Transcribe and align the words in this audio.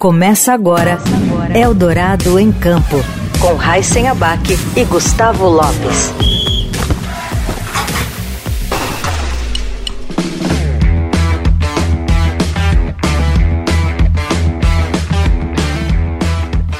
Começa 0.00 0.52
agora 0.52 0.96
Eldorado 1.52 2.38
em 2.38 2.52
Campo, 2.52 2.98
com 3.40 3.56
Raíssen 3.56 4.06
Abac 4.06 4.40
e 4.76 4.84
Gustavo 4.84 5.48
Lopes. 5.48 6.12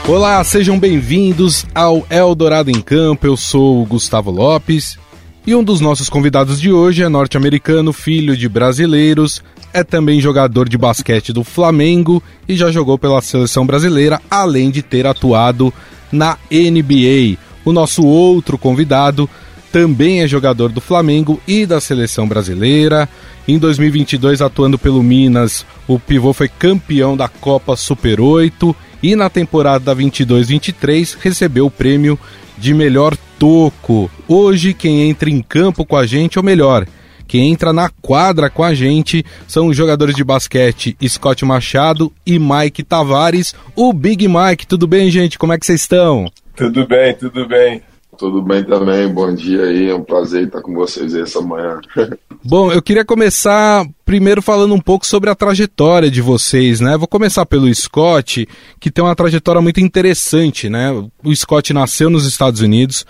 Olá, 0.06 0.44
sejam 0.44 0.78
bem-vindos 0.78 1.66
ao 1.74 2.06
Eldorado 2.08 2.70
em 2.70 2.80
Campo. 2.80 3.26
Eu 3.26 3.36
sou 3.36 3.82
o 3.82 3.84
Gustavo 3.84 4.30
Lopes 4.30 4.96
e 5.44 5.56
um 5.56 5.64
dos 5.64 5.80
nossos 5.80 6.08
convidados 6.08 6.60
de 6.60 6.70
hoje 6.70 7.02
é 7.02 7.08
norte-americano, 7.08 7.92
filho 7.92 8.36
de 8.36 8.48
brasileiros, 8.48 9.42
é 9.72 9.84
também 9.84 10.20
jogador 10.20 10.68
de 10.68 10.78
basquete 10.78 11.32
do 11.32 11.44
Flamengo 11.44 12.22
e 12.48 12.56
já 12.56 12.70
jogou 12.70 12.98
pela 12.98 13.20
seleção 13.20 13.66
brasileira, 13.66 14.20
além 14.30 14.70
de 14.70 14.82
ter 14.82 15.06
atuado 15.06 15.72
na 16.10 16.38
NBA. 16.50 17.38
O 17.64 17.72
nosso 17.72 18.04
outro 18.04 18.56
convidado 18.56 19.28
também 19.70 20.22
é 20.22 20.28
jogador 20.28 20.70
do 20.70 20.80
Flamengo 20.80 21.40
e 21.46 21.66
da 21.66 21.80
seleção 21.80 22.26
brasileira. 22.26 23.08
Em 23.46 23.58
2022, 23.58 24.42
atuando 24.42 24.78
pelo 24.78 25.02
Minas, 25.02 25.64
o 25.86 25.98
pivô 25.98 26.32
foi 26.32 26.48
campeão 26.48 27.16
da 27.16 27.28
Copa 27.28 27.76
Super 27.76 28.20
8 28.20 28.74
e 29.02 29.14
na 29.14 29.30
temporada 29.30 29.94
22-23 29.94 31.16
recebeu 31.20 31.66
o 31.66 31.70
prêmio 31.70 32.18
de 32.56 32.74
melhor 32.74 33.16
toco. 33.38 34.10
Hoje, 34.26 34.74
quem 34.74 35.08
entra 35.08 35.30
em 35.30 35.40
campo 35.40 35.84
com 35.84 35.96
a 35.96 36.04
gente, 36.06 36.38
ou 36.38 36.44
melhor, 36.44 36.86
quem 37.28 37.52
entra 37.52 37.72
na 37.72 37.90
quadra 37.90 38.48
com 38.48 38.64
a 38.64 38.74
gente 38.74 39.24
são 39.46 39.66
os 39.66 39.76
jogadores 39.76 40.16
de 40.16 40.24
basquete 40.24 40.96
Scott 41.06 41.44
Machado 41.44 42.10
e 42.26 42.38
Mike 42.38 42.82
Tavares, 42.82 43.54
o 43.76 43.92
Big 43.92 44.26
Mike. 44.26 44.66
Tudo 44.66 44.86
bem, 44.86 45.10
gente? 45.10 45.38
Como 45.38 45.52
é 45.52 45.58
que 45.58 45.66
vocês 45.66 45.82
estão? 45.82 46.32
Tudo 46.56 46.86
bem, 46.86 47.14
tudo 47.14 47.46
bem. 47.46 47.82
Tudo 48.18 48.42
bem 48.42 48.64
também, 48.64 49.06
bom 49.06 49.32
dia 49.32 49.62
aí, 49.62 49.88
é 49.88 49.94
um 49.94 50.02
prazer 50.02 50.48
estar 50.48 50.60
com 50.60 50.74
vocês 50.74 51.14
essa 51.14 51.40
manhã. 51.40 51.80
Bom, 52.42 52.72
eu 52.72 52.82
queria 52.82 53.04
começar 53.04 53.86
primeiro 54.04 54.42
falando 54.42 54.74
um 54.74 54.80
pouco 54.80 55.06
sobre 55.06 55.30
a 55.30 55.36
trajetória 55.36 56.10
de 56.10 56.20
vocês, 56.20 56.80
né? 56.80 56.96
Vou 56.96 57.06
começar 57.06 57.46
pelo 57.46 57.72
Scott, 57.72 58.48
que 58.80 58.90
tem 58.90 59.04
uma 59.04 59.14
trajetória 59.14 59.60
muito 59.60 59.80
interessante, 59.80 60.68
né? 60.68 60.90
O 61.22 61.34
Scott 61.34 61.72
nasceu 61.72 62.10
nos 62.10 62.26
Estados 62.26 62.60
Unidos, 62.60 63.06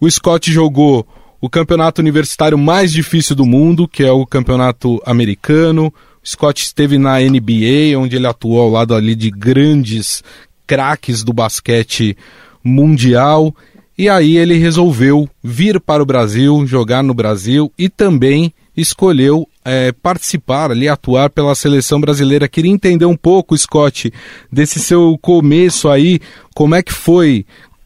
o 0.00 0.08
Scott 0.08 0.52
jogou 0.52 1.04
o 1.44 1.50
campeonato 1.50 2.00
universitário 2.00 2.56
mais 2.56 2.90
difícil 2.90 3.36
do 3.36 3.44
mundo, 3.44 3.86
que 3.86 4.02
é 4.02 4.10
o 4.10 4.24
campeonato 4.24 4.98
americano. 5.04 5.92
O 6.22 6.26
Scott 6.26 6.64
esteve 6.64 6.96
na 6.96 7.20
NBA, 7.20 7.98
onde 7.98 8.16
ele 8.16 8.26
atuou 8.26 8.62
ao 8.62 8.70
lado 8.70 8.94
ali 8.94 9.14
de 9.14 9.30
grandes 9.30 10.24
craques 10.66 11.22
do 11.22 11.34
basquete 11.34 12.16
mundial 12.64 13.54
e 13.96 14.08
aí 14.08 14.38
ele 14.38 14.56
resolveu 14.56 15.28
vir 15.42 15.78
para 15.78 16.02
o 16.02 16.06
Brasil, 16.06 16.66
jogar 16.66 17.02
no 17.02 17.12
Brasil 17.12 17.70
e 17.78 17.90
também 17.90 18.50
escolheu 18.74 19.46
é, 19.62 19.92
participar 19.92 20.70
ali, 20.70 20.88
atuar 20.88 21.28
pela 21.28 21.54
seleção 21.54 22.00
brasileira. 22.00 22.48
Queria 22.48 22.72
entender 22.72 23.04
um 23.04 23.16
pouco, 23.16 23.54
Scott, 23.56 24.10
desse 24.50 24.80
seu 24.80 25.18
começo 25.20 25.90
aí, 25.90 26.20
como 26.54 26.74
é 26.74 26.82
que 26.82 26.92
foi 26.92 27.44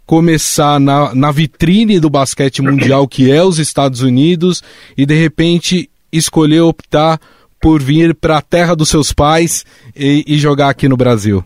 começar 0.09 0.81
na, 0.81 1.15
na 1.15 1.31
vitrine 1.31 2.01
do 2.01 2.09
basquete 2.09 2.63
mundial, 2.63 3.07
que 3.07 3.31
é 3.31 3.45
os 3.45 3.59
Estados 3.59 4.01
Unidos, 4.01 4.63
e 4.97 5.05
de 5.05 5.15
repente 5.15 5.91
escolher 6.11 6.63
optar 6.63 7.21
por 7.61 7.83
vir 7.83 8.15
para 8.15 8.39
a 8.39 8.43
terra 8.43 8.75
dos 8.75 8.89
seus 8.89 9.13
pais 9.13 9.67
e, 9.95 10.25
e 10.27 10.39
jogar 10.39 10.71
aqui 10.71 10.89
no 10.89 10.97
Brasil. 10.97 11.45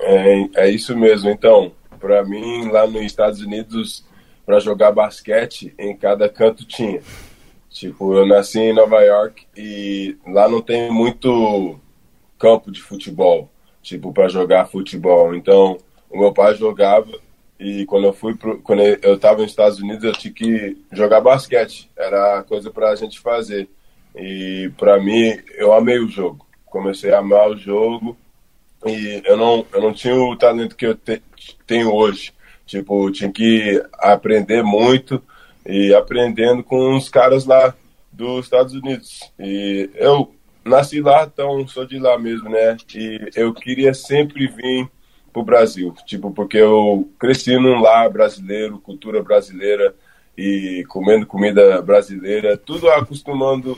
É, 0.00 0.64
é 0.64 0.70
isso 0.70 0.96
mesmo. 0.96 1.28
Então, 1.28 1.72
para 2.00 2.24
mim, 2.24 2.70
lá 2.70 2.86
nos 2.86 3.02
Estados 3.02 3.42
Unidos, 3.42 4.02
para 4.46 4.58
jogar 4.58 4.90
basquete, 4.90 5.74
em 5.78 5.94
cada 5.94 6.26
canto 6.26 6.64
tinha. 6.64 7.02
Tipo, 7.68 8.14
eu 8.14 8.26
nasci 8.26 8.60
em 8.60 8.72
Nova 8.72 8.98
York 9.02 9.44
e 9.54 10.16
lá 10.26 10.48
não 10.48 10.62
tem 10.62 10.90
muito 10.90 11.78
campo 12.38 12.70
de 12.70 12.80
futebol, 12.80 13.50
tipo, 13.82 14.10
para 14.10 14.26
jogar 14.26 14.68
futebol. 14.68 15.34
Então, 15.34 15.76
o 16.10 16.18
meu 16.18 16.32
pai 16.32 16.54
jogava 16.54 17.10
e 17.60 17.84
quando 17.84 18.06
eu 18.06 18.12
fui 18.14 18.34
pro, 18.34 18.58
quando 18.62 18.80
eu 18.80 19.16
estava 19.16 19.42
nos 19.42 19.50
Estados 19.50 19.78
Unidos, 19.78 20.02
eu 20.02 20.12
tinha 20.12 20.32
que 20.32 20.78
jogar 20.90 21.20
basquete. 21.20 21.90
Era 21.94 22.42
coisa 22.42 22.70
para 22.70 22.88
a 22.88 22.96
gente 22.96 23.20
fazer. 23.20 23.68
E 24.16 24.72
para 24.78 24.98
mim, 24.98 25.38
eu 25.56 25.72
amei 25.74 25.98
o 25.98 26.08
jogo. 26.08 26.46
Comecei 26.64 27.12
a 27.12 27.18
amar 27.18 27.50
o 27.50 27.56
jogo 27.56 28.16
e 28.86 29.20
eu 29.26 29.36
não, 29.36 29.66
eu 29.74 29.82
não 29.82 29.92
tinha 29.92 30.14
o 30.14 30.34
talento 30.36 30.74
que 30.74 30.86
eu 30.86 30.94
te, 30.94 31.22
tenho 31.66 31.92
hoje. 31.92 32.32
Tipo, 32.66 33.08
eu 33.08 33.12
tinha 33.12 33.30
que 33.30 33.82
aprender 33.92 34.62
muito 34.62 35.22
e 35.66 35.92
aprendendo 35.92 36.64
com 36.64 36.96
os 36.96 37.10
caras 37.10 37.44
lá 37.44 37.74
dos 38.10 38.46
Estados 38.46 38.72
Unidos. 38.72 39.30
E 39.38 39.90
eu 39.96 40.34
nasci 40.64 41.02
lá, 41.02 41.24
então 41.24 41.68
sou 41.68 41.84
de 41.84 41.98
lá 41.98 42.18
mesmo, 42.18 42.48
né? 42.48 42.76
E 42.94 43.30
eu 43.36 43.52
queria 43.52 43.92
sempre 43.92 44.46
vir 44.46 44.88
pro 45.32 45.44
Brasil, 45.44 45.94
tipo, 46.06 46.30
porque 46.30 46.58
eu 46.58 47.08
cresci 47.18 47.56
num 47.56 47.80
lar 47.80 48.10
brasileiro, 48.10 48.78
cultura 48.78 49.22
brasileira 49.22 49.94
e 50.36 50.84
comendo 50.88 51.26
comida 51.26 51.80
brasileira, 51.82 52.56
tudo 52.56 52.88
acostumando 52.90 53.76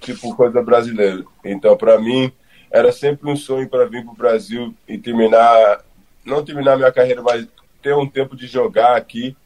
tipo 0.00 0.34
coisa 0.36 0.62
brasileira. 0.62 1.24
Então, 1.44 1.76
para 1.76 1.98
mim, 1.98 2.32
era 2.70 2.92
sempre 2.92 3.30
um 3.30 3.36
sonho 3.36 3.68
para 3.68 3.86
vir 3.86 4.04
para 4.04 4.12
o 4.12 4.16
Brasil 4.16 4.74
e 4.86 4.98
terminar, 4.98 5.84
não 6.24 6.44
terminar 6.44 6.76
minha 6.76 6.92
carreira, 6.92 7.22
mas 7.22 7.46
ter 7.82 7.94
um 7.94 8.06
tempo 8.06 8.36
de 8.36 8.46
jogar 8.46 8.96
aqui 8.96 9.36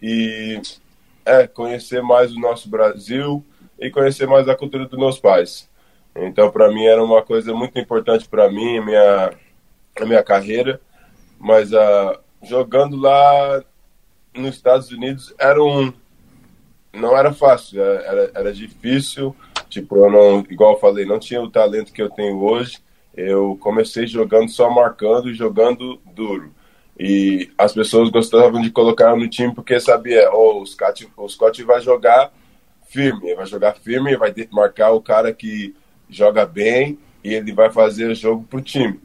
e 0.00 0.60
é, 1.24 1.46
conhecer 1.46 2.02
mais 2.02 2.32
o 2.32 2.40
nosso 2.40 2.68
Brasil 2.68 3.44
e 3.78 3.90
conhecer 3.90 4.26
mais 4.26 4.48
a 4.48 4.56
cultura 4.56 4.86
dos 4.86 4.98
meus 4.98 5.18
pais. 5.18 5.68
Então, 6.16 6.50
para 6.50 6.68
mim, 6.68 6.84
era 6.84 7.02
uma 7.02 7.22
coisa 7.22 7.54
muito 7.54 7.78
importante 7.78 8.28
para 8.28 8.50
mim, 8.50 8.78
a 8.78 8.84
minha, 8.84 9.32
a 10.00 10.04
minha 10.04 10.22
carreira. 10.22 10.80
Mas 11.38 11.72
uh, 11.72 12.18
jogando 12.42 12.96
lá 12.96 13.64
nos 14.34 14.56
Estados 14.56 14.90
Unidos 14.90 15.34
era 15.38 15.62
um. 15.62 15.92
Não 16.92 17.16
era 17.16 17.32
fácil, 17.32 17.80
era, 17.82 18.30
era 18.34 18.52
difícil 18.52 19.34
Tipo, 19.68 19.96
eu 19.96 20.10
não, 20.10 20.38
igual 20.50 20.72
eu 20.72 20.80
falei, 20.80 21.04
não 21.04 21.18
tinha 21.18 21.42
o 21.42 21.50
talento 21.50 21.92
que 21.92 22.02
eu 22.02 22.10
tenho 22.10 22.42
hoje. 22.42 22.78
Eu 23.14 23.56
comecei 23.60 24.06
jogando 24.06 24.48
só 24.48 24.70
marcando 24.70 25.30
e 25.30 25.34
jogando 25.34 26.00
duro. 26.14 26.52
E 26.98 27.50
as 27.56 27.72
pessoas 27.72 28.10
gostavam 28.10 28.60
de 28.60 28.70
colocar 28.70 29.14
no 29.14 29.28
time 29.28 29.54
porque 29.54 29.78
sabia, 29.78 30.30
oh, 30.32 30.62
o 30.62 30.66
Scott, 30.66 31.08
o 31.16 31.28
Scott 31.28 31.62
vai 31.62 31.80
jogar 31.80 32.32
firme, 32.88 33.34
vai 33.34 33.46
jogar 33.46 33.74
firme, 33.74 34.16
vai 34.16 34.34
marcar 34.50 34.92
o 34.92 35.00
cara 35.00 35.32
que 35.32 35.74
joga 36.08 36.46
bem 36.46 36.98
e 37.22 37.34
ele 37.34 37.52
vai 37.52 37.70
fazer 37.70 38.10
o 38.10 38.14
jogo 38.14 38.44
pro 38.48 38.60
time. 38.60 38.98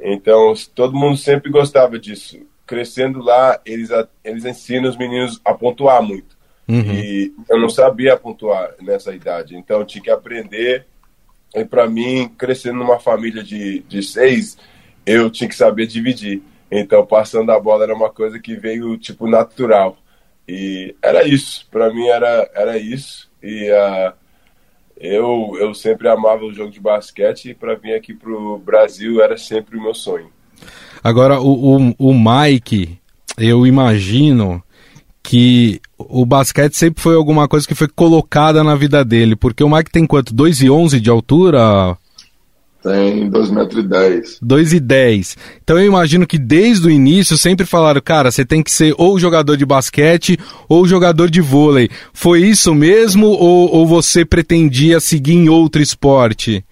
Então, 0.00 0.54
todo 0.74 0.96
mundo 0.96 1.16
sempre 1.16 1.50
gostava 1.50 1.98
disso. 1.98 2.38
Crescendo 2.66 3.20
lá, 3.20 3.60
eles, 3.64 3.90
eles 4.22 4.44
ensinam 4.44 4.88
os 4.88 4.96
meninos 4.96 5.40
a 5.44 5.54
pontuar 5.54 6.02
muito. 6.02 6.36
Uhum. 6.68 6.92
E 6.92 7.32
eu 7.48 7.58
não 7.58 7.70
sabia 7.70 8.16
pontuar 8.16 8.74
nessa 8.80 9.14
idade, 9.14 9.56
então 9.56 9.80
eu 9.80 9.86
tinha 9.86 10.04
que 10.04 10.10
aprender. 10.10 10.86
E 11.54 11.64
para 11.64 11.88
mim, 11.88 12.28
crescendo 12.36 12.78
numa 12.78 13.00
família 13.00 13.42
de, 13.42 13.80
de 13.80 14.02
seis, 14.02 14.58
eu 15.06 15.30
tinha 15.30 15.48
que 15.48 15.54
saber 15.54 15.86
dividir. 15.86 16.42
Então, 16.70 17.06
passando 17.06 17.50
a 17.50 17.58
bola 17.58 17.84
era 17.84 17.94
uma 17.94 18.10
coisa 18.10 18.38
que 18.38 18.54
veio, 18.54 18.98
tipo, 18.98 19.26
natural. 19.26 19.96
E 20.46 20.94
era 21.02 21.26
isso. 21.26 21.66
Para 21.70 21.92
mim, 21.92 22.06
era, 22.06 22.50
era 22.54 22.76
isso. 22.76 23.30
E 23.42 23.70
uh, 23.70 24.12
eu, 25.00 25.56
eu 25.58 25.74
sempre 25.74 26.08
amava 26.08 26.44
o 26.44 26.52
jogo 26.52 26.70
de 26.70 26.80
basquete. 26.80 27.50
E 27.50 27.54
para 27.54 27.74
vir 27.74 27.94
aqui 27.94 28.14
pro 28.14 28.58
Brasil 28.58 29.22
era 29.22 29.36
sempre 29.36 29.76
o 29.78 29.82
meu 29.82 29.94
sonho. 29.94 30.28
Agora, 31.02 31.40
o, 31.40 31.76
o, 31.76 31.94
o 31.98 32.14
Mike, 32.14 32.98
eu 33.38 33.66
imagino 33.66 34.62
que 35.22 35.80
o 35.98 36.24
basquete 36.24 36.74
sempre 36.74 37.02
foi 37.02 37.14
alguma 37.14 37.46
coisa 37.46 37.66
que 37.66 37.74
foi 37.74 37.88
colocada 37.88 38.64
na 38.64 38.74
vida 38.74 39.04
dele, 39.04 39.36
porque 39.36 39.62
o 39.62 39.68
Mike 39.68 39.90
tem 39.90 40.06
quanto? 40.06 40.34
2,11 40.34 41.00
de 41.00 41.10
altura? 41.10 41.96
Tem 42.88 43.30
2,10 43.30 43.50
metros. 43.50 44.38
2,10. 44.42 45.36
Então 45.62 45.78
eu 45.78 45.86
imagino 45.86 46.26
que 46.26 46.38
desde 46.38 46.86
o 46.86 46.90
início 46.90 47.36
sempre 47.36 47.66
falaram, 47.66 48.00
cara, 48.00 48.30
você 48.30 48.46
tem 48.46 48.62
que 48.62 48.70
ser 48.70 48.94
ou 48.96 49.18
jogador 49.18 49.56
de 49.56 49.66
basquete 49.66 50.38
ou 50.66 50.86
jogador 50.86 51.28
de 51.28 51.42
vôlei. 51.42 51.90
Foi 52.14 52.40
isso 52.40 52.74
mesmo 52.74 53.26
ou, 53.26 53.70
ou 53.74 53.86
você 53.86 54.24
pretendia 54.24 55.00
seguir 55.00 55.34
em 55.34 55.50
outro 55.50 55.82
esporte? 55.82 56.64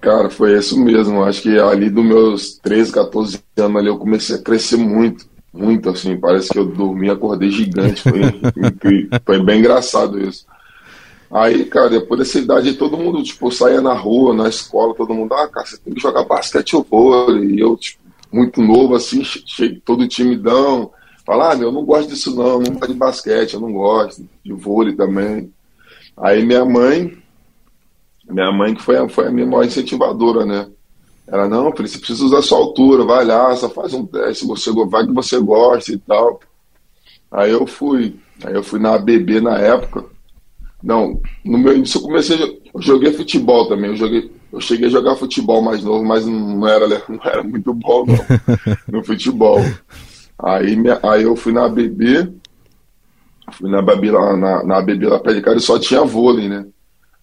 Cara, 0.00 0.30
foi 0.30 0.56
isso 0.56 0.78
mesmo. 0.78 1.24
Acho 1.24 1.42
que 1.42 1.58
ali 1.58 1.90
dos 1.90 2.04
meus 2.04 2.58
13, 2.58 2.92
14 2.92 3.40
anos 3.56 3.76
ali 3.76 3.88
eu 3.88 3.98
comecei 3.98 4.36
a 4.36 4.42
crescer 4.42 4.76
muito 4.76 5.26
muito, 5.50 5.88
assim, 5.88 6.16
parece 6.16 6.50
que 6.50 6.58
eu 6.58 6.66
dormi 6.66 7.08
e 7.08 7.10
acordei 7.10 7.50
gigante. 7.50 8.02
Foi, 8.02 8.20
foi 9.24 9.42
bem 9.42 9.58
engraçado 9.58 10.20
isso. 10.20 10.46
Aí, 11.30 11.64
cara, 11.66 11.90
depois 11.90 12.20
dessa 12.20 12.38
idade, 12.38 12.74
todo 12.74 12.96
mundo, 12.96 13.22
tipo, 13.22 13.50
saía 13.52 13.82
na 13.82 13.92
rua, 13.92 14.34
na 14.34 14.48
escola, 14.48 14.94
todo 14.94 15.14
mundo, 15.14 15.34
ah, 15.34 15.46
cara, 15.48 15.66
você 15.66 15.76
tem 15.76 15.92
que 15.92 16.00
jogar 16.00 16.24
basquete 16.24 16.74
ou 16.74 16.86
vôlei. 16.88 17.50
E 17.50 17.60
eu, 17.60 17.76
tipo, 17.76 18.02
muito 18.32 18.62
novo, 18.62 18.94
assim, 18.94 19.22
cheio, 19.24 19.80
todo 19.84 20.08
timidão. 20.08 20.90
Falar, 21.26 21.52
ah, 21.52 21.56
meu, 21.56 21.68
eu 21.68 21.72
não 21.72 21.84
gosto 21.84 22.08
disso 22.08 22.34
não, 22.34 22.58
não 22.58 22.72
gosto 22.72 22.92
de 22.92 22.98
basquete, 22.98 23.54
eu 23.54 23.60
não 23.60 23.72
gosto, 23.72 24.26
de 24.42 24.52
vôlei 24.54 24.94
também. 24.94 25.52
Aí 26.16 26.44
minha 26.44 26.64
mãe, 26.64 27.16
minha 28.28 28.50
mãe 28.50 28.74
que 28.74 28.82
foi 28.82 28.96
a, 28.96 29.08
foi 29.08 29.26
a 29.26 29.30
minha 29.30 29.46
maior 29.46 29.64
incentivadora, 29.64 30.46
né? 30.46 30.68
Ela, 31.26 31.46
não, 31.46 31.70
filho, 31.72 31.86
você 31.86 31.98
precisa 31.98 32.24
usar 32.24 32.40
sua 32.40 32.56
altura, 32.56 33.04
vai 33.04 33.24
lá, 33.26 33.54
só 33.54 33.68
faz 33.68 33.92
um 33.92 34.06
teste, 34.06 34.46
você, 34.46 34.72
vai 34.86 35.06
que 35.06 35.12
você 35.12 35.38
gosta 35.38 35.92
e 35.92 35.98
tal. 35.98 36.40
Aí 37.30 37.50
eu 37.50 37.66
fui, 37.66 38.18
aí 38.42 38.54
eu 38.54 38.62
fui 38.62 38.80
na 38.80 38.94
ABB 38.94 39.42
na 39.42 39.58
época. 39.58 40.06
Não, 40.82 41.20
no 41.44 41.58
meu 41.58 41.74
início 41.76 41.98
eu 41.98 42.02
comecei, 42.02 42.60
eu 42.72 42.80
joguei 42.80 43.12
futebol 43.12 43.66
também, 43.68 43.90
eu 43.90 43.96
joguei, 43.96 44.30
eu 44.52 44.60
cheguei 44.60 44.86
a 44.86 44.90
jogar 44.90 45.16
futebol 45.16 45.60
mais 45.60 45.82
novo, 45.82 46.04
mas 46.04 46.24
não 46.24 46.66
era, 46.66 46.86
não 47.08 47.20
era 47.24 47.42
muito 47.42 47.74
bom 47.74 48.04
não, 48.06 48.98
no 48.98 49.04
futebol. 49.04 49.58
Aí, 50.38 50.76
minha, 50.76 51.00
aí 51.02 51.24
eu 51.24 51.34
fui 51.34 51.52
na 51.52 51.66
ABB, 51.66 52.32
fui 53.52 53.68
na 53.68 53.80
ABB 53.80 54.10
lá, 54.10 54.36
na, 54.36 54.64
na 54.64 54.78
ABB 54.78 55.06
lá 55.06 55.18
perto 55.18 55.36
de 55.36 55.42
casa 55.42 55.56
e 55.56 55.60
só 55.60 55.78
tinha 55.78 56.04
vôlei, 56.04 56.48
né? 56.48 56.66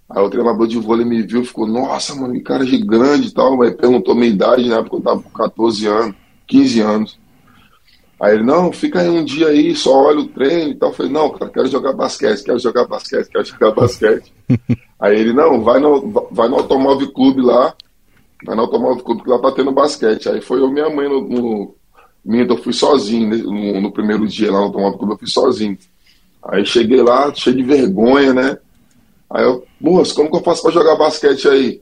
Aí 0.10 0.22
o 0.22 0.30
treinador 0.30 0.68
de 0.68 0.78
vôlei 0.78 1.06
me 1.06 1.24
viu 1.24 1.44
ficou, 1.44 1.66
nossa, 1.66 2.13
mano, 2.13 2.34
que 2.34 2.42
cara 2.42 2.66
gigante 2.66 3.28
e 3.30 3.31
tal. 3.31 3.60
Aí 3.62 3.72
perguntou 3.72 4.13
minha 4.13 4.28
idade, 4.28 4.69
na 4.69 4.78
época 4.78 4.98
eu 4.98 5.01
tava 5.01 5.22
com 5.22 5.30
14 5.30 5.88
anos, 5.88 6.16
15 6.46 6.81
anos. 6.81 7.19
Aí 8.19 8.35
ele, 8.35 8.44
não, 8.44 8.71
fica 8.71 9.01
aí 9.01 9.09
um 9.09 9.23
dia 9.25 9.47
aí, 9.47 9.75
só 9.75 10.06
olha 10.06 10.19
o 10.19 10.27
treino 10.27 10.71
e 10.71 10.75
tal. 10.75 10.89
Eu 10.89 10.95
falei, 10.95 11.12
não, 11.12 11.29
cara, 11.31 11.51
quero 11.51 11.67
jogar 11.67 11.94
basquete, 11.94 12.44
quero 12.44 12.59
jogar 12.59 12.88
basquete, 12.88 13.29
quero 13.29 13.45
jogar 13.45 13.71
basquete. 13.75 14.33
aí 15.00 15.19
ele, 15.19 15.33
não, 15.33 15.62
vai 15.62 15.79
no, 15.79 16.09
vai 16.31 16.47
no 16.47 16.56
Automóvel 16.56 17.12
Clube 17.12 17.41
lá, 17.41 17.75
vai 18.45 18.56
no 18.56 18.62
Automóvel 18.62 19.03
Clube 19.03 19.23
que 19.23 19.29
lá 19.29 19.39
tá 19.39 19.51
tendo 19.51 19.71
basquete. 19.71 20.29
Aí 20.29 20.41
foi 20.41 20.62
eu 20.62 20.69
e 20.69 20.71
minha 20.71 20.89
mãe 20.89 21.09
no, 21.09 21.27
no 21.27 21.75
Minha, 22.23 22.45
eu 22.45 22.57
fui 22.57 22.71
sozinho, 22.71 23.29
né, 23.29 23.38
no, 23.38 23.81
no, 23.81 23.91
primeiro 23.91 24.25
dia 24.25 24.51
lá 24.51 24.59
no 24.59 24.65
Automóvel 24.65 24.97
Clube, 24.97 25.13
eu 25.13 25.19
fui 25.19 25.29
sozinho. 25.29 25.77
Aí 26.41 26.65
cheguei 26.65 27.01
lá, 27.01 27.33
cheio 27.33 27.56
de 27.57 27.63
vergonha, 27.63 28.33
né? 28.33 28.57
Aí 29.29 29.44
eu, 29.44 29.65
moço, 29.81 30.15
como 30.15 30.29
que 30.29 30.38
eu 30.38 30.44
faço 30.44 30.62
para 30.62 30.71
jogar 30.71 30.95
basquete 30.95 31.47
aí? 31.50 31.81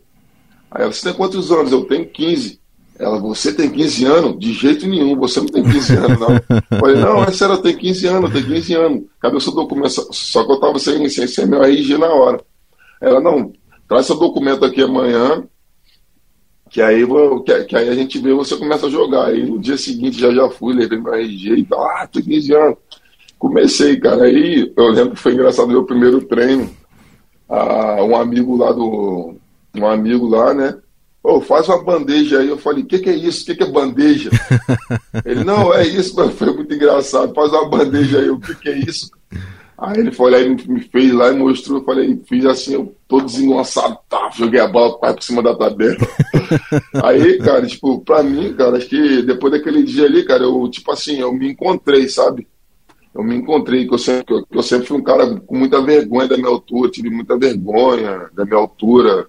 Aí 0.71 0.81
ela, 0.81 0.91
você 0.91 1.03
tem 1.03 1.13
quantos 1.13 1.51
anos? 1.51 1.71
Eu 1.71 1.85
tenho 1.85 2.09
15. 2.09 2.59
Ela, 3.03 3.19
você 3.19 3.53
tem 3.53 3.69
15 3.69 4.05
anos? 4.05 4.39
De 4.39 4.53
jeito 4.53 4.87
nenhum, 4.87 5.17
você 5.17 5.39
não 5.39 5.47
tem 5.47 5.63
15 5.63 5.95
anos, 5.97 6.19
não. 6.19 6.29
Eu 6.31 6.79
falei, 6.79 6.95
não, 6.95 7.31
sério, 7.33 7.55
eu 7.55 7.61
tenho 7.61 7.77
15 7.77 8.07
anos, 8.07 8.31
tenho 8.31 8.45
15 8.45 8.73
anos. 8.75 9.03
Cadê 9.19 9.35
o 9.35 9.41
seu 9.41 9.53
documento? 9.53 9.89
Só 10.11 10.45
que 10.45 10.51
eu 10.51 10.59
tava 10.59 10.79
sem, 10.79 11.09
sem, 11.09 11.27
sem 11.27 11.45
meu 11.45 11.63
RG 11.63 11.97
na 11.97 12.07
hora. 12.07 12.41
Ela, 13.01 13.19
não, 13.19 13.51
traz 13.87 14.05
seu 14.05 14.15
documento 14.15 14.63
aqui 14.63 14.81
amanhã, 14.81 15.43
que 16.69 16.81
aí, 16.81 17.05
que, 17.45 17.63
que, 17.65 17.75
aí 17.75 17.89
a 17.89 17.93
gente 17.93 18.17
vê 18.19 18.33
você 18.33 18.55
começa 18.55 18.87
a 18.87 18.89
jogar. 18.89 19.27
Aí 19.27 19.45
no 19.45 19.59
dia 19.59 19.77
seguinte 19.77 20.19
já 20.19 20.33
já 20.33 20.49
fui, 20.49 20.73
levei 20.73 20.99
meu 20.99 21.13
RG 21.13 21.55
e 21.57 21.65
tal, 21.65 21.83
ah, 21.83 22.07
tenho 22.07 22.25
15 22.25 22.55
anos. 22.55 22.77
Comecei, 23.37 23.99
cara. 23.99 24.23
Aí 24.23 24.73
eu 24.75 24.87
lembro 24.87 25.11
que 25.11 25.19
foi 25.19 25.33
engraçado 25.33 25.67
meu 25.67 25.83
primeiro 25.83 26.21
treino 26.21 26.69
a, 27.49 28.01
um 28.03 28.15
amigo 28.15 28.55
lá 28.55 28.71
do. 28.71 29.35
Um 29.75 29.85
amigo 29.85 30.27
lá, 30.27 30.53
né? 30.53 30.77
Oh, 31.23 31.39
faz 31.39 31.69
uma 31.69 31.81
bandeja 31.81 32.39
aí. 32.39 32.49
Eu 32.49 32.57
falei, 32.57 32.83
o 32.83 32.85
que, 32.85 32.99
que 32.99 33.09
é 33.09 33.15
isso? 33.15 33.43
O 33.43 33.45
que, 33.45 33.55
que 33.55 33.63
é 33.63 33.71
bandeja? 33.71 34.29
ele, 35.23 35.43
não, 35.43 35.73
é 35.73 35.87
isso, 35.87 36.13
mas 36.15 36.33
foi 36.33 36.53
muito 36.53 36.73
engraçado. 36.73 37.33
Faz 37.33 37.51
uma 37.51 37.69
bandeja 37.69 38.19
aí, 38.19 38.29
o 38.29 38.39
que, 38.39 38.53
que 38.55 38.69
é 38.69 38.77
isso? 38.79 39.09
Aí 39.77 39.99
ele 39.99 40.11
foi 40.11 40.31
lá 40.31 40.39
e 40.39 40.49
me 40.49 40.81
fez 40.81 41.13
lá 41.13 41.29
e 41.31 41.35
mostrou. 41.35 41.79
Eu 41.79 41.85
falei, 41.85 42.21
fiz 42.27 42.45
assim, 42.45 42.73
eu 42.73 42.95
todo 43.07 43.25
desengonçado, 43.25 43.97
tá, 44.09 44.29
joguei 44.35 44.59
a 44.59 44.67
bola 44.67 44.97
quase 44.97 45.15
por 45.15 45.23
cima 45.23 45.41
da 45.41 45.55
tabela. 45.55 45.97
aí, 47.03 47.37
cara, 47.39 47.65
tipo, 47.65 47.99
pra 48.01 48.21
mim, 48.21 48.53
cara, 48.53 48.77
acho 48.77 48.87
que 48.87 49.21
depois 49.21 49.53
daquele 49.53 49.83
dia 49.83 50.05
ali, 50.05 50.23
cara, 50.25 50.43
eu, 50.43 50.69
tipo 50.69 50.91
assim, 50.91 51.19
eu 51.19 51.33
me 51.33 51.51
encontrei, 51.51 52.07
sabe? 52.09 52.47
eu 53.13 53.23
me 53.23 53.35
encontrei, 53.35 53.87
que 53.87 53.93
eu, 53.93 53.97
sempre, 53.99 54.43
que 54.43 54.57
eu 54.57 54.63
sempre 54.63 54.87
fui 54.87 54.97
um 54.97 55.03
cara 55.03 55.39
com 55.39 55.55
muita 55.55 55.79
vergonha 55.81 56.27
da 56.27 56.35
minha 56.35 56.49
altura, 56.49 56.89
tive 56.89 57.09
muita 57.11 57.37
vergonha 57.37 58.29
da 58.33 58.43
minha 58.43 58.57
altura. 58.57 59.27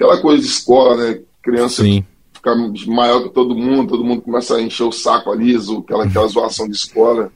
Aquela 0.00 0.18
coisa 0.18 0.42
de 0.42 0.48
escola, 0.48 0.96
né? 0.96 1.20
Criança 1.42 1.82
Sim. 1.82 2.02
ficar 2.32 2.54
maior 2.86 3.22
que 3.22 3.34
todo 3.34 3.54
mundo, 3.54 3.90
todo 3.90 4.04
mundo 4.04 4.22
começa 4.22 4.56
a 4.56 4.62
encher 4.62 4.84
o 4.84 4.92
saco 4.92 5.30
ali, 5.30 5.54
aquela, 5.54 6.04
aquela 6.06 6.26
zoação 6.26 6.66
de 6.66 6.74
escola. 6.74 7.30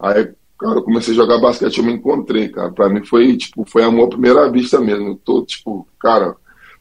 Aí, 0.00 0.28
cara, 0.58 0.78
eu 0.78 0.82
comecei 0.82 1.14
a 1.14 1.16
jogar 1.16 1.40
basquete, 1.40 1.78
eu 1.78 1.84
me 1.84 1.92
encontrei, 1.92 2.48
cara. 2.48 2.72
Pra 2.72 2.88
mim 2.88 3.04
foi, 3.04 3.36
tipo, 3.36 3.64
foi 3.64 3.84
amor 3.84 4.06
à 4.06 4.08
primeira 4.08 4.50
vista 4.50 4.80
mesmo. 4.80 5.10
Eu 5.10 5.20
tô, 5.24 5.44
tipo, 5.44 5.86
cara, 6.00 6.34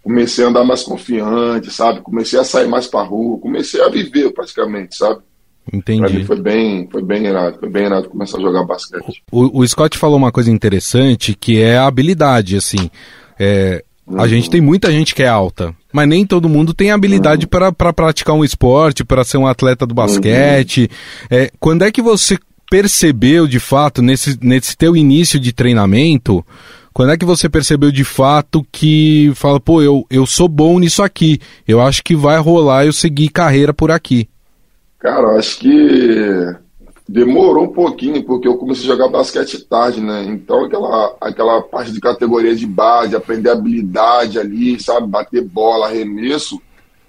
comecei 0.04 0.44
a 0.44 0.48
andar 0.48 0.64
mais 0.64 0.82
confiante, 0.82 1.72
sabe? 1.72 2.02
Comecei 2.02 2.40
a 2.40 2.44
sair 2.44 2.68
mais 2.68 2.88
pra 2.88 3.04
rua, 3.04 3.38
comecei 3.38 3.84
a 3.84 3.90
viver 3.90 4.34
praticamente, 4.34 4.96
sabe? 4.98 5.22
Entendi. 5.72 6.02
Pra 6.02 6.10
mim 6.10 6.26
foi 6.26 6.42
bem, 6.42 6.90
foi 6.92 7.04
bem 7.04 7.28
irado, 7.28 7.60
foi 7.60 7.70
bem 7.70 7.86
irado 7.86 8.10
começar 8.10 8.40
a 8.40 8.42
jogar 8.42 8.64
basquete. 8.64 9.22
O, 9.32 9.60
o 9.60 9.68
Scott 9.68 10.00
falou 10.00 10.18
uma 10.18 10.32
coisa 10.32 10.50
interessante 10.50 11.36
que 11.36 11.62
é 11.62 11.78
a 11.78 11.86
habilidade, 11.86 12.58
assim. 12.58 12.90
É, 13.40 13.85
uhum. 14.08 14.20
A 14.20 14.28
gente 14.28 14.50
tem 14.50 14.62
muita 14.62 14.92
gente 14.92 15.14
que 15.16 15.24
é 15.24 15.28
alta, 15.28 15.74
mas 15.92 16.08
nem 16.08 16.26
todo 16.26 16.50
mundo 16.50 16.74
tem 16.74 16.92
habilidade 16.92 17.46
uhum. 17.46 17.72
para 17.72 17.94
praticar 17.94 18.36
um 18.36 18.44
esporte, 18.44 19.04
para 19.04 19.24
ser 19.24 19.38
um 19.38 19.48
atleta 19.48 19.86
do 19.86 19.94
basquete. 19.94 20.90
Uhum. 21.32 21.38
É, 21.38 21.52
quando 21.60 21.84
é 21.84 21.92
que 21.92 22.02
você 22.02 22.38
percebeu 22.70 23.48
de 23.48 23.60
fato, 23.60 24.02
nesse, 24.02 24.38
nesse 24.42 24.76
teu 24.76 24.96
início 24.96 25.40
de 25.40 25.54
treinamento, 25.54 26.46
quando 26.94 27.12
é 27.12 27.18
que 27.18 27.26
você 27.26 27.50
percebeu 27.50 27.92
de 27.92 28.04
fato 28.04 28.66
que 28.72 29.32
fala, 29.36 29.60
pô, 29.60 29.82
eu, 29.82 30.06
eu 30.10 30.26
sou 30.26 30.48
bom 30.48 30.80
nisso 30.80 31.04
aqui, 31.04 31.40
eu 31.68 31.82
acho 31.82 32.04
que 32.04 32.16
vai 32.16 32.40
rolar 32.40 32.86
eu 32.86 32.94
seguir 32.94 33.30
carreira 33.30 33.74
por 33.74 33.92
aqui? 33.92 34.30
Cara, 35.00 35.38
acho 35.38 35.60
que 35.60 36.56
demorou 37.08 37.66
um 37.66 37.74
pouquinho, 37.74 38.24
porque 38.24 38.48
eu 38.48 38.58
comecei 38.58 38.86
a 38.86 38.94
jogar 38.94 39.08
basquete 39.08 39.64
tarde, 39.66 40.02
né? 40.02 40.24
Então 40.26 40.66
aquela, 40.66 41.16
aquela 41.22 41.62
parte 41.62 41.92
de 41.92 42.00
categoria 42.00 42.56
de 42.56 42.66
base, 42.66 43.16
aprender 43.16 43.50
habilidade 43.50 44.40
ali, 44.40 44.82
sabe, 44.82 45.08
bater 45.08 45.44
bola, 45.44 45.88
arremesso, 45.88 46.60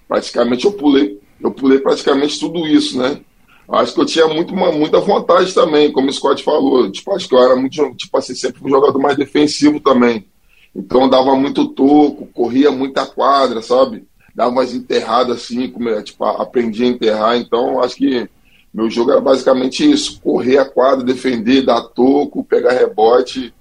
praticamente 0.06 0.66
eu 0.66 0.72
pulei, 0.72 1.18
eu 1.40 1.50
pulei 1.50 1.78
praticamente 1.78 2.38
tudo 2.38 2.66
isso, 2.66 2.98
né? 2.98 3.20
Acho 3.68 3.94
que 3.94 4.00
eu 4.00 4.06
tinha 4.06 4.28
muito, 4.28 4.54
uma, 4.54 4.70
muita 4.70 5.00
vontade 5.00 5.52
também, 5.52 5.90
como 5.90 6.08
o 6.08 6.12
Scott 6.12 6.42
falou. 6.44 6.88
Tipo, 6.90 7.12
acho 7.12 7.28
que 7.28 7.34
eu 7.34 7.42
era 7.42 7.56
muito, 7.56 7.94
tipo 7.96 8.16
assim, 8.16 8.34
sempre 8.34 8.64
um 8.64 8.70
jogador 8.70 8.98
mais 8.98 9.16
defensivo 9.16 9.80
também. 9.80 10.26
Então 10.74 11.08
dava 11.08 11.34
muito 11.34 11.66
toco, 11.68 12.28
corria 12.32 12.70
muita 12.70 13.04
quadra, 13.06 13.60
sabe? 13.62 14.06
dava 14.36 14.50
umas 14.50 14.74
enterradas 14.74 15.38
assim, 15.38 15.66
como, 15.70 15.88
é, 15.88 16.02
tipo, 16.02 16.22
aprendi 16.22 16.84
a 16.84 16.88
enterrar, 16.88 17.38
então 17.38 17.82
acho 17.82 17.96
que 17.96 18.28
meu 18.76 18.90
jogo 18.90 19.10
era 19.10 19.22
basicamente 19.22 19.90
isso, 19.90 20.20
correr 20.20 20.58
a 20.58 20.64
quadra, 20.66 21.02
defender, 21.02 21.64
dar 21.64 21.80
toco, 21.80 22.44
pegar 22.44 22.74
rebote. 22.74 23.54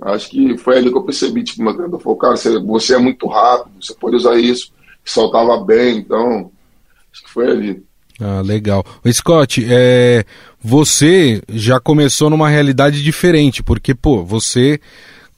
Acho 0.00 0.30
que 0.30 0.56
foi 0.56 0.78
ali 0.78 0.88
que 0.88 0.96
eu 0.96 1.02
percebi, 1.02 1.42
tipo, 1.42 1.64
meu 1.64 1.72
treinador 1.72 1.98
falou, 1.98 2.16
cara, 2.16 2.36
você, 2.36 2.56
você 2.60 2.94
é 2.94 2.98
muito 2.98 3.26
rápido, 3.26 3.72
você 3.82 3.92
pode 3.92 4.14
usar 4.14 4.38
isso, 4.38 4.70
soltava 5.04 5.64
bem, 5.64 5.98
então 5.98 6.52
acho 7.12 7.24
que 7.24 7.30
foi 7.30 7.50
ali. 7.50 7.82
Ah, 8.20 8.40
legal. 8.40 8.84
Scott, 9.10 9.66
é, 9.68 10.24
você 10.62 11.42
já 11.48 11.80
começou 11.80 12.30
numa 12.30 12.48
realidade 12.48 13.02
diferente, 13.02 13.64
porque, 13.64 13.96
pô, 13.96 14.22
você 14.22 14.78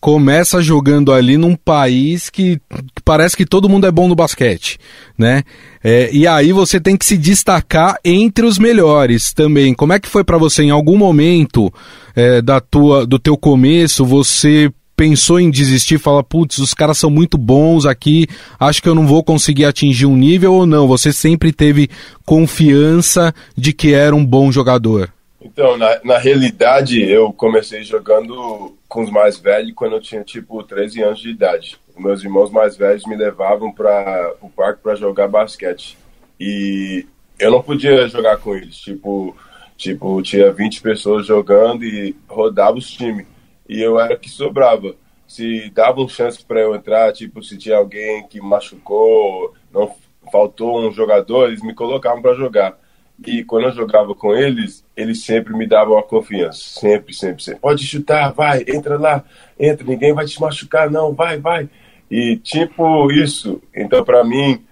começa 0.02 0.60
jogando 0.60 1.14
ali 1.14 1.38
num 1.38 1.56
país 1.56 2.28
que, 2.28 2.60
parece 3.08 3.34
que 3.34 3.46
todo 3.46 3.70
mundo 3.70 3.86
é 3.86 3.90
bom 3.90 4.06
no 4.06 4.14
basquete, 4.14 4.78
né? 5.16 5.42
É, 5.82 6.10
e 6.12 6.26
aí 6.26 6.52
você 6.52 6.78
tem 6.78 6.94
que 6.94 7.06
se 7.06 7.16
destacar 7.16 7.98
entre 8.04 8.44
os 8.44 8.58
melhores 8.58 9.32
também. 9.32 9.72
Como 9.72 9.94
é 9.94 9.98
que 9.98 10.06
foi 10.06 10.22
para 10.22 10.36
você 10.36 10.62
em 10.62 10.70
algum 10.70 10.98
momento 10.98 11.72
é, 12.14 12.42
da 12.42 12.60
tua, 12.60 13.06
do 13.06 13.18
teu 13.18 13.34
começo? 13.34 14.04
Você 14.04 14.70
pensou 14.94 15.40
em 15.40 15.50
desistir, 15.50 15.96
fala, 15.96 16.22
putz, 16.22 16.58
os 16.58 16.74
caras 16.74 16.98
são 16.98 17.08
muito 17.08 17.38
bons 17.38 17.86
aqui, 17.86 18.26
acho 18.60 18.82
que 18.82 18.88
eu 18.90 18.94
não 18.94 19.06
vou 19.06 19.24
conseguir 19.24 19.64
atingir 19.64 20.04
um 20.04 20.14
nível 20.14 20.52
ou 20.52 20.66
não? 20.66 20.86
Você 20.86 21.10
sempre 21.10 21.50
teve 21.50 21.88
confiança 22.26 23.32
de 23.56 23.72
que 23.72 23.94
era 23.94 24.14
um 24.14 24.26
bom 24.26 24.52
jogador? 24.52 25.10
Então, 25.40 25.78
na, 25.78 25.98
na 26.04 26.18
realidade, 26.18 27.00
eu 27.02 27.32
comecei 27.32 27.82
jogando 27.84 28.76
com 28.86 29.02
os 29.02 29.10
mais 29.10 29.38
velhos 29.38 29.72
quando 29.74 29.94
eu 29.94 30.00
tinha 30.00 30.22
tipo 30.22 30.62
13 30.62 31.02
anos 31.02 31.20
de 31.20 31.30
idade. 31.30 31.78
Meus 31.98 32.22
irmãos 32.22 32.50
mais 32.50 32.76
velhos 32.76 33.04
me 33.06 33.16
levavam 33.16 33.72
para 33.72 34.34
o 34.40 34.48
parque 34.48 34.82
para 34.82 34.94
jogar 34.94 35.28
basquete. 35.28 35.98
E 36.38 37.06
eu 37.38 37.50
não 37.50 37.62
podia 37.62 38.08
jogar 38.08 38.38
com 38.38 38.54
eles. 38.54 38.76
Tipo, 38.76 39.36
tipo, 39.76 40.22
tinha 40.22 40.52
20 40.52 40.80
pessoas 40.80 41.26
jogando 41.26 41.84
e 41.84 42.16
rodava 42.28 42.76
os 42.78 42.90
times. 42.90 43.26
E 43.68 43.80
eu 43.80 43.98
era 43.98 44.16
que 44.16 44.28
sobrava. 44.28 44.94
Se 45.26 45.70
davam 45.70 46.08
chance 46.08 46.42
para 46.42 46.60
eu 46.60 46.74
entrar, 46.74 47.12
tipo, 47.12 47.42
se 47.42 47.58
tinha 47.58 47.76
alguém 47.76 48.26
que 48.26 48.40
machucou, 48.40 49.54
não 49.72 49.94
faltou 50.32 50.88
um 50.88 50.92
jogador, 50.92 51.48
eles 51.48 51.62
me 51.62 51.74
colocavam 51.74 52.22
para 52.22 52.34
jogar. 52.34 52.78
E 53.26 53.42
quando 53.42 53.64
eu 53.64 53.72
jogava 53.72 54.14
com 54.14 54.32
eles, 54.34 54.84
eles 54.96 55.24
sempre 55.24 55.52
me 55.54 55.66
davam 55.66 55.98
a 55.98 56.02
confiança. 56.02 56.60
Sempre, 56.80 57.12
sempre, 57.12 57.42
sempre. 57.42 57.60
Pode 57.60 57.84
chutar, 57.84 58.32
vai, 58.32 58.64
entra 58.66 58.96
lá, 58.96 59.24
entra, 59.58 59.84
ninguém 59.86 60.14
vai 60.14 60.24
te 60.24 60.40
machucar, 60.40 60.90
não, 60.90 61.12
vai, 61.12 61.38
vai. 61.38 61.68
E 62.10 62.36
tipo 62.36 63.10
isso. 63.12 63.62
Então, 63.74 64.04
para 64.04 64.24
mim, 64.24 64.64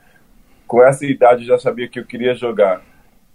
com 0.66 0.82
essa 0.82 1.04
idade, 1.04 1.42
eu 1.42 1.48
já 1.48 1.58
sabia 1.58 1.88
que 1.88 2.00
eu 2.00 2.04
queria 2.04 2.34
jogar. 2.34 2.82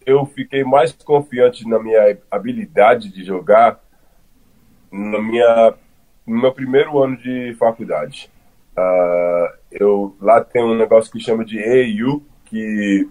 Eu 0.06 0.26
fiquei 0.26 0.64
mais 0.64 0.92
confiante 0.92 1.68
na 1.68 1.80
minha 1.80 2.18
habilidade 2.30 3.10
de 3.10 3.24
jogar 3.24 3.80
na 4.92 5.22
minha, 5.22 5.74
no 6.26 6.42
meu 6.42 6.52
primeiro 6.52 7.02
ano 7.02 7.16
de 7.18 7.56
faculdade. 7.58 8.30
Uh, 8.76 9.58
eu 9.72 10.16
lá 10.20 10.42
tem 10.42 10.64
um 10.64 10.76
negócio 10.76 11.12
que 11.12 11.20
chama 11.20 11.46
de 11.46 11.60
EIU, 11.60 12.24
que 12.46 13.08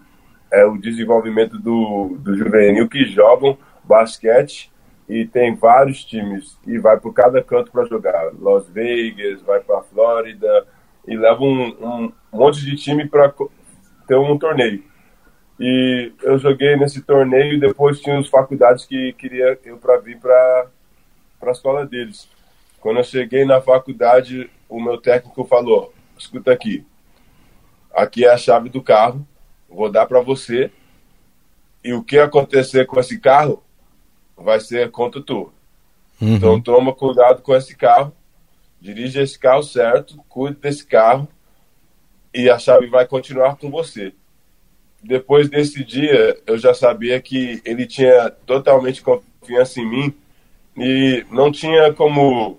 é 0.52 0.64
o 0.64 0.76
desenvolvimento 0.76 1.59
do, 1.59 2.16
do 2.18 2.37
juvenil 2.37 2.88
que 2.88 3.04
jogam 3.06 3.56
basquete 3.85 4.70
e 5.09 5.25
tem 5.26 5.54
vários 5.54 6.04
times 6.04 6.59
e 6.66 6.78
vai 6.78 6.99
por 6.99 7.12
cada 7.12 7.42
canto 7.42 7.70
para 7.70 7.85
jogar. 7.87 8.30
Las 8.38 8.68
Vegas, 8.68 9.40
vai 9.42 9.61
para 9.61 9.82
Flórida 9.82 10.66
e 11.07 11.16
leva 11.16 11.42
um, 11.42 11.69
um 11.80 12.12
monte 12.33 12.64
de 12.64 12.76
time 12.76 13.09
para 13.09 13.33
ter 14.07 14.16
um 14.16 14.38
torneio. 14.38 14.85
E 15.59 16.12
eu 16.23 16.38
joguei 16.38 16.75
nesse 16.76 17.02
torneio 17.02 17.54
e 17.54 17.61
depois 17.61 18.00
tinha 18.00 18.19
as 18.19 18.28
faculdades 18.28 18.87
que 18.87 19.12
queria 19.12 19.59
eu 19.64 19.76
para 19.76 19.99
vir 19.99 20.19
para 20.19 20.66
a 21.42 21.50
escola 21.50 21.87
deles. 21.87 22.28
Quando 22.80 22.97
eu 22.97 23.04
cheguei 23.04 23.45
na 23.45 23.61
faculdade, 23.61 24.50
o 24.69 24.80
meu 24.80 24.97
técnico 24.97 25.45
falou: 25.45 25.92
escuta 26.16 26.50
aqui, 26.50 26.85
aqui 27.95 28.25
é 28.25 28.30
a 28.30 28.38
chave 28.38 28.71
do 28.71 28.83
carro, 28.83 29.26
vou 29.69 29.90
dar 29.90 30.07
para 30.07 30.21
você. 30.21 30.71
E 31.85 31.92
o 31.92 32.02
que 32.02 32.19
acontecer 32.19 32.87
com 32.87 32.99
esse 32.99 33.19
carro 33.19 33.62
vai 34.37 34.61
ser 34.61 34.90
contra 34.90 35.21
tu. 35.21 35.52
Uhum. 36.21 36.37
Então 36.37 36.61
toma 36.61 36.95
cuidado 36.95 37.42
com 37.42 37.54
esse 37.54 37.76
carro, 37.76 38.12
dirige 38.81 39.21
esse 39.21 39.39
carro 39.39 39.63
certo, 39.63 40.17
cuide 40.29 40.57
desse 40.57 40.87
carro 40.87 41.29
e 42.33 42.49
a 42.49 42.59
chave 42.59 42.87
vai 42.87 43.07
continuar 43.07 43.57
com 43.57 43.71
você. 43.71 44.13
Depois 45.03 45.49
desse 45.49 45.85
dia, 45.85 46.39
eu 46.47 46.59
já 46.59 46.75
sabia 46.75 47.21
que 47.21 47.61
ele 47.65 47.87
tinha 47.87 48.31
totalmente 48.31 49.03
confiança 49.03 49.81
em 49.81 49.89
mim 49.89 50.15
e 50.77 51.25
não 51.31 51.51
tinha 51.51 51.93
como 51.93 52.59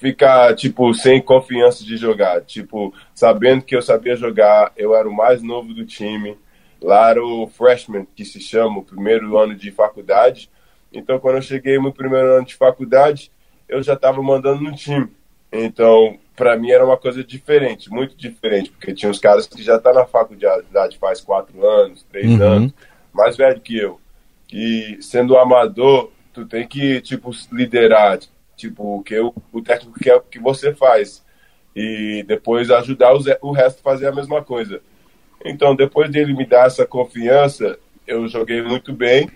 ficar, 0.00 0.54
tipo, 0.54 0.92
sem 0.94 1.20
confiança 1.20 1.84
de 1.84 1.96
jogar. 1.96 2.42
Tipo, 2.42 2.92
sabendo 3.14 3.64
que 3.64 3.74
eu 3.74 3.82
sabia 3.82 4.16
jogar, 4.16 4.72
eu 4.76 4.94
era 4.94 5.08
o 5.08 5.14
mais 5.14 5.42
novo 5.42 5.72
do 5.72 5.84
time. 5.84 6.36
Lá 6.80 7.10
era 7.10 7.24
o 7.24 7.46
freshman, 7.46 8.06
que 8.14 8.24
se 8.24 8.40
chama, 8.40 8.78
o 8.78 8.84
primeiro 8.84 9.36
ano 9.38 9.54
de 9.54 9.70
faculdade. 9.70 10.50
Então, 10.92 11.18
quando 11.18 11.36
eu 11.36 11.42
cheguei 11.42 11.78
no 11.78 11.92
primeiro 11.92 12.36
ano 12.36 12.46
de 12.46 12.54
faculdade, 12.54 13.32
eu 13.68 13.82
já 13.82 13.94
estava 13.94 14.22
mandando 14.22 14.62
no 14.62 14.74
time. 14.74 15.08
Então, 15.52 16.18
para 16.36 16.56
mim 16.56 16.70
era 16.70 16.84
uma 16.84 16.96
coisa 16.96 17.22
diferente, 17.22 17.90
muito 17.90 18.16
diferente, 18.16 18.70
porque 18.70 18.92
tinha 18.92 19.10
uns 19.10 19.18
caras 19.18 19.46
que 19.46 19.62
já 19.62 19.76
estão 19.76 19.92
tá 19.92 20.00
na 20.00 20.06
faculdade 20.06 20.98
faz 20.98 21.20
quatro 21.20 21.64
anos, 21.64 22.02
três 22.10 22.26
uhum. 22.26 22.42
anos, 22.42 22.74
mais 23.12 23.36
velho 23.36 23.60
que 23.60 23.78
eu. 23.78 24.00
E 24.52 24.98
sendo 25.00 25.36
amador, 25.36 26.10
tu 26.32 26.44
tem 26.44 26.66
que, 26.66 27.00
tipo, 27.00 27.30
liderar, 27.52 28.18
tipo, 28.56 28.98
o 28.98 29.02
que 29.02 29.18
o, 29.18 29.32
o 29.52 29.62
técnico 29.62 29.98
quer 29.98 30.20
que 30.30 30.38
você 30.38 30.74
faz. 30.74 31.24
E 31.74 32.24
depois 32.26 32.70
ajudar 32.70 33.14
os, 33.14 33.26
o 33.40 33.52
resto 33.52 33.78
a 33.78 33.82
fazer 33.82 34.08
a 34.08 34.14
mesma 34.14 34.42
coisa. 34.42 34.80
Então, 35.44 35.74
depois 35.74 36.10
dele 36.10 36.34
me 36.34 36.46
dar 36.46 36.66
essa 36.66 36.86
confiança, 36.86 37.78
eu 38.06 38.26
joguei 38.28 38.62
muito 38.62 38.92
bem 38.92 39.30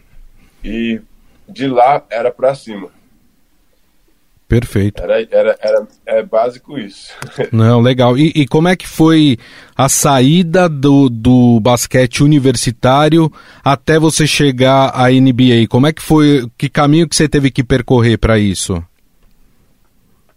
e 0.64 1.00
de 1.48 1.66
lá 1.66 2.04
era 2.10 2.30
para 2.30 2.54
cima. 2.54 2.90
Perfeito. 4.48 5.02
Era, 5.02 5.20
era, 5.30 5.58
era 5.60 5.86
é 6.06 6.22
básico 6.22 6.78
isso. 6.78 7.12
Não, 7.52 7.82
legal. 7.82 8.16
E, 8.16 8.32
e, 8.34 8.46
como 8.46 8.66
é 8.66 8.74
que 8.74 8.88
foi 8.88 9.36
a 9.76 9.90
saída 9.90 10.70
do, 10.70 11.10
do 11.10 11.60
basquete 11.60 12.24
universitário 12.24 13.30
até 13.62 13.98
você 13.98 14.26
chegar 14.26 14.90
à 14.94 15.10
NBA? 15.10 15.66
Como 15.68 15.86
é 15.86 15.92
que 15.92 16.00
foi? 16.00 16.48
Que 16.56 16.70
caminho 16.70 17.06
que 17.06 17.14
você 17.14 17.28
teve 17.28 17.50
que 17.50 17.62
percorrer 17.62 18.16
para 18.16 18.38
isso? 18.38 18.82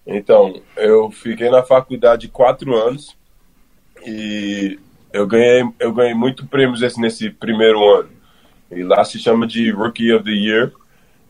Então, 0.05 0.61
eu 0.75 1.09
fiquei 1.09 1.49
na 1.49 1.63
faculdade 1.63 2.27
quatro 2.27 2.75
anos 2.75 3.15
e 4.05 4.77
eu 5.13 5.25
ganhei, 5.25 5.63
eu 5.79 5.93
ganhei 5.93 6.13
muito 6.13 6.45
prêmios 6.45 6.81
esse, 6.81 6.99
nesse 6.99 7.29
primeiro 7.29 7.81
ano. 7.97 8.09
E 8.69 8.83
lá 8.83 9.05
se 9.05 9.19
chama 9.19 9.47
de 9.47 9.71
Rookie 9.71 10.11
of 10.11 10.25
the 10.25 10.31
Year. 10.31 10.73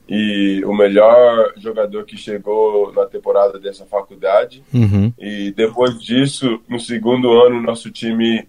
E 0.07 0.63
o 0.65 0.73
melhor 0.73 1.53
jogador 1.57 2.03
que 2.05 2.17
chegou 2.17 2.91
na 2.93 3.05
temporada 3.05 3.59
dessa 3.59 3.85
faculdade. 3.85 4.63
Uhum. 4.73 5.13
E 5.17 5.51
depois 5.51 6.01
disso, 6.01 6.61
no 6.67 6.79
segundo 6.79 7.31
ano, 7.31 7.61
nosso 7.61 7.89
time 7.89 8.41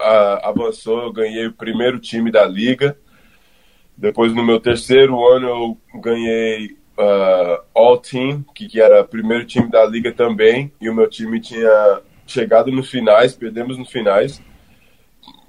uh, 0.00 0.38
avançou. 0.42 1.02
Eu 1.02 1.12
ganhei 1.12 1.46
o 1.46 1.52
primeiro 1.52 1.98
time 1.98 2.30
da 2.30 2.44
liga. 2.44 2.96
Depois, 3.96 4.32
no 4.34 4.44
meu 4.44 4.60
terceiro 4.60 5.26
ano, 5.28 5.48
eu 5.48 6.00
ganhei 6.00 6.76
uh, 6.98 7.62
All 7.74 7.98
Team, 7.98 8.44
que, 8.54 8.68
que 8.68 8.80
era 8.80 9.02
o 9.02 9.08
primeiro 9.08 9.44
time 9.44 9.70
da 9.70 9.84
liga 9.86 10.12
também, 10.12 10.72
e 10.80 10.90
o 10.90 10.94
meu 10.94 11.08
time 11.08 11.40
tinha 11.40 12.00
chegado 12.26 12.70
nos 12.70 12.90
finais, 12.90 13.34
perdemos 13.34 13.78
nos 13.78 13.90
finais. 13.90 14.42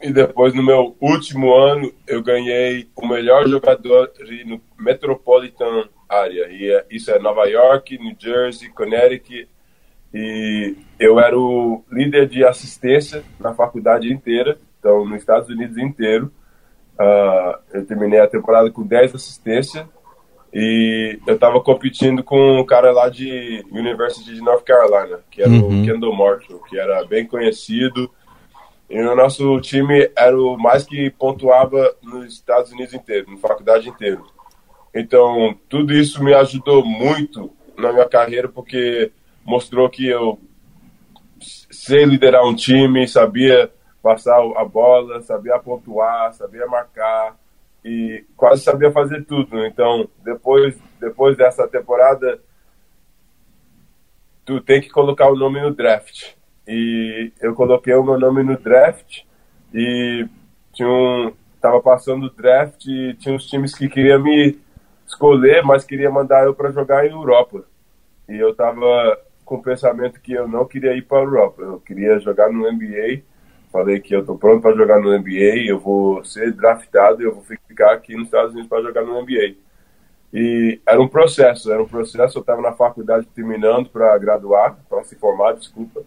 E 0.01 0.11
depois, 0.13 0.53
no 0.53 0.63
meu 0.63 0.95
último 1.01 1.53
ano, 1.53 1.91
eu 2.07 2.23
ganhei 2.23 2.87
o 2.95 3.05
melhor 3.05 3.47
jogador 3.47 4.11
no 4.45 4.61
Metropolitan 4.79 5.89
Area. 6.07 6.47
E 6.49 6.71
é, 6.71 6.85
isso 6.89 7.11
é 7.11 7.19
Nova 7.19 7.45
York, 7.45 7.97
New 7.97 8.15
Jersey, 8.17 8.69
Connecticut. 8.69 9.47
E 10.13 10.75
eu 10.97 11.19
era 11.19 11.37
o 11.37 11.83
líder 11.91 12.27
de 12.27 12.43
assistência 12.43 13.23
na 13.39 13.53
faculdade 13.53 14.11
inteira, 14.11 14.57
então 14.79 15.05
nos 15.05 15.19
Estados 15.19 15.49
Unidos 15.49 15.77
inteiro. 15.77 16.31
Uh, 16.99 17.59
eu 17.73 17.85
terminei 17.85 18.19
a 18.19 18.27
temporada 18.27 18.71
com 18.71 18.85
10 18.85 19.15
assistências 19.15 19.85
e 20.53 21.19
eu 21.27 21.37
tava 21.37 21.61
competindo 21.61 22.23
com 22.23 22.59
um 22.59 22.65
cara 22.65 22.91
lá 22.91 23.07
de 23.07 23.63
University 23.71 24.33
de 24.33 24.41
North 24.41 24.63
Carolina, 24.63 25.19
que 25.29 25.41
era 25.41 25.51
uhum. 25.51 25.81
o 25.81 25.85
Kendall 25.85 26.15
Marshall, 26.15 26.59
que 26.63 26.77
era 26.77 27.05
bem 27.05 27.25
conhecido. 27.25 28.11
E 28.89 28.99
o 28.99 29.15
nosso 29.15 29.59
time 29.61 30.11
era 30.17 30.35
o 30.35 30.57
mais 30.57 30.83
que 30.83 31.11
pontuava 31.11 31.95
nos 32.01 32.33
Estados 32.33 32.71
Unidos 32.71 32.93
inteiro, 32.93 33.29
na 33.29 33.37
faculdade 33.37 33.87
inteira. 33.87 34.21
Então, 34.93 35.55
tudo 35.69 35.93
isso 35.93 36.23
me 36.23 36.33
ajudou 36.33 36.83
muito 36.83 37.51
na 37.77 37.93
minha 37.93 38.09
carreira, 38.09 38.49
porque 38.49 39.11
mostrou 39.45 39.89
que 39.89 40.07
eu 40.07 40.39
sei 41.39 42.03
liderar 42.03 42.43
um 42.43 42.55
time, 42.55 43.07
sabia 43.07 43.71
passar 44.01 44.39
a 44.55 44.65
bola, 44.65 45.21
sabia 45.21 45.59
pontuar, 45.59 46.33
sabia 46.33 46.65
marcar, 46.65 47.37
e 47.83 48.25
quase 48.35 48.63
sabia 48.63 48.91
fazer 48.91 49.23
tudo. 49.25 49.65
Então, 49.65 50.09
depois, 50.23 50.75
depois 50.99 51.37
dessa 51.37 51.67
temporada, 51.67 52.41
tu 54.43 54.59
tem 54.59 54.81
que 54.81 54.89
colocar 54.89 55.29
o 55.29 55.35
nome 55.35 55.61
no 55.61 55.73
draft. 55.73 56.38
E 56.69 57.31
eu 57.41 57.55
coloquei 57.55 57.93
o 57.95 58.03
meu 58.03 58.19
nome 58.19 58.43
no 58.43 58.57
draft 58.57 59.23
e 59.73 60.27
tinha 60.73 60.87
um, 60.87 61.33
tava 61.59 61.81
passando 61.81 62.27
o 62.27 62.29
draft 62.29 62.85
e 62.85 63.15
tinha 63.15 63.35
uns 63.35 63.47
times 63.47 63.75
que 63.75 63.89
queriam 63.89 64.21
me 64.21 64.59
escolher, 65.05 65.63
mas 65.63 65.83
queria 65.83 66.11
mandar 66.11 66.45
eu 66.45 66.53
para 66.53 66.71
jogar 66.71 67.05
em 67.05 67.11
Europa. 67.11 67.65
E 68.27 68.35
eu 68.37 68.53
tava 68.53 69.19
com 69.43 69.55
o 69.55 69.61
pensamento 69.63 70.21
que 70.21 70.33
eu 70.33 70.47
não 70.47 70.65
queria 70.65 70.95
ir 70.95 71.01
para 71.01 71.17
a 71.17 71.23
Europa, 71.23 71.63
eu 71.63 71.79
queria 71.79 72.19
jogar 72.19 72.51
no 72.51 72.71
NBA 72.71 73.23
Falei 73.71 73.99
que 73.99 74.15
eu 74.15 74.25
tô 74.25 74.35
pronto 74.35 74.61
para 74.61 74.75
jogar 74.75 74.99
no 74.99 75.15
NBA, 75.15 75.67
eu 75.67 75.79
vou 75.79 76.23
ser 76.25 76.51
draftado 76.53 77.21
e 77.21 77.25
eu 77.25 77.35
vou 77.35 77.43
ficar 77.43 77.93
aqui 77.93 78.15
nos 78.15 78.25
Estados 78.25 78.51
Unidos 78.51 78.67
para 78.67 78.81
jogar 78.81 79.03
no 79.03 79.21
NBA. 79.21 79.55
E 80.33 80.81
era 80.85 80.99
um 80.99 81.07
processo, 81.07 81.71
era 81.71 81.81
um 81.81 81.87
processo. 81.87 82.37
Eu 82.37 82.41
estava 82.41 82.61
na 82.61 82.71
faculdade 82.71 83.27
terminando 83.27 83.89
para 83.89 84.17
graduar, 84.17 84.77
para 84.89 85.03
se 85.03 85.15
formar, 85.15 85.53
desculpa. 85.53 86.01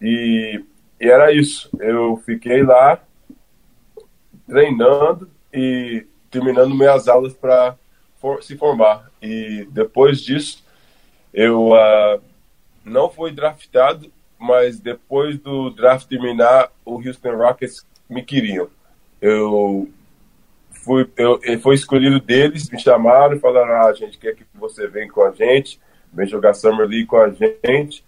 E, 0.00 0.62
e 1.00 1.08
era 1.08 1.32
isso. 1.32 1.70
Eu 1.80 2.16
fiquei 2.24 2.62
lá 2.62 3.00
treinando 4.46 5.28
e 5.52 6.06
terminando 6.30 6.74
minhas 6.74 7.08
aulas 7.08 7.34
para 7.34 7.76
for, 8.20 8.42
se 8.42 8.56
formar. 8.56 9.10
E 9.22 9.66
depois 9.70 10.20
disso, 10.20 10.64
eu 11.32 11.70
uh, 11.72 12.20
não 12.84 13.10
fui 13.10 13.32
draftado 13.32 14.10
mas 14.38 14.78
depois 14.78 15.38
do 15.38 15.70
draft 15.70 16.06
terminar, 16.06 16.70
o 16.84 16.96
Houston 16.96 17.36
Rockets 17.36 17.86
me 18.08 18.22
queriam. 18.22 18.68
Eu 19.20 19.88
fui, 20.70 21.08
eu, 21.16 21.40
foi 21.60 21.74
escolhido 21.74 22.20
deles, 22.20 22.70
me 22.70 22.78
chamaram 22.78 23.34
e 23.34 23.40
falaram: 23.40 23.72
ah, 23.72 23.88
a 23.88 23.94
gente 23.94 24.18
quer 24.18 24.34
que 24.34 24.44
você 24.54 24.86
venha 24.86 25.10
com 25.10 25.22
a 25.22 25.32
gente, 25.32 25.80
vem 26.12 26.26
jogar 26.26 26.54
Summer 26.54 26.86
League 26.86 27.06
com 27.06 27.16
a 27.16 27.30
gente. 27.30 28.04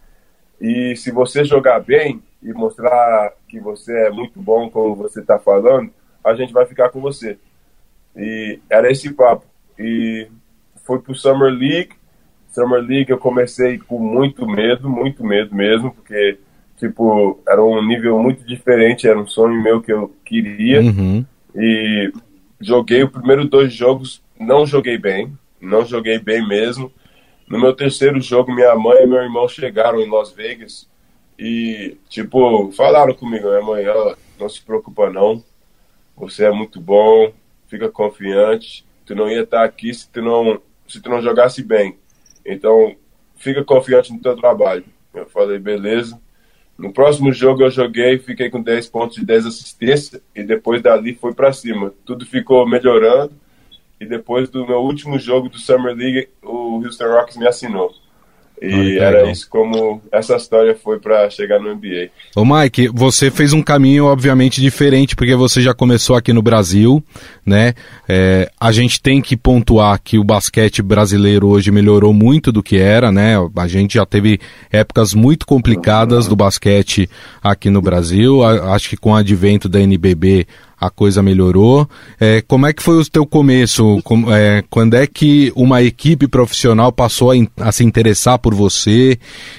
E 0.60 0.96
se 0.96 1.10
você 1.10 1.44
jogar 1.44 1.80
bem 1.80 2.22
e 2.42 2.52
mostrar 2.52 3.32
que 3.48 3.60
você 3.60 4.06
é 4.06 4.10
muito 4.10 4.40
bom 4.40 4.68
como 4.70 4.94
você 4.94 5.20
está 5.20 5.38
falando, 5.38 5.90
a 6.24 6.34
gente 6.34 6.52
vai 6.52 6.66
ficar 6.66 6.90
com 6.90 7.00
você. 7.00 7.38
E 8.16 8.58
era 8.68 8.90
esse 8.90 9.12
papo. 9.12 9.46
E 9.78 10.26
foi 10.84 10.98
pro 11.00 11.14
Summer 11.14 11.52
League. 11.52 11.90
Summer 12.50 12.80
League 12.80 13.10
eu 13.10 13.18
comecei 13.18 13.78
com 13.78 13.98
muito 13.98 14.46
medo, 14.46 14.88
muito 14.88 15.24
medo 15.24 15.54
mesmo, 15.54 15.92
porque, 15.92 16.38
tipo, 16.76 17.38
era 17.46 17.62
um 17.62 17.86
nível 17.86 18.18
muito 18.18 18.44
diferente, 18.44 19.06
era 19.06 19.18
um 19.18 19.26
sonho 19.26 19.62
meu 19.62 19.80
que 19.80 19.92
eu 19.92 20.12
queria. 20.24 20.80
Uhum. 20.80 21.24
E 21.54 22.12
joguei 22.60 23.04
os 23.04 23.10
primeiros 23.10 23.48
dois 23.48 23.72
jogos, 23.72 24.22
não 24.38 24.66
joguei 24.66 24.98
bem, 24.98 25.32
não 25.60 25.84
joguei 25.84 26.18
bem 26.18 26.46
mesmo. 26.46 26.90
No 27.49 27.59
meu 27.59 27.73
terceiro 27.73 28.21
jogo, 28.21 28.55
minha 28.55 28.75
mãe 28.75 29.02
e 29.02 29.07
meu 29.07 29.23
irmão 29.23 29.49
chegaram 29.49 30.00
em 30.00 30.11
Las 30.11 30.31
Vegas 30.33 30.87
e, 31.38 31.97
tipo, 32.09 32.71
falaram 32.73 33.14
comigo, 33.14 33.49
minha 33.49 33.62
mãe, 33.62 33.85
não 34.38 34.49
se 34.49 34.61
preocupa 34.61 35.09
não, 35.09 35.43
você 36.14 36.45
é 36.45 36.50
muito 36.50 36.78
bom, 36.78 37.33
fica 37.67 37.88
confiante, 37.88 38.85
tu 39.07 39.14
não 39.14 39.31
ia 39.31 39.43
estar 39.43 39.64
aqui 39.64 39.95
se 39.95 40.11
tu 40.11 40.21
não, 40.21 40.61
se 40.87 41.00
tu 41.00 41.09
não 41.09 41.23
jogasse 41.23 41.62
bem. 41.62 41.97
Então, 42.45 42.95
fica 43.37 43.64
confiante 43.64 44.12
no 44.12 44.21
teu 44.21 44.37
trabalho. 44.37 44.85
Eu 45.14 45.26
falei, 45.26 45.59
beleza. 45.59 46.21
No 46.76 46.93
próximo 46.93 47.33
jogo 47.33 47.62
eu 47.62 47.71
joguei, 47.71 48.19
fiquei 48.19 48.50
com 48.50 48.61
10 48.61 48.88
pontos 48.88 49.17
e 49.17 49.25
10 49.25 49.47
assistências 49.47 50.23
e 50.35 50.45
depois 50.45 50.83
dali 50.83 51.14
foi 51.14 51.33
para 51.35 51.52
cima. 51.52 51.95
Tudo 52.05 52.26
ficou 52.26 52.69
melhorando 52.69 53.33
e 54.00 54.07
depois 54.07 54.49
do 54.49 54.67
meu 54.67 54.78
último 54.78 55.19
jogo 55.19 55.49
do 55.49 55.59
Summer 55.59 55.95
League, 55.95 56.28
o 56.43 56.83
Houston 56.85 57.09
Rockets 57.09 57.37
me 57.37 57.47
assinou. 57.47 57.93
E 58.61 58.99
era 58.99 59.31
isso 59.31 59.49
como 59.49 60.02
essa 60.11 60.37
história 60.37 60.75
foi 60.75 60.99
para 60.99 61.31
chegar 61.31 61.61
no 61.61 61.75
NBA. 61.75 62.11
Ô 62.35 62.45
Mike, 62.45 62.88
você 62.88 63.31
fez 63.31 63.52
um 63.52 63.62
caminho 63.62 64.07
obviamente 64.07 64.61
diferente 64.61 65.14
porque 65.14 65.35
você 65.35 65.61
já 65.61 65.73
começou 65.73 66.17
aqui 66.17 66.33
no 66.33 66.43
Brasil, 66.43 67.02
né? 67.47 67.75
É, 68.09 68.50
a 68.59 68.73
gente 68.73 69.00
tem 69.00 69.23
que 69.23 69.37
pontuar 69.37 70.00
que 70.02 70.19
o 70.19 70.25
basquete 70.25 70.83
brasileiro 70.83 71.47
hoje 71.49 71.71
melhorou 71.71 72.12
muito 72.12 72.50
do 72.50 72.62
que 72.62 72.78
era, 72.78 73.12
né? 73.12 73.35
A 73.57 73.69
gente 73.69 73.95
já 73.95 74.05
teve 74.05 74.40
épocas 74.73 75.14
muito 75.14 75.47
complicadas 75.47 76.26
do 76.26 76.35
basquete 76.35 77.09
aqui 77.43 77.71
no 77.71 77.81
Brasil. 77.81 78.43
acho 78.43 78.88
que 78.88 78.97
com 78.97 79.12
o 79.12 79.17
advento 79.17 79.69
da 79.69 79.81
NBB 79.81 80.47
a 80.80 80.90
coisa 80.90 81.23
melhorou. 81.23 81.88
É, 82.20 82.42
como 82.42 82.66
é 82.66 82.73
que 82.73 82.82
foi 82.82 83.00
o 83.00 83.11
teu 83.11 83.26
começo? 83.26 83.99
É, 84.32 84.62
quando 84.70 84.94
é 84.94 85.06
que 85.06 85.52
uma 85.56 85.82
equipe 85.82 86.28
profissional 86.28 86.92
passou 86.92 87.32
a, 87.32 87.35
a 87.61 87.73
se 87.73 87.85
interessar 87.85 88.38
por 88.38 88.54
você 88.54 89.18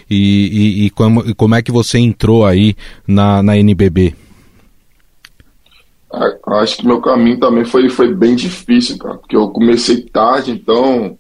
e, 0.10 0.16
e, 0.18 0.86
e, 0.86 0.90
como, 0.92 1.36
como, 1.36 1.56
é 1.56 1.62
que 1.62 1.72
você 1.72 2.00
entrou 2.00 2.46
aí 2.46 2.76
na, 3.08 3.44
na 3.44 3.58
NBB? 3.58 4.16
Acho 6.48 6.78
que 6.78 6.88
meu 6.88 7.00
caminho 7.00 7.40
também 7.40 7.64
foi, 7.64 7.88
foi 7.90 8.14
bem 8.14 8.36
difícil, 8.36 8.98
cara, 8.98 9.18
porque 9.18 9.36
eu 9.36 9.50
comecei 9.50 10.02
tarde, 10.02 10.52
então 10.52 11.18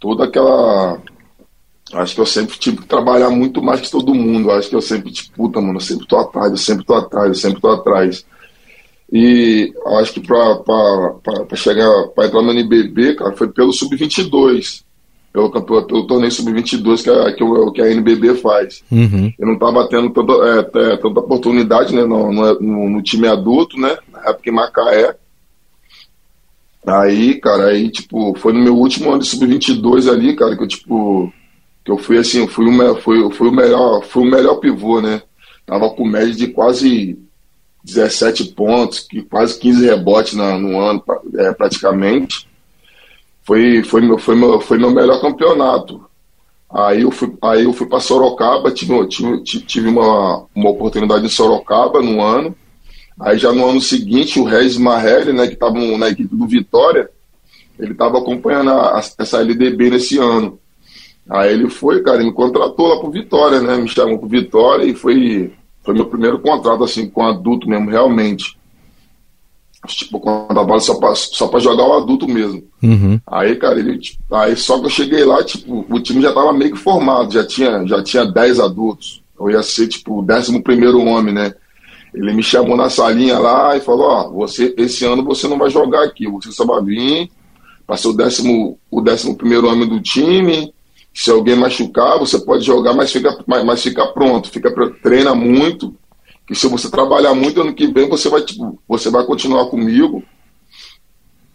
toda 0.00 0.24
aquela. 0.24 0.98
Acho 1.92 2.16
que 2.16 2.20
eu 2.20 2.26
sempre 2.26 2.58
tive 2.58 2.78
que 2.78 2.86
trabalhar 2.86 3.30
muito 3.30 3.62
mais 3.62 3.80
que 3.80 3.90
todo 3.90 4.14
mundo. 4.14 4.50
Acho 4.50 4.68
que 4.68 4.76
eu 4.76 4.82
sempre, 4.82 5.10
tipo, 5.10 5.34
puta, 5.34 5.60
mano, 5.60 5.76
eu 5.76 5.80
sempre 5.80 6.06
tô 6.06 6.18
atrás, 6.18 6.50
eu 6.50 6.56
sempre 6.56 6.84
tô 6.84 6.94
atrás, 6.94 7.28
eu 7.28 7.34
sempre 7.34 7.60
tô 7.60 7.68
atrás. 7.68 8.26
E 9.10 9.72
acho 9.98 10.12
que 10.12 10.20
para 10.20 11.56
chegar, 11.56 12.08
para 12.08 12.26
entrar 12.26 12.42
no 12.42 12.50
NBB, 12.50 13.14
cara, 13.14 13.32
foi 13.34 13.48
pelo 13.48 13.72
Sub-22, 13.72 14.82
pelo, 15.32 15.50
pelo, 15.50 15.86
pelo 15.86 16.06
torneio 16.06 16.30
Sub-22 16.30 17.02
que, 17.02 17.10
a, 17.10 17.32
que, 17.32 17.42
o, 17.42 17.72
que 17.72 17.80
a 17.80 17.90
NBB 17.90 18.34
faz. 18.34 18.84
Uhum. 18.90 19.32
Eu 19.38 19.46
não 19.46 19.54
estava 19.54 19.88
tendo 19.88 20.10
tanta, 20.10 20.32
é, 20.32 20.62
tanta 20.96 21.20
oportunidade 21.20 21.94
né, 21.94 22.04
no, 22.04 22.30
no, 22.30 22.90
no, 22.90 23.02
time 23.02 23.26
adulto, 23.26 23.80
né, 23.80 23.96
na 24.12 24.28
época 24.28 24.50
em 24.50 24.52
Macaé. 24.52 25.16
Aí, 26.86 27.40
cara, 27.40 27.68
aí, 27.68 27.90
tipo, 27.90 28.34
foi 28.38 28.52
no 28.52 28.60
meu 28.60 28.76
último 28.76 29.10
ano 29.10 29.20
de 29.20 29.28
Sub-22 29.28 30.12
ali, 30.12 30.36
cara, 30.36 30.54
que 30.54 30.62
eu, 30.62 30.68
tipo, 30.68 31.32
que 31.82 31.90
eu 31.90 31.96
fui 31.96 32.18
assim, 32.18 32.46
fui 32.46 32.66
o, 32.66 32.94
fui, 32.96 33.32
fui 33.32 33.48
o 33.48 33.52
melhor, 33.52 34.02
fui 34.04 34.22
o 34.22 34.30
melhor 34.30 34.56
pivô, 34.56 35.00
né? 35.00 35.22
Tava 35.64 35.88
com 35.90 36.06
média 36.06 36.34
de 36.34 36.48
quase 36.48 37.18
17 37.84 38.52
pontos, 38.52 39.06
quase 39.30 39.58
15 39.58 39.86
rebotes 39.86 40.34
na, 40.34 40.58
no 40.58 40.78
ano 40.78 41.02
é, 41.36 41.52
praticamente. 41.52 42.48
Foi, 43.42 43.82
foi, 43.82 44.00
meu, 44.02 44.18
foi, 44.18 44.36
meu, 44.36 44.60
foi 44.60 44.78
meu 44.78 44.90
melhor 44.90 45.20
campeonato. 45.20 46.08
Aí 46.70 47.00
eu 47.00 47.10
fui, 47.10 47.34
aí 47.40 47.64
eu 47.64 47.72
fui 47.72 47.86
para 47.86 48.00
Sorocaba, 48.00 48.70
tive, 48.70 49.06
tive, 49.08 49.42
tive 49.42 49.88
uma, 49.88 50.44
uma 50.54 50.70
oportunidade 50.70 51.24
em 51.24 51.30
Sorocaba 51.30 52.02
no 52.02 52.22
ano. 52.22 52.54
Aí 53.18 53.38
já 53.38 53.52
no 53.52 53.66
ano 53.66 53.80
seguinte, 53.80 54.38
o 54.38 54.44
Regis 54.44 54.76
Marrelli, 54.76 55.32
né, 55.32 55.46
que 55.46 55.54
estava 55.54 55.74
na 55.74 56.08
equipe 56.08 56.36
do 56.36 56.46
Vitória, 56.46 57.10
ele 57.78 57.92
estava 57.92 58.18
acompanhando 58.18 58.70
a, 58.70 58.98
a, 58.98 59.02
essa 59.18 59.40
LDB 59.40 59.90
nesse 59.90 60.18
ano. 60.18 60.58
Aí 61.28 61.52
ele 61.52 61.68
foi, 61.68 62.02
cara, 62.02 62.22
me 62.22 62.32
contratou 62.32 62.88
lá 62.88 63.00
pro 63.00 63.10
Vitória, 63.10 63.60
né? 63.60 63.76
Me 63.76 63.88
chamou 63.88 64.18
pro 64.18 64.28
Vitória 64.28 64.84
e 64.84 64.94
foi 64.94 65.52
foi 65.88 65.94
meu 65.94 66.04
primeiro 66.04 66.38
contrato, 66.38 66.84
assim, 66.84 67.08
com 67.08 67.22
adulto 67.22 67.66
mesmo, 67.66 67.88
realmente. 67.88 68.58
Tipo, 69.86 70.20
com 70.20 70.46
a 70.50 70.64
bola 70.64 70.80
só 70.80 70.96
pra, 70.96 71.14
só 71.14 71.48
pra 71.48 71.60
jogar 71.60 71.84
o 71.84 71.94
adulto 71.94 72.28
mesmo. 72.28 72.62
Uhum. 72.82 73.18
Aí, 73.26 73.56
cara, 73.56 73.78
ele, 73.78 73.96
tipo, 73.96 74.22
aí 74.34 74.54
só 74.54 74.78
que 74.78 74.84
eu 74.84 74.90
cheguei 74.90 75.24
lá, 75.24 75.42
tipo, 75.42 75.86
o 75.88 75.98
time 75.98 76.20
já 76.20 76.30
tava 76.30 76.52
meio 76.52 76.72
que 76.72 76.78
formado, 76.78 77.32
já 77.32 77.42
tinha, 77.46 77.86
já 77.86 78.02
tinha 78.02 78.26
10 78.26 78.60
adultos. 78.60 79.22
Eu 79.40 79.50
ia 79.50 79.62
ser, 79.62 79.88
tipo, 79.88 80.18
o 80.18 80.22
décimo 80.22 80.62
primeiro 80.62 81.00
homem, 81.00 81.32
né? 81.32 81.54
Ele 82.12 82.34
me 82.34 82.42
chamou 82.42 82.76
na 82.76 82.90
salinha 82.90 83.38
lá 83.38 83.74
e 83.74 83.80
falou, 83.80 84.10
ó, 84.10 84.28
você, 84.28 84.74
esse 84.76 85.06
ano 85.06 85.24
você 85.24 85.48
não 85.48 85.56
vai 85.56 85.70
jogar 85.70 86.04
aqui, 86.04 86.28
você 86.28 86.52
só 86.52 86.66
vai 86.66 86.82
vir 86.82 87.30
para 87.86 87.96
ser 87.96 88.08
o 88.08 88.12
décimo, 88.12 88.78
o 88.90 89.00
décimo 89.00 89.38
primeiro 89.38 89.66
homem 89.66 89.88
do 89.88 90.00
time, 90.00 90.70
se 91.20 91.32
alguém 91.32 91.56
machucar, 91.56 92.16
você 92.16 92.38
pode 92.38 92.64
jogar, 92.64 92.94
mas 92.94 93.10
fica, 93.10 93.36
mas, 93.44 93.64
mas 93.64 93.82
fica 93.82 94.06
pronto, 94.06 94.52
fica 94.52 94.72
treina 95.02 95.34
muito. 95.34 95.92
Que 96.46 96.54
se 96.54 96.68
você 96.68 96.88
trabalhar 96.88 97.34
muito 97.34 97.60
ano 97.60 97.74
que 97.74 97.88
vem, 97.88 98.08
você 98.08 98.28
vai, 98.28 98.40
tipo, 98.42 98.80
você 98.86 99.10
vai 99.10 99.24
continuar 99.24 99.66
comigo. 99.66 100.22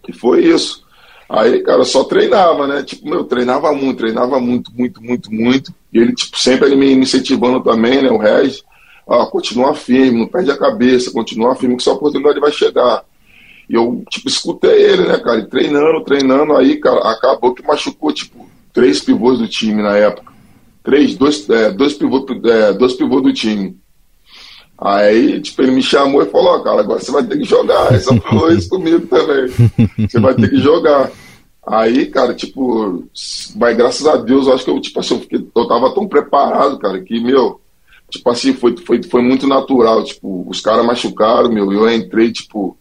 E 0.05 0.11
foi 0.11 0.43
isso. 0.43 0.85
Aí, 1.29 1.61
cara, 1.63 1.85
só 1.85 2.03
treinava, 2.03 2.67
né? 2.67 2.83
Tipo, 2.83 3.09
meu, 3.09 3.23
treinava 3.23 3.71
muito, 3.71 3.99
treinava 3.99 4.37
muito, 4.37 4.69
muito, 4.75 5.01
muito, 5.01 5.33
muito. 5.33 5.73
E 5.93 5.97
ele, 5.97 6.13
tipo, 6.13 6.37
sempre 6.37 6.67
ele 6.67 6.75
me 6.75 6.91
incentivando 6.91 7.63
também, 7.63 8.01
né? 8.01 8.11
O 8.11 8.17
Regis, 8.17 8.61
ah, 9.07 9.25
continua 9.27 9.73
firme, 9.73 10.19
não 10.19 10.27
perde 10.27 10.51
a 10.51 10.57
cabeça, 10.57 11.09
continua 11.09 11.55
firme, 11.55 11.77
que 11.77 11.83
sua 11.83 11.93
oportunidade 11.93 12.37
vai 12.37 12.51
chegar. 12.51 13.05
E 13.69 13.75
eu, 13.75 14.03
tipo, 14.09 14.27
escutei 14.27 14.83
ele, 14.91 15.07
né, 15.07 15.17
cara? 15.19 15.39
E 15.39 15.47
treinando, 15.47 16.03
treinando, 16.03 16.53
aí, 16.53 16.81
cara, 16.81 16.99
acabou 17.09 17.53
que 17.53 17.65
machucou, 17.65 18.11
tipo, 18.11 18.51
três 18.73 18.99
pivôs 18.99 19.37
do 19.39 19.47
time 19.47 19.81
na 19.81 19.95
época. 19.95 20.33
Três, 20.83 21.15
dois, 21.15 21.49
é, 21.49 21.71
dois, 21.71 21.93
pivôs, 21.93 22.25
é, 22.43 22.73
dois 22.73 22.93
pivôs 22.93 23.23
do 23.23 23.31
time. 23.31 23.77
Aí, 24.77 25.39
tipo, 25.39 25.61
ele 25.61 25.71
me 25.71 25.81
chamou 25.81 26.21
e 26.21 26.29
falou, 26.29 26.61
cara, 26.61 26.81
agora 26.81 26.99
você 26.99 27.11
vai 27.11 27.23
ter 27.23 27.37
que 27.37 27.45
jogar. 27.45 27.91
Ele 27.91 28.01
só 28.01 28.15
falou 28.17 28.51
isso 28.51 28.67
comigo 28.67 29.07
também. 29.07 29.47
Você 30.09 30.19
vai 30.19 30.33
ter 30.33 30.49
que 30.49 30.57
jogar. 30.57 31.09
Aí, 31.65 32.07
cara, 32.07 32.33
tipo, 32.33 33.05
vai, 33.55 33.73
graças 33.73 34.05
a 34.05 34.17
Deus, 34.17 34.47
eu 34.47 34.53
acho 34.53 34.65
que 34.65 34.69
eu, 34.69 34.81
tipo 34.81 34.99
assim, 34.99 35.13
eu, 35.13 35.21
fiquei, 35.21 35.47
eu 35.55 35.67
tava 35.67 35.93
tão 35.93 36.05
preparado, 36.05 36.77
cara, 36.77 36.99
que, 37.01 37.17
meu, 37.21 37.61
tipo 38.09 38.29
assim, 38.29 38.53
foi, 38.53 38.75
foi, 38.75 39.01
foi 39.03 39.21
muito 39.21 39.47
natural. 39.47 40.03
Tipo, 40.03 40.45
os 40.49 40.59
caras 40.59 40.85
machucaram, 40.85 41.49
meu, 41.49 41.71
eu 41.71 41.89
entrei, 41.89 42.33
tipo, 42.33 42.77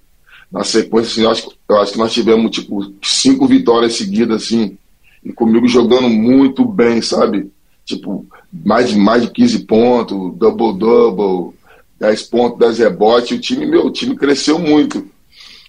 na 0.50 0.64
sequência, 0.64 1.12
assim, 1.12 1.22
eu 1.22 1.30
acho, 1.30 1.52
eu 1.68 1.78
acho 1.78 1.92
que 1.92 1.98
nós 1.98 2.12
tivemos, 2.12 2.50
tipo, 2.50 2.92
cinco 3.00 3.46
vitórias 3.46 3.94
seguidas, 3.94 4.42
assim, 4.42 4.76
e 5.24 5.32
comigo 5.32 5.68
jogando 5.68 6.08
muito 6.08 6.64
bem, 6.64 7.00
sabe? 7.00 7.50
Tipo, 7.84 8.26
mais 8.52 8.90
de, 8.90 8.98
mais 8.98 9.22
de 9.22 9.30
15 9.30 9.60
pontos, 9.60 10.36
double-double, 10.36 11.54
10 11.98 12.22
pontos, 12.24 12.58
10 12.58 12.78
rebotes. 12.78 13.38
O 13.38 13.40
time, 13.40 13.66
meu, 13.66 13.86
o 13.86 13.90
time 13.90 14.16
cresceu 14.16 14.58
muito. 14.58 15.06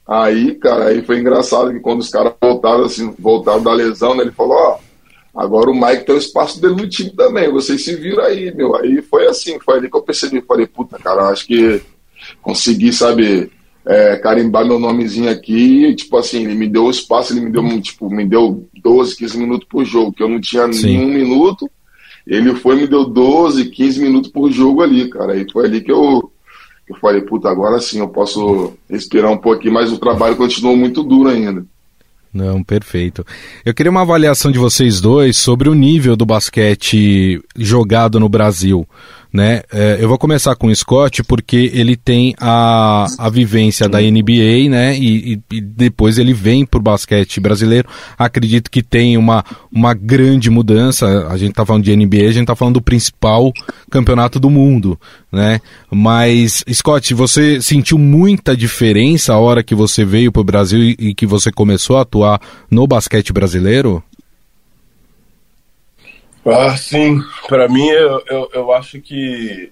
Aí, 0.07 0.55
cara, 0.55 0.87
aí 0.87 1.01
foi 1.01 1.19
engraçado 1.19 1.71
que 1.71 1.79
quando 1.79 2.01
os 2.01 2.09
caras 2.09 2.33
voltaram, 2.41 2.83
assim, 2.83 3.13
voltaram 3.17 3.63
da 3.63 3.73
lesão, 3.73 4.13
né, 4.15 4.23
ele 4.23 4.31
falou, 4.31 4.57
ó, 4.57 4.77
agora 5.33 5.71
o 5.71 5.73
Mike 5.73 6.05
tem 6.05 6.15
o 6.15 6.17
espaço 6.17 6.61
dele 6.61 6.75
no 6.75 6.89
time 6.89 7.11
também, 7.11 7.49
vocês 7.49 7.83
se 7.83 7.95
viram 7.95 8.23
aí, 8.23 8.53
meu. 8.53 8.75
Aí 8.75 9.01
foi 9.01 9.27
assim, 9.27 9.57
foi 9.59 9.77
ali 9.77 9.89
que 9.89 9.95
eu 9.95 10.01
percebi, 10.01 10.41
falei, 10.41 10.67
puta, 10.67 10.99
cara, 10.99 11.29
acho 11.29 11.47
que 11.47 11.81
consegui, 12.41 12.91
sabe, 12.91 13.49
é, 13.85 14.15
carimbar 14.17 14.65
meu 14.65 14.79
nomezinho 14.79 15.29
aqui, 15.29 15.85
e, 15.85 15.95
tipo 15.95 16.17
assim, 16.17 16.43
ele 16.43 16.55
me 16.55 16.67
deu 16.67 16.85
o 16.85 16.91
espaço, 16.91 17.33
ele 17.33 17.41
me 17.41 17.51
deu, 17.51 17.81
tipo, 17.81 18.09
me 18.09 18.25
deu 18.25 18.67
12, 18.81 19.15
15 19.15 19.37
minutos 19.37 19.67
por 19.69 19.83
jogo, 19.83 20.13
que 20.13 20.23
eu 20.23 20.29
não 20.29 20.39
tinha 20.39 20.71
Sim. 20.71 20.97
nenhum 20.97 21.07
minuto, 21.07 21.69
ele 22.25 22.55
foi 22.55 22.77
e 22.77 22.81
me 22.81 22.87
deu 22.87 23.05
12, 23.05 23.65
15 23.65 24.01
minutos 24.01 24.31
por 24.31 24.51
jogo 24.51 24.81
ali, 24.81 25.09
cara, 25.09 25.35
e 25.35 25.45
foi 25.51 25.65
ali 25.65 25.81
que 25.81 25.91
eu, 25.91 26.31
eu 26.87 26.95
falei, 26.97 27.21
puta, 27.21 27.49
agora 27.49 27.79
sim 27.79 27.99
eu 27.99 28.07
posso 28.07 28.73
respirar 28.89 29.31
um 29.31 29.37
pouquinho, 29.37 29.73
mas 29.73 29.91
o 29.91 29.97
trabalho 29.97 30.35
continuou 30.35 30.75
muito 30.75 31.03
duro 31.03 31.29
ainda. 31.29 31.65
Não, 32.33 32.63
perfeito. 32.63 33.23
Eu 33.63 33.75
queria 33.75 33.91
uma 33.91 34.01
avaliação 34.01 34.51
de 34.51 34.57
vocês 34.57 34.99
dois 34.99 35.37
sobre 35.37 35.69
o 35.69 35.75
nível 35.75 36.15
do 36.15 36.25
basquete 36.25 37.39
jogado 37.55 38.19
no 38.19 38.27
Brasil 38.27 38.87
né? 39.33 39.63
É, 39.73 39.97
eu 39.99 40.07
vou 40.07 40.19
começar 40.19 40.55
com 40.55 40.67
o 40.67 40.75
Scott 40.75 41.23
porque 41.23 41.71
ele 41.73 41.95
tem 41.95 42.35
a, 42.39 43.07
a 43.17 43.29
vivência 43.31 43.89
da 43.89 43.99
NBA, 43.99 44.69
né? 44.69 44.95
E, 44.95 45.41
e, 45.51 45.59
depois 45.59 46.19
ele 46.19 46.33
vem 46.33 46.63
pro 46.63 46.79
basquete 46.79 47.39
brasileiro. 47.39 47.89
Acredito 48.15 48.69
que 48.69 48.83
tem 48.83 49.17
uma, 49.17 49.43
uma 49.71 49.95
grande 49.95 50.51
mudança. 50.51 51.27
A 51.29 51.35
gente 51.35 51.53
tá 51.53 51.65
falando 51.65 51.83
de 51.83 51.95
NBA, 51.95 52.27
a 52.27 52.31
gente 52.31 52.45
tá 52.45 52.55
falando 52.55 52.75
do 52.75 52.81
principal 52.81 53.51
campeonato 53.89 54.39
do 54.39 54.51
mundo, 54.51 54.99
né? 55.31 55.59
Mas, 55.89 56.63
Scott, 56.71 57.11
você 57.15 57.59
sentiu 57.59 57.97
muita 57.97 58.55
diferença 58.55 59.33
a 59.33 59.39
hora 59.39 59.63
que 59.63 59.73
você 59.73 60.05
veio 60.05 60.31
pro 60.31 60.43
Brasil 60.43 60.79
e, 60.79 60.95
e 60.99 61.15
que 61.15 61.25
você 61.25 61.51
começou 61.51 61.97
a 61.97 62.01
atuar 62.01 62.39
no 62.69 62.85
basquete 62.85 63.33
brasileiro? 63.33 64.03
Ah, 66.45 66.75
sim. 66.75 67.21
Para 67.47 67.69
mim, 67.69 67.87
eu, 67.87 68.21
eu, 68.27 68.49
eu 68.53 68.73
acho 68.73 68.99
que 68.99 69.71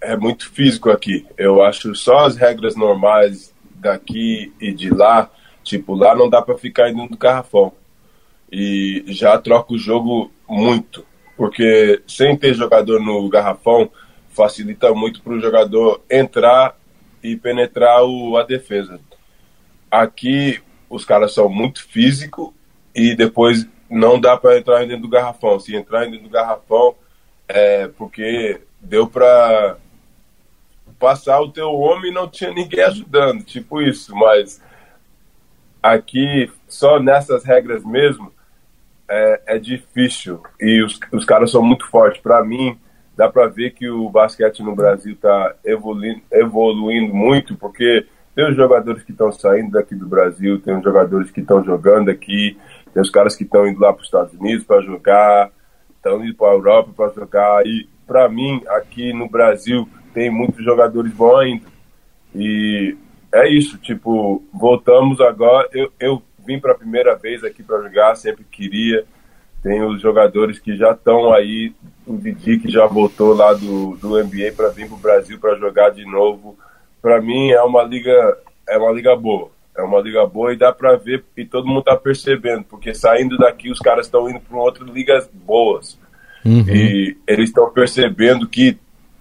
é 0.00 0.16
muito 0.16 0.50
físico 0.50 0.90
aqui. 0.90 1.26
Eu 1.36 1.62
acho 1.62 1.94
só 1.94 2.20
as 2.20 2.36
regras 2.36 2.74
normais 2.74 3.54
daqui 3.74 4.52
e 4.60 4.72
de 4.72 4.88
lá, 4.88 5.30
tipo, 5.62 5.94
lá 5.94 6.14
não 6.14 6.30
dá 6.30 6.40
para 6.40 6.56
ficar 6.56 6.90
indo 6.90 7.06
no 7.06 7.16
garrafão. 7.16 7.72
E 8.50 9.04
já 9.08 9.36
troca 9.38 9.74
o 9.74 9.78
jogo 9.78 10.30
muito, 10.48 11.04
porque 11.36 12.00
sem 12.06 12.36
ter 12.36 12.54
jogador 12.54 13.00
no 13.00 13.28
garrafão 13.28 13.90
facilita 14.30 14.92
muito 14.94 15.20
para 15.22 15.34
o 15.34 15.40
jogador 15.40 16.02
entrar 16.10 16.78
e 17.22 17.36
penetrar 17.36 18.04
o, 18.04 18.36
a 18.38 18.42
defesa. 18.42 19.00
Aqui 19.90 20.60
os 20.88 21.04
caras 21.04 21.34
são 21.34 21.48
muito 21.48 21.84
físicos 21.86 22.50
e 22.94 23.14
depois 23.14 23.66
não 23.90 24.20
dá 24.20 24.36
para 24.36 24.58
entrar 24.58 24.80
dentro 24.86 25.02
do 25.02 25.08
garrafão. 25.08 25.58
Se 25.60 25.74
entrar 25.74 26.04
dentro 26.04 26.24
do 26.24 26.30
garrafão, 26.30 26.94
é 27.48 27.88
porque 27.88 28.60
deu 28.80 29.06
para 29.06 29.76
passar 30.98 31.40
o 31.40 31.50
teu 31.50 31.72
homem 31.72 32.10
e 32.10 32.14
não 32.14 32.28
tinha 32.28 32.52
ninguém 32.52 32.82
ajudando, 32.82 33.42
tipo 33.42 33.80
isso. 33.80 34.14
Mas 34.14 34.60
aqui, 35.82 36.50
só 36.68 36.98
nessas 36.98 37.44
regras 37.44 37.84
mesmo, 37.84 38.32
é, 39.08 39.40
é 39.46 39.58
difícil. 39.58 40.42
E 40.60 40.82
os, 40.82 40.98
os 41.12 41.24
caras 41.24 41.50
são 41.50 41.62
muito 41.62 41.86
fortes. 41.88 42.20
Para 42.20 42.44
mim, 42.44 42.78
dá 43.16 43.28
para 43.28 43.46
ver 43.46 43.70
que 43.72 43.88
o 43.88 44.08
basquete 44.10 44.62
no 44.62 44.74
Brasil 44.74 45.14
está 45.14 45.54
evoluindo, 45.64 46.22
evoluindo 46.30 47.14
muito, 47.14 47.56
porque 47.56 48.06
tem 48.34 48.50
os 48.50 48.56
jogadores 48.56 49.02
que 49.02 49.12
estão 49.12 49.32
saindo 49.32 49.70
daqui 49.70 49.94
do 49.94 50.06
Brasil, 50.06 50.60
tem 50.60 50.76
os 50.76 50.84
jogadores 50.84 51.30
que 51.30 51.40
estão 51.40 51.64
jogando 51.64 52.10
aqui, 52.10 52.58
tem 52.96 53.02
os 53.02 53.10
caras 53.10 53.36
que 53.36 53.44
estão 53.44 53.68
indo 53.68 53.78
lá 53.78 53.92
para 53.92 54.00
os 54.00 54.06
Estados 54.06 54.32
Unidos 54.32 54.64
para 54.64 54.80
jogar, 54.80 55.50
estão 55.94 56.24
indo 56.24 56.34
para 56.34 56.48
a 56.48 56.54
Europa 56.54 56.92
para 56.96 57.12
jogar. 57.12 57.66
E 57.66 57.86
para 58.06 58.26
mim, 58.26 58.62
aqui 58.68 59.12
no 59.12 59.28
Brasil, 59.28 59.86
tem 60.14 60.30
muitos 60.30 60.64
jogadores 60.64 61.12
bons 61.12 61.36
ainda. 61.40 61.66
E 62.34 62.96
é 63.34 63.50
isso, 63.50 63.76
tipo, 63.76 64.42
voltamos 64.50 65.20
agora. 65.20 65.68
Eu, 65.74 65.92
eu 66.00 66.22
vim 66.38 66.58
para 66.58 66.72
a 66.72 66.74
primeira 66.74 67.14
vez 67.14 67.44
aqui 67.44 67.62
para 67.62 67.82
jogar, 67.82 68.16
sempre 68.16 68.44
queria. 68.50 69.04
Tem 69.62 69.82
os 69.82 70.00
jogadores 70.00 70.58
que 70.58 70.74
já 70.74 70.92
estão 70.92 71.34
aí, 71.34 71.74
o 72.06 72.16
Didi 72.16 72.58
que 72.58 72.70
já 72.70 72.86
voltou 72.86 73.34
lá 73.34 73.52
do, 73.52 73.94
do 73.96 74.24
NBA 74.24 74.52
para 74.56 74.70
vir 74.70 74.88
para 74.88 74.96
o 74.96 75.00
Brasil 75.00 75.38
para 75.38 75.54
jogar 75.56 75.90
de 75.90 76.06
novo. 76.06 76.56
Para 77.02 77.20
mim 77.20 77.50
é 77.50 77.60
uma 77.60 77.82
liga 77.82 78.38
é 78.66 78.78
uma 78.78 78.90
liga 78.90 79.14
boa. 79.14 79.50
É 79.76 79.82
uma 79.82 80.00
liga 80.00 80.24
boa 80.26 80.52
e 80.52 80.56
dá 80.56 80.72
para 80.72 80.96
ver 80.96 81.24
e 81.36 81.44
todo 81.44 81.66
mundo 81.66 81.82
tá 81.82 81.96
percebendo, 81.96 82.64
porque 82.64 82.94
saindo 82.94 83.36
daqui 83.36 83.70
os 83.70 83.78
caras 83.78 84.06
estão 84.06 84.28
indo 84.28 84.40
para 84.40 84.56
outras 84.56 84.88
ligas 84.88 85.28
boas. 85.32 85.98
Uhum. 86.44 86.64
E 86.68 87.16
eles 87.26 87.50
estão 87.50 87.70
percebendo 87.70 88.48
que 88.48 88.78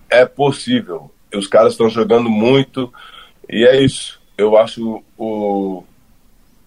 é 0.10 0.26
possível. 0.26 1.12
Os 1.34 1.48
caras 1.48 1.74
estão 1.74 1.90
jogando 1.90 2.30
muito 2.30 2.94
e 3.50 3.66
é 3.66 3.84
isso. 3.84 4.22
Eu 4.38 4.58
acho 4.58 5.04
o 5.18 5.84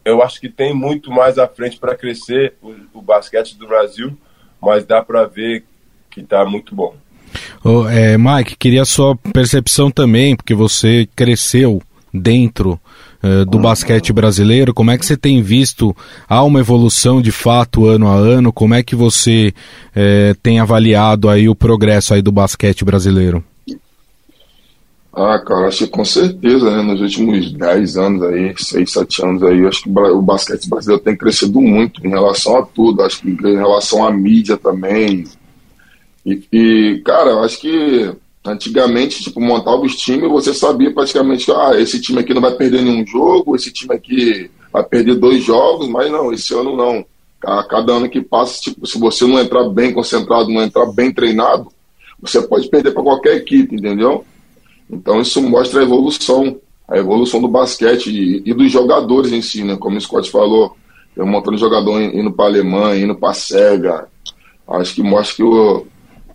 eu 0.05 0.23
acho 0.23 0.41
que 0.41 0.49
tem 0.49 0.75
muito 0.75 1.11
mais 1.11 1.39
à 1.39 1.47
frente 1.47 1.79
para 1.79 1.95
crescer 1.95 2.55
o, 2.63 2.75
o, 2.95 3.03
basquete 3.03 3.59
do 3.59 3.67
Brasil, 3.67 4.17
mas 4.61 4.87
dá 4.87 5.03
para 5.03 5.27
ver 5.27 5.65
que 6.11 6.21
está 6.21 6.47
muito 6.47 6.75
bom. 6.75 6.97
Oh, 7.63 7.87
é, 7.87 8.17
Mike, 8.17 8.57
queria 8.57 8.83
a 8.83 8.87
sua 8.87 9.15
percepção 9.17 9.91
também, 9.91 10.35
porque 10.35 10.55
você 10.55 11.07
cresceu 11.15 11.83
dentro 12.13 12.81
uh, 13.23 13.45
do 13.45 13.59
basquete 13.59 14.13
brasileiro? 14.13 14.75
Como 14.75 14.91
é 14.91 14.99
que 14.99 15.07
você 15.07 15.17
tem 15.17 15.43
visto? 15.43 15.95
Há 16.29 16.43
uma 16.43 16.61
evolução 16.61 17.21
de 17.21 17.33
fato 17.33 17.87
ano 17.87 18.09
a 18.09 18.15
ano? 18.15 18.53
Como 18.53 18.75
é 18.75 18.83
que 18.83 18.95
você 18.95 19.53
uh, 19.91 20.35
tem 20.43 20.61
avaliado 20.61 21.29
aí 21.29 21.49
o 21.49 21.55
progresso 21.55 22.15
aí 22.15 22.23
do 22.23 22.33
basquete 22.33 22.85
brasileiro? 22.85 23.45
Ah, 25.21 25.39
cara, 25.41 25.67
acho 25.67 25.79
que 25.79 25.91
com 25.91 26.05
certeza, 26.05 26.71
né? 26.71 26.81
Nos 26.81 27.01
últimos 27.01 27.53
10 27.53 27.97
anos 27.97 28.23
aí, 28.23 28.55
6, 28.57 28.93
7 28.93 29.25
anos 29.25 29.43
aí, 29.43 29.67
acho 29.67 29.83
que 29.83 29.91
o 29.91 30.23
basquete 30.23 30.69
brasileiro 30.69 31.03
tem 31.03 31.17
crescido 31.17 31.61
muito 31.61 32.07
em 32.07 32.11
relação 32.11 32.57
a 32.57 32.63
tudo. 32.65 33.03
Acho 33.03 33.23
que 33.23 33.31
em 33.31 33.57
relação 33.57 34.07
à 34.07 34.13
mídia 34.13 34.57
também. 34.57 35.25
E, 36.25 36.43
e 36.53 37.03
cara, 37.05 37.41
acho 37.41 37.61
que 37.61 38.13
Antigamente, 38.49 39.23
tipo, 39.23 39.41
montava 39.41 39.83
os 39.83 39.95
times, 39.95 40.31
você 40.31 40.55
sabia 40.55 40.93
praticamente 40.93 41.45
que 41.45 41.53
ah, 41.53 41.73
esse 41.79 42.01
time 42.01 42.21
aqui 42.21 42.33
não 42.33 42.41
vai 42.41 42.53
perder 42.53 42.83
nenhum 42.83 43.07
jogo, 43.07 43.55
esse 43.55 43.71
time 43.71 43.95
aqui 43.95 44.51
vai 44.73 44.83
perder 44.83 45.17
dois 45.17 45.45
jogos, 45.45 45.87
mas 45.87 46.11
não, 46.11 46.33
esse 46.33 46.55
ano 46.55 46.75
não. 46.75 47.05
A 47.45 47.63
cada 47.63 47.93
ano 47.93 48.09
que 48.09 48.23
passa, 48.23 48.61
tipo, 48.63 48.87
se 48.87 48.99
você 48.99 49.27
não 49.27 49.39
entrar 49.39 49.69
bem 49.69 49.93
concentrado, 49.93 50.49
não 50.49 50.63
entrar 50.63 50.87
bem 50.87 51.13
treinado, 51.13 51.69
você 52.19 52.41
pode 52.41 52.69
perder 52.71 52.93
para 52.93 53.03
qualquer 53.03 53.37
equipe, 53.37 53.77
entendeu? 53.77 54.25
Então 54.91 55.21
isso 55.21 55.43
mostra 55.43 55.81
a 55.81 55.83
evolução, 55.85 56.59
a 56.89 56.97
evolução 56.97 57.41
do 57.43 57.49
basquete 57.49 58.11
e, 58.11 58.43
e 58.51 58.55
dos 58.55 58.73
jogadores 58.73 59.31
em 59.31 59.43
si, 59.43 59.63
né? 59.63 59.77
Como 59.77 59.99
o 59.99 60.01
Scott 60.01 60.31
falou, 60.31 60.75
tem 61.15 61.23
um 61.23 61.29
montão 61.29 61.53
de 61.53 61.61
jogador 61.61 62.01
indo 62.01 62.33
para 62.33 62.47
a 62.47 62.49
Alemanha, 62.49 63.05
indo 63.05 63.15
para 63.15 63.31
a. 63.31 64.07
Acho 64.81 64.95
que 64.95 65.03
mostra 65.03 65.37
que 65.37 65.43
o, 65.43 65.87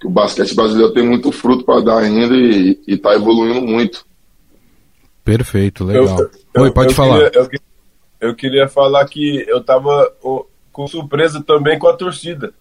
que 0.03 0.07
o 0.07 0.09
basquete 0.09 0.53
brasileiro 0.53 0.91
tem 0.91 1.03
muito 1.03 1.31
fruto 1.31 1.63
para 1.63 1.79
dar 1.79 1.99
ainda 1.99 2.35
e 2.35 2.77
está 2.85 3.15
evoluindo 3.15 3.61
muito. 3.61 4.05
Perfeito, 5.23 5.85
legal. 5.85 6.19
Eu, 6.19 6.31
eu, 6.53 6.61
Oi, 6.63 6.71
pode 6.71 6.89
eu 6.89 6.95
falar. 6.95 7.29
Queria, 7.31 7.61
eu, 8.19 8.35
queria 8.35 8.67
falar 8.67 9.05
que 9.05 9.45
eu 9.47 9.59
estava 9.59 10.11
com 10.73 10.87
surpresa 10.87 11.41
também 11.41 11.79
com 11.79 11.87
a 11.87 11.95
torcida. 11.95 12.53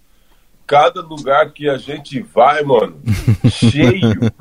Cada 0.65 1.01
lugar 1.01 1.51
que 1.51 1.69
a 1.69 1.77
gente 1.77 2.21
vai, 2.21 2.63
mano, 2.63 3.03
cheio. 3.51 4.33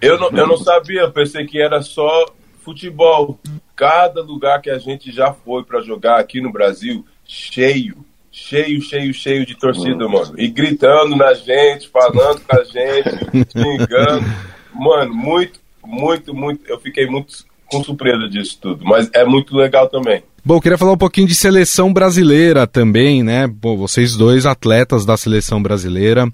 Eu 0.00 0.18
não, 0.18 0.30
eu 0.30 0.46
não 0.46 0.56
sabia, 0.56 1.00
eu 1.00 1.12
pensei 1.12 1.44
que 1.44 1.60
era 1.60 1.82
só 1.82 2.26
futebol. 2.60 3.40
Cada 3.74 4.22
lugar 4.22 4.62
que 4.62 4.70
a 4.70 4.78
gente 4.78 5.10
já 5.10 5.32
foi 5.32 5.64
para 5.64 5.80
jogar 5.80 6.20
aqui 6.20 6.40
no 6.40 6.52
Brasil, 6.52 7.04
cheio 7.26 8.04
cheio, 8.30 8.80
cheio, 8.80 9.12
cheio 9.12 9.46
de 9.46 9.56
torcida, 9.56 10.08
mano. 10.08 10.34
E 10.38 10.48
gritando 10.48 11.16
na 11.16 11.34
gente, 11.34 11.88
falando 11.88 12.40
com 12.40 12.56
a 12.56 12.64
gente, 12.64 13.10
xingando. 13.52 14.26
Mano, 14.74 15.14
muito, 15.14 15.60
muito, 15.84 16.34
muito. 16.34 16.62
Eu 16.66 16.78
fiquei 16.80 17.06
muito 17.06 17.44
com 17.66 17.82
surpresa 17.84 18.28
disso 18.28 18.58
tudo, 18.60 18.84
mas 18.84 19.08
é 19.14 19.24
muito 19.24 19.56
legal 19.56 19.88
também. 19.88 20.22
Bom, 20.44 20.60
queria 20.60 20.78
falar 20.78 20.92
um 20.92 20.98
pouquinho 20.98 21.28
de 21.28 21.34
seleção 21.34 21.92
brasileira 21.92 22.66
também, 22.66 23.22
né? 23.22 23.46
Bom, 23.46 23.76
vocês 23.76 24.16
dois 24.16 24.46
atletas 24.46 25.04
da 25.04 25.16
seleção 25.16 25.62
brasileira. 25.62 26.26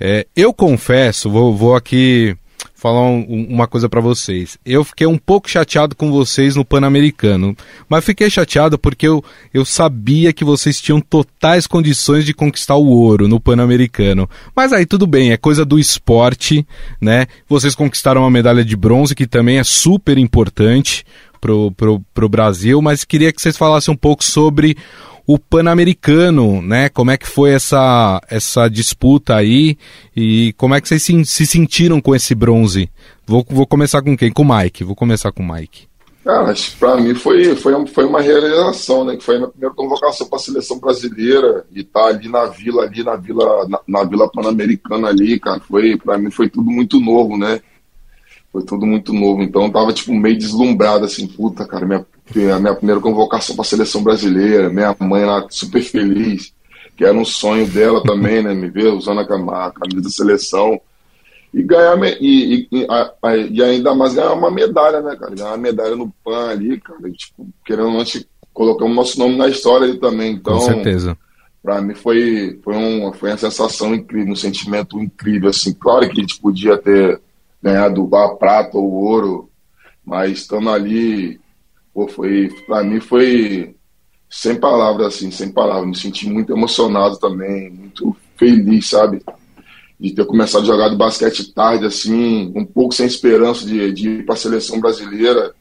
É, 0.00 0.26
eu 0.34 0.52
confesso, 0.52 1.30
vou, 1.30 1.54
vou 1.54 1.76
aqui 1.76 2.36
falar 2.84 3.00
um, 3.00 3.46
uma 3.48 3.66
coisa 3.66 3.88
para 3.88 4.02
vocês. 4.02 4.58
Eu 4.62 4.84
fiquei 4.84 5.06
um 5.06 5.16
pouco 5.16 5.48
chateado 5.48 5.96
com 5.96 6.12
vocês 6.12 6.54
no 6.54 6.66
Pan-Americano, 6.66 7.56
mas 7.88 8.04
fiquei 8.04 8.28
chateado 8.28 8.78
porque 8.78 9.08
eu, 9.08 9.24
eu 9.54 9.64
sabia 9.64 10.34
que 10.34 10.44
vocês 10.44 10.82
tinham 10.82 11.00
totais 11.00 11.66
condições 11.66 12.26
de 12.26 12.34
conquistar 12.34 12.76
o 12.76 12.86
ouro 12.86 13.26
no 13.26 13.40
Pan-Americano. 13.40 14.28
Mas 14.54 14.70
aí 14.70 14.84
tudo 14.84 15.06
bem, 15.06 15.32
é 15.32 15.38
coisa 15.38 15.64
do 15.64 15.78
esporte, 15.78 16.66
né? 17.00 17.26
Vocês 17.48 17.74
conquistaram 17.74 18.20
uma 18.20 18.30
medalha 18.30 18.62
de 18.62 18.76
bronze 18.76 19.14
que 19.14 19.26
também 19.26 19.58
é 19.58 19.64
super 19.64 20.18
importante 20.18 21.06
pro, 21.40 21.72
pro, 21.72 22.02
pro 22.12 22.28
Brasil, 22.28 22.82
mas 22.82 23.02
queria 23.02 23.32
que 23.32 23.40
vocês 23.40 23.56
falassem 23.56 23.94
um 23.94 23.96
pouco 23.96 24.22
sobre 24.22 24.76
o 25.26 25.38
Pan-Americano, 25.38 26.60
né? 26.60 26.88
Como 26.88 27.10
é 27.10 27.16
que 27.16 27.26
foi 27.26 27.50
essa, 27.50 28.20
essa 28.28 28.68
disputa 28.68 29.34
aí 29.34 29.76
e 30.14 30.52
como 30.56 30.74
é 30.74 30.80
que 30.80 30.88
vocês 30.88 31.02
se, 31.02 31.24
se 31.24 31.46
sentiram 31.46 32.00
com 32.00 32.14
esse 32.14 32.34
bronze? 32.34 32.90
Vou, 33.26 33.44
vou 33.48 33.66
começar 33.66 34.02
com 34.02 34.16
quem? 34.16 34.30
Com 34.30 34.42
o 34.42 34.56
Mike. 34.56 34.84
Vou 34.84 34.94
começar 34.94 35.32
com 35.32 35.42
o 35.42 35.52
Mike. 35.52 35.88
Cara, 36.24 36.54
para 36.78 36.96
mim 36.96 37.14
foi, 37.14 37.54
foi, 37.54 37.86
foi 37.86 38.04
uma 38.06 38.20
realização, 38.20 39.04
né? 39.04 39.16
Que 39.16 39.22
foi 39.22 39.36
a 39.36 39.38
minha 39.38 39.50
primeira 39.50 39.74
convocação 39.74 40.26
para 40.26 40.36
a 40.36 40.42
seleção 40.42 40.78
brasileira 40.78 41.66
e 41.70 41.84
tá 41.84 42.06
ali 42.06 42.28
na 42.30 42.46
vila, 42.46 42.84
ali 42.84 43.02
na 43.02 43.14
vila, 43.14 43.68
na, 43.68 43.80
na 43.86 44.04
vila 44.04 44.30
pan-americana 44.30 45.08
ali, 45.08 45.38
cara. 45.38 45.60
Foi 45.60 45.98
para 45.98 46.16
mim 46.16 46.30
foi 46.30 46.48
tudo 46.48 46.70
muito 46.70 46.98
novo, 46.98 47.36
né? 47.36 47.60
Foi 48.50 48.62
tudo 48.62 48.86
muito 48.86 49.12
novo. 49.12 49.42
Então 49.42 49.64
eu 49.64 49.70
tava 49.70 49.92
tipo 49.92 50.14
meio 50.14 50.38
deslumbrado 50.38 51.04
assim, 51.04 51.26
puta, 51.26 51.66
cara, 51.66 51.84
minha 51.84 52.06
a 52.52 52.58
minha 52.58 52.74
primeira 52.74 53.00
convocação 53.00 53.54
para 53.54 53.64
a 53.64 53.68
seleção 53.68 54.02
brasileira, 54.02 54.70
minha 54.70 54.96
mãe 54.98 55.24
lá 55.24 55.46
super 55.50 55.82
feliz, 55.82 56.52
que 56.96 57.04
era 57.04 57.16
um 57.16 57.24
sonho 57.24 57.66
dela 57.66 58.02
também, 58.02 58.42
né, 58.42 58.54
me 58.54 58.68
ver 58.68 58.92
usando 58.92 59.20
a 59.20 59.26
camisa 59.26 60.02
da 60.02 60.08
seleção. 60.10 60.80
e 61.52 61.62
ganhar 61.62 61.96
e, 62.20 62.68
e, 62.72 62.86
e, 63.50 63.62
ainda 63.62 63.94
mais 63.94 64.14
ganhar 64.14 64.32
uma 64.32 64.50
medalha, 64.50 65.00
né, 65.00 65.16
cara? 65.16 65.34
Ganhar 65.34 65.50
uma 65.50 65.56
medalha 65.56 65.96
no 65.96 66.12
PAN 66.24 66.50
ali, 66.50 66.80
cara. 66.80 67.10
tipo, 67.12 67.46
querendo 67.64 67.88
ou 67.88 67.92
não, 67.92 68.04
colocamos 68.52 68.96
nosso 68.96 69.18
nome 69.18 69.36
na 69.36 69.48
história 69.48 69.86
ali 69.86 69.98
também. 69.98 70.32
Então, 70.32 70.54
Com 70.54 70.60
certeza. 70.60 71.16
Pra 71.62 71.80
mim 71.80 71.94
foi, 71.94 72.60
foi, 72.62 72.74
uma, 72.74 73.12
foi 73.12 73.30
uma 73.30 73.38
sensação 73.38 73.94
incrível, 73.94 74.32
um 74.32 74.36
sentimento 74.36 75.00
incrível, 75.00 75.48
assim. 75.48 75.72
Claro 75.72 76.08
que 76.08 76.18
a 76.18 76.22
gente 76.22 76.40
podia 76.40 76.76
ter 76.76 77.20
ganhado 77.62 78.08
a 78.14 78.34
prata 78.36 78.76
ou 78.76 78.84
o 78.84 79.04
ouro, 79.04 79.48
mas 80.04 80.32
estando 80.32 80.68
ali, 80.68 81.40
pô, 81.94 82.08
foi, 82.08 82.48
pra 82.66 82.82
mim 82.82 83.00
foi 83.00 83.76
sem 84.28 84.56
palavras, 84.56 85.14
assim, 85.14 85.30
sem 85.30 85.52
palavras. 85.52 85.86
Me 85.86 85.96
senti 85.96 86.28
muito 86.28 86.52
emocionado 86.52 87.16
também, 87.18 87.70
muito 87.70 88.14
feliz, 88.36 88.90
sabe? 88.90 89.22
de 89.98 90.12
ter 90.12 90.26
começado 90.26 90.62
a 90.62 90.66
jogar 90.66 90.88
de 90.88 90.96
basquete 90.96 91.52
tarde, 91.52 91.86
assim, 91.86 92.52
um 92.54 92.64
pouco 92.64 92.94
sem 92.94 93.06
esperança 93.06 93.64
de, 93.64 93.92
de 93.92 94.08
ir 94.10 94.26
para 94.26 94.34
a 94.34 94.38
seleção 94.38 94.80
brasileira 94.80 95.54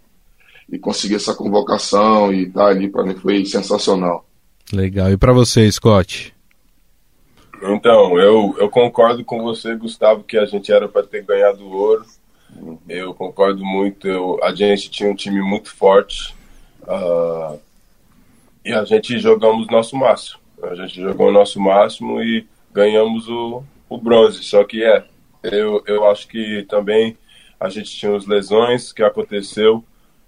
e 0.70 0.78
conseguir 0.80 1.16
essa 1.16 1.36
convocação 1.36 2.34
e 2.34 2.44
estar 2.48 2.66
tá 2.66 2.68
ali, 2.68 2.90
para 2.90 3.04
mim 3.04 3.16
foi 3.16 3.46
sensacional. 3.46 4.26
Legal. 4.72 5.12
E 5.12 5.18
para 5.18 5.34
você, 5.34 5.72
Scott? 5.72 6.34
Então, 7.62 8.20
eu, 8.20 8.56
eu 8.60 8.70
concordo 8.70 9.24
com 9.24 9.44
você, 9.44 9.76
Gustavo, 9.76 10.24
que 10.24 10.38
a 10.38 10.46
gente 10.46 10.72
era 10.72 10.90
para 10.90 11.04
ter 11.04 11.24
ganhado 11.24 11.66
ouro. 11.66 12.04
Eu 12.88 13.14
concordo 13.14 13.64
muito. 13.64 14.08
Eu, 14.08 14.40
a 14.44 14.54
gente 14.54 14.90
tinha 14.90 15.10
um 15.10 15.16
time 15.16 15.42
muito 15.42 15.74
forte 15.74 16.34
uh, 16.84 17.60
e 18.64 18.72
a 18.72 18.84
gente 18.86 19.20
jogamos 19.20 19.68
nosso 19.68 19.96
máximo. 19.96 20.40
A 20.62 20.76
gente 20.76 21.02
jogou 21.02 21.28
o 21.28 21.32
nosso 21.32 21.60
máximo 21.60 22.22
e 22.22 22.48
ganhamos 22.72 23.28
o, 23.28 23.64
o 23.90 23.98
bronze. 23.98 24.44
Só 24.44 24.64
que 24.64 24.84
é, 24.84 25.04
eu, 25.44 25.84
eu 25.86 26.10
acho 26.10 26.28
que 26.28 26.66
também 26.70 27.18
a 27.60 27.70
gente 27.70 27.96
tinha 27.96 28.16
as 28.16 28.26
lesões 28.26 28.92
que 28.92 29.04
aconteceu 29.04 29.84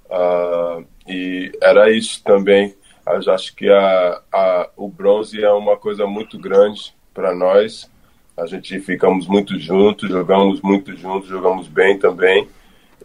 uh, 0.06 0.86
e 1.08 1.52
era 1.62 1.92
isso 1.92 2.24
também. 2.24 2.76
Eu 3.06 3.34
acho 3.34 3.56
que 3.56 3.70
a, 3.70 4.22
a, 4.32 4.70
o 4.76 4.88
bronze 4.88 5.44
é 5.44 5.52
uma 5.52 5.78
coisa 5.78 6.08
muito 6.08 6.40
grande 6.40 6.94
para 7.14 7.36
nós. 7.36 7.90
A 8.38 8.46
gente 8.46 8.80
ficamos 8.80 9.28
muito 9.28 9.58
juntos, 9.58 10.10
jogamos 10.10 10.62
muito 10.62 10.96
juntos, 10.96 11.30
jogamos 11.30 11.68
bem 11.68 11.98
também. 11.98 12.48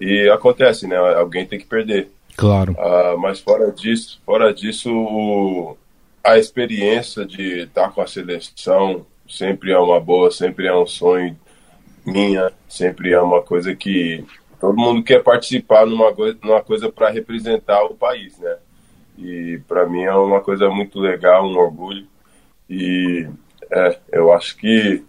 E 0.00 0.28
acontece, 0.30 0.86
né? 0.86 0.96
Alguém 0.96 1.46
tem 1.46 1.58
que 1.58 1.66
perder. 1.66 2.10
Claro. 2.36 2.72
Uh, 2.72 3.18
mas 3.18 3.38
fora 3.40 3.70
disso, 3.70 4.20
fora 4.24 4.52
disso, 4.52 4.90
o, 4.90 5.76
a 6.24 6.38
experiência 6.38 7.24
de 7.24 7.62
estar 7.62 7.90
com 7.90 8.00
a 8.00 8.06
seleção, 8.06 9.04
sempre 9.28 9.72
é 9.72 9.78
uma 9.78 10.00
boa, 10.00 10.30
sempre 10.30 10.66
é 10.66 10.74
um 10.74 10.86
sonho 10.86 11.36
minha, 12.04 12.50
sempre 12.68 13.12
é 13.12 13.20
uma 13.20 13.42
coisa 13.42 13.74
que 13.74 14.24
todo 14.58 14.76
mundo 14.76 15.02
quer 15.02 15.22
participar 15.22 15.86
numa, 15.86 16.12
numa 16.42 16.62
coisa 16.62 16.90
para 16.90 17.10
representar 17.10 17.84
o 17.84 17.94
país, 17.94 18.38
né? 18.38 18.56
E 19.18 19.60
para 19.68 19.86
mim 19.86 20.02
é 20.02 20.14
uma 20.14 20.40
coisa 20.40 20.68
muito 20.70 20.98
legal, 20.98 21.46
um 21.46 21.58
orgulho. 21.58 22.06
E 22.68 23.28
é, 23.70 23.98
eu 24.12 24.32
acho 24.32 24.56
que 24.56 25.04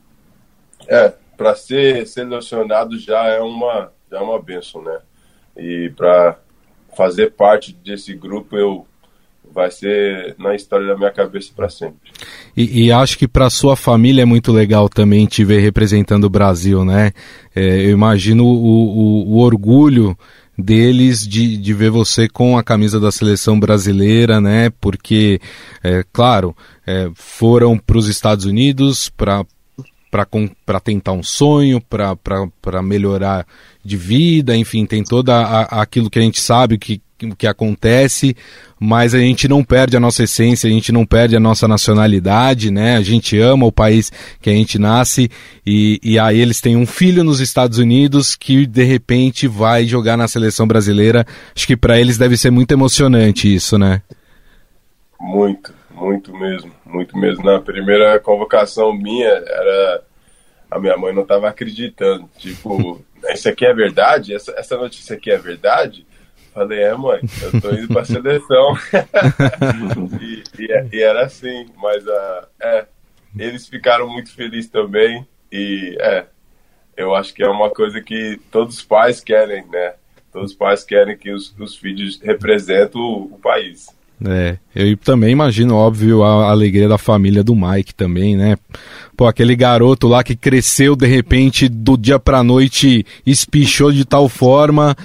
é, 0.87 1.13
para 1.37 1.55
ser 1.55 2.05
selecionado 2.07 2.97
já 2.97 3.25
é 3.25 3.39
uma 3.39 3.91
já 4.11 4.17
é 4.17 4.21
uma 4.21 4.41
benção, 4.41 4.83
né? 4.83 4.99
E 5.57 5.91
para 5.95 6.37
fazer 6.95 7.31
parte 7.31 7.73
desse 7.73 8.13
grupo 8.13 8.57
eu 8.57 8.85
vai 9.53 9.69
ser 9.69 10.35
na 10.39 10.55
história 10.55 10.87
da 10.87 10.97
minha 10.97 11.11
cabeça 11.11 11.51
para 11.55 11.69
sempre. 11.69 12.11
E, 12.55 12.85
e, 12.85 12.91
acho 12.91 13.17
que 13.17 13.27
para 13.27 13.49
sua 13.49 13.75
família 13.75 14.21
é 14.21 14.25
muito 14.25 14.51
legal 14.51 14.87
também 14.87 15.25
te 15.25 15.43
ver 15.43 15.59
representando 15.59 16.23
o 16.23 16.29
Brasil, 16.29 16.85
né? 16.85 17.11
É, 17.55 17.85
eu 17.85 17.91
imagino 17.91 18.45
o, 18.45 18.55
o, 18.55 19.33
o 19.33 19.37
orgulho 19.39 20.17
deles 20.57 21.27
de, 21.27 21.57
de 21.57 21.73
ver 21.73 21.89
você 21.89 22.29
com 22.29 22.57
a 22.57 22.63
camisa 22.63 22.99
da 22.99 23.11
seleção 23.11 23.59
brasileira, 23.59 24.39
né? 24.39 24.69
Porque, 24.79 25.39
é, 25.83 26.03
claro, 26.13 26.55
é, 26.85 27.09
foram 27.13 27.77
para 27.77 27.97
os 27.97 28.07
Estados 28.07 28.45
Unidos 28.45 29.09
para 29.09 29.45
para 30.11 30.79
tentar 30.79 31.13
um 31.13 31.23
sonho, 31.23 31.81
para 31.81 32.81
melhorar 32.83 33.47
de 33.83 33.95
vida, 33.95 34.55
enfim, 34.55 34.85
tem 34.85 35.03
toda 35.03 35.35
a, 35.35 35.81
aquilo 35.81 36.09
que 36.09 36.19
a 36.19 36.21
gente 36.21 36.39
sabe 36.39 36.77
que, 36.77 37.01
que 37.37 37.47
acontece, 37.47 38.35
mas 38.79 39.15
a 39.15 39.19
gente 39.19 39.47
não 39.47 39.63
perde 39.63 39.95
a 39.95 39.99
nossa 39.99 40.23
essência, 40.23 40.69
a 40.69 40.73
gente 40.73 40.91
não 40.91 41.05
perde 41.05 41.35
a 41.35 41.39
nossa 41.39 41.67
nacionalidade, 41.67 42.69
né? 42.69 42.97
A 42.97 43.01
gente 43.01 43.39
ama 43.39 43.65
o 43.65 43.71
país 43.71 44.11
que 44.41 44.49
a 44.49 44.53
gente 44.53 44.77
nasce 44.77 45.29
e, 45.65 45.99
e 46.03 46.19
aí 46.19 46.39
eles 46.39 46.59
têm 46.59 46.75
um 46.75 46.85
filho 46.85 47.23
nos 47.23 47.39
Estados 47.39 47.77
Unidos 47.77 48.35
que 48.35 48.65
de 48.65 48.83
repente 48.83 49.47
vai 49.47 49.85
jogar 49.85 50.17
na 50.17 50.27
seleção 50.27 50.67
brasileira. 50.67 51.25
Acho 51.55 51.65
que 51.65 51.77
para 51.77 51.99
eles 51.99 52.17
deve 52.17 52.35
ser 52.35 52.51
muito 52.51 52.71
emocionante 52.71 53.53
isso, 53.53 53.77
né? 53.77 54.01
Muito, 55.19 55.73
muito 56.01 56.35
mesmo, 56.35 56.71
muito 56.85 57.17
mesmo. 57.17 57.43
Na 57.43 57.61
primeira 57.61 58.19
convocação 58.19 58.91
minha 58.91 59.29
era 59.29 60.03
a 60.69 60.79
minha 60.79 60.97
mãe 60.97 61.13
não 61.13 61.23
estava 61.23 61.49
acreditando, 61.49 62.29
tipo, 62.37 63.03
isso 63.29 63.49
aqui 63.49 63.65
é 63.65 63.73
verdade? 63.73 64.33
Essa, 64.33 64.53
essa 64.57 64.77
notícia 64.77 65.15
aqui 65.15 65.29
é 65.29 65.37
verdade? 65.37 66.07
Falei, 66.53 66.81
é, 66.81 66.93
mãe, 66.95 67.21
eu 67.41 67.61
tô 67.61 67.71
indo 67.71 67.87
pra 67.89 68.03
seleção. 68.03 68.75
e, 70.19 70.43
e, 70.61 70.97
e, 70.97 71.01
era 71.01 71.25
assim, 71.25 71.69
mas 71.77 72.05
uh, 72.05 72.47
é, 72.59 72.85
eles 73.37 73.67
ficaram 73.67 74.09
muito 74.09 74.33
felizes 74.33 74.69
também. 74.69 75.25
E 75.51 75.97
é, 75.99 76.25
eu 76.97 77.13
acho 77.15 77.33
que 77.33 77.43
é 77.43 77.47
uma 77.47 77.69
coisa 77.69 78.01
que 78.01 78.39
todos 78.49 78.77
os 78.77 78.83
pais 78.83 79.21
querem, 79.21 79.65
né? 79.67 79.93
Todos 80.31 80.51
os 80.51 80.57
pais 80.57 80.83
querem 80.83 81.17
que 81.17 81.31
os, 81.31 81.53
os 81.57 81.75
filhos 81.75 82.19
representem 82.21 82.99
o, 82.99 83.33
o 83.33 83.39
país. 83.39 83.87
É, 84.23 84.57
eu 84.75 84.95
também 84.97 85.31
imagino, 85.31 85.75
óbvio, 85.75 86.23
a 86.23 86.51
alegria 86.51 86.87
da 86.87 86.97
família 86.97 87.43
do 87.43 87.55
Mike 87.55 87.95
também, 87.95 88.35
né? 88.35 88.55
Pô, 89.17 89.25
aquele 89.25 89.55
garoto 89.55 90.07
lá 90.07 90.23
que 90.23 90.35
cresceu 90.35 90.95
de 90.95 91.07
repente 91.07 91.67
do 91.67 91.97
dia 91.97 92.19
pra 92.19 92.43
noite, 92.43 93.05
espichou 93.25 93.91
de 93.91 94.05
tal 94.05 94.29
forma, 94.29 94.95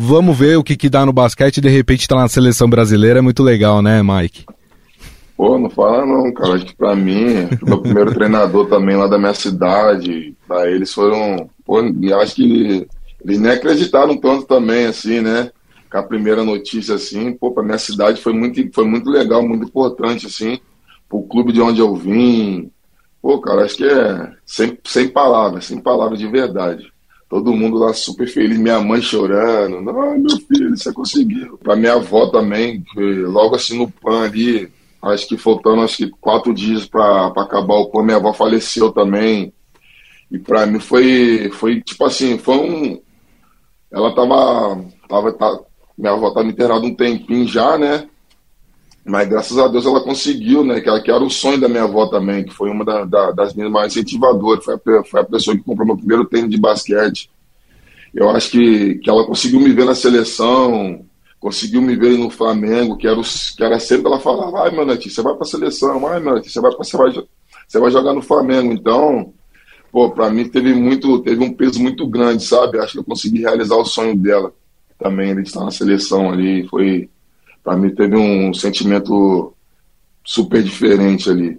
Vamos 0.00 0.38
ver 0.38 0.56
o 0.56 0.62
que, 0.62 0.76
que 0.76 0.88
dá 0.88 1.04
no 1.04 1.12
basquete 1.12 1.60
de 1.60 1.68
repente 1.68 2.06
tá 2.06 2.14
na 2.14 2.28
seleção 2.28 2.70
brasileira. 2.70 3.18
É 3.18 3.22
muito 3.22 3.42
legal, 3.42 3.82
né, 3.82 4.00
Mike? 4.00 4.44
Pô, 5.36 5.58
não 5.58 5.68
fala 5.68 6.06
não, 6.06 6.32
cara. 6.32 6.54
Acho 6.54 6.66
que 6.66 6.76
pra 6.76 6.94
mim, 6.94 7.48
meu 7.66 7.80
primeiro 7.80 8.14
treinador 8.14 8.66
também 8.66 8.96
lá 8.96 9.08
da 9.08 9.18
minha 9.18 9.34
cidade, 9.34 10.34
pra 10.46 10.70
eles 10.70 10.92
foram. 10.92 11.48
Pô, 11.64 11.80
acho 12.20 12.34
que 12.36 12.86
eles 13.24 13.40
nem 13.40 13.50
acreditaram 13.50 14.16
tanto 14.16 14.46
também, 14.46 14.86
assim, 14.86 15.20
né? 15.20 15.50
Com 15.90 15.98
a 15.98 16.02
primeira 16.02 16.44
notícia, 16.44 16.94
assim, 16.94 17.32
pô, 17.32 17.50
pra 17.52 17.62
minha 17.62 17.78
cidade 17.78 18.20
foi 18.20 18.32
muito, 18.32 18.60
foi 18.72 18.84
muito 18.84 19.08
legal, 19.08 19.42
muito 19.42 19.64
importante, 19.64 20.26
assim, 20.26 20.60
pro 21.08 21.22
clube 21.22 21.52
de 21.52 21.60
onde 21.60 21.80
eu 21.80 21.94
vim. 21.94 22.70
Pô, 23.22 23.40
cara, 23.40 23.64
acho 23.64 23.76
que 23.76 23.84
é 23.84 24.32
sem, 24.44 24.78
sem 24.84 25.08
palavras, 25.08 25.66
sem 25.66 25.80
palavras 25.80 26.18
de 26.18 26.26
verdade. 26.28 26.92
Todo 27.28 27.52
mundo 27.52 27.76
lá 27.76 27.92
super 27.92 28.26
feliz, 28.26 28.58
minha 28.58 28.80
mãe 28.80 29.02
chorando. 29.02 29.82
Não, 29.82 30.18
meu 30.18 30.38
filho, 30.48 30.76
você 30.76 30.92
conseguiu. 30.92 31.58
Pra 31.58 31.76
minha 31.76 31.94
avó 31.94 32.26
também, 32.28 32.82
logo 32.96 33.54
assim 33.54 33.76
no 33.76 33.90
PAN 33.90 34.24
ali, 34.24 34.72
acho 35.02 35.28
que 35.28 35.36
faltando 35.36 35.82
acho 35.82 35.98
que 35.98 36.10
quatro 36.20 36.54
dias 36.54 36.86
para 36.86 37.26
acabar 37.26 37.74
o 37.74 37.90
PAN, 37.90 38.02
minha 38.02 38.16
avó 38.16 38.32
faleceu 38.32 38.90
também. 38.92 39.52
E 40.30 40.38
pra 40.38 40.66
mim 40.66 40.80
foi, 40.80 41.50
foi 41.50 41.82
tipo 41.82 42.04
assim, 42.04 42.38
foi 42.38 42.56
um. 42.56 43.02
Ela 43.90 44.14
tava. 44.14 44.84
tava 45.08 45.32
tá, 45.32 45.60
minha 45.98 46.12
avó 46.12 46.30
tava 46.30 46.46
internada 46.46 46.86
um 46.86 46.94
tempinho 46.94 47.46
já, 47.46 47.76
né? 47.76 48.08
Mas 49.04 49.28
graças 49.28 49.58
a 49.58 49.66
Deus 49.66 49.84
ela 49.84 50.00
conseguiu, 50.00 50.62
né? 50.62 50.80
Que, 50.80 50.88
ela, 50.88 51.02
que 51.02 51.10
era 51.10 51.24
o 51.24 51.30
sonho 51.30 51.58
da 51.58 51.68
minha 51.68 51.82
avó 51.82 52.06
também, 52.06 52.44
que 52.44 52.54
foi 52.54 52.70
uma 52.70 52.84
da, 52.84 53.04
da, 53.04 53.32
das 53.32 53.54
minhas 53.54 53.70
mais 53.70 53.92
incentivadoras. 53.92 54.64
Foi 54.64 54.74
a, 54.74 55.04
foi 55.04 55.20
a 55.20 55.24
pessoa 55.24 55.56
que 55.56 55.62
comprou 55.64 55.86
meu 55.86 55.96
primeiro 55.96 56.24
tênis 56.26 56.50
de 56.50 56.60
basquete. 56.60 57.28
Eu 58.14 58.30
acho 58.30 58.50
que, 58.50 58.96
que 58.96 59.10
ela 59.10 59.26
conseguiu 59.26 59.60
me 59.60 59.72
ver 59.72 59.86
na 59.86 59.94
seleção, 59.94 61.04
conseguiu 61.40 61.82
me 61.82 61.96
ver 61.96 62.16
no 62.16 62.30
Flamengo, 62.30 62.96
que 62.96 63.06
era, 63.06 63.18
o, 63.18 63.22
que 63.22 63.64
era 63.64 63.80
sempre 63.80 64.06
ela 64.06 64.20
falava, 64.20 64.62
ai, 64.62 64.84
netinho, 64.84 65.12
você 65.12 65.22
vai 65.22 65.34
pra 65.34 65.44
seleção, 65.44 66.06
ai, 66.06 66.20
netinho, 66.20 66.50
você 66.50 66.60
vai, 66.60 66.72
você, 66.72 66.96
vai, 66.96 67.12
você 67.66 67.80
vai 67.80 67.90
jogar 67.90 68.12
no 68.12 68.22
Flamengo. 68.22 68.72
Então, 68.72 69.32
pô, 69.90 70.10
pra 70.10 70.30
mim 70.30 70.48
teve 70.48 70.74
muito, 70.74 71.18
teve 71.20 71.42
um 71.42 71.52
peso 71.52 71.80
muito 71.82 72.06
grande, 72.06 72.44
sabe? 72.44 72.78
Acho 72.78 72.92
que 72.92 72.98
eu 72.98 73.04
consegui 73.04 73.40
realizar 73.40 73.76
o 73.76 73.84
sonho 73.84 74.16
dela 74.16 74.52
também, 74.98 75.34
de 75.34 75.42
estar 75.42 75.64
na 75.64 75.70
seleção 75.70 76.30
ali. 76.30 76.66
Foi, 76.68 77.08
para 77.62 77.76
mim 77.76 77.90
teve 77.90 78.16
um 78.16 78.52
sentimento 78.52 79.52
super 80.24 80.62
diferente 80.62 81.30
ali. 81.30 81.58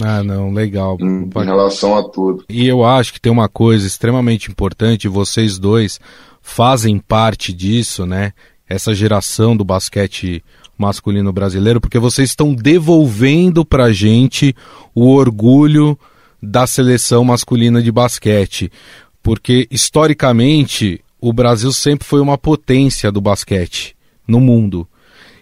Ah, 0.00 0.22
não, 0.22 0.52
legal. 0.52 0.96
Em, 1.00 1.24
em, 1.24 1.44
relação 1.44 1.96
a 1.96 2.08
tudo. 2.08 2.44
E 2.48 2.66
eu 2.66 2.84
acho 2.84 3.12
que 3.12 3.20
tem 3.20 3.30
uma 3.30 3.48
coisa 3.48 3.86
extremamente 3.86 4.50
importante, 4.50 5.06
vocês 5.06 5.58
dois 5.58 6.00
fazem 6.40 6.98
parte 6.98 7.52
disso, 7.52 8.06
né? 8.06 8.32
Essa 8.68 8.94
geração 8.94 9.56
do 9.56 9.64
basquete 9.64 10.42
masculino 10.78 11.30
brasileiro, 11.32 11.80
porque 11.80 11.98
vocês 11.98 12.30
estão 12.30 12.54
devolvendo 12.54 13.64
pra 13.64 13.92
gente 13.92 14.56
o 14.94 15.10
orgulho 15.10 15.96
da 16.42 16.66
seleção 16.66 17.22
masculina 17.22 17.82
de 17.82 17.92
basquete 17.92 18.72
porque 19.22 19.68
historicamente 19.70 21.00
o 21.22 21.32
Brasil 21.32 21.70
sempre 21.72 22.06
foi 22.06 22.20
uma 22.20 22.36
potência 22.36 23.12
do 23.12 23.20
basquete 23.20 23.94
no 24.26 24.40
mundo. 24.40 24.88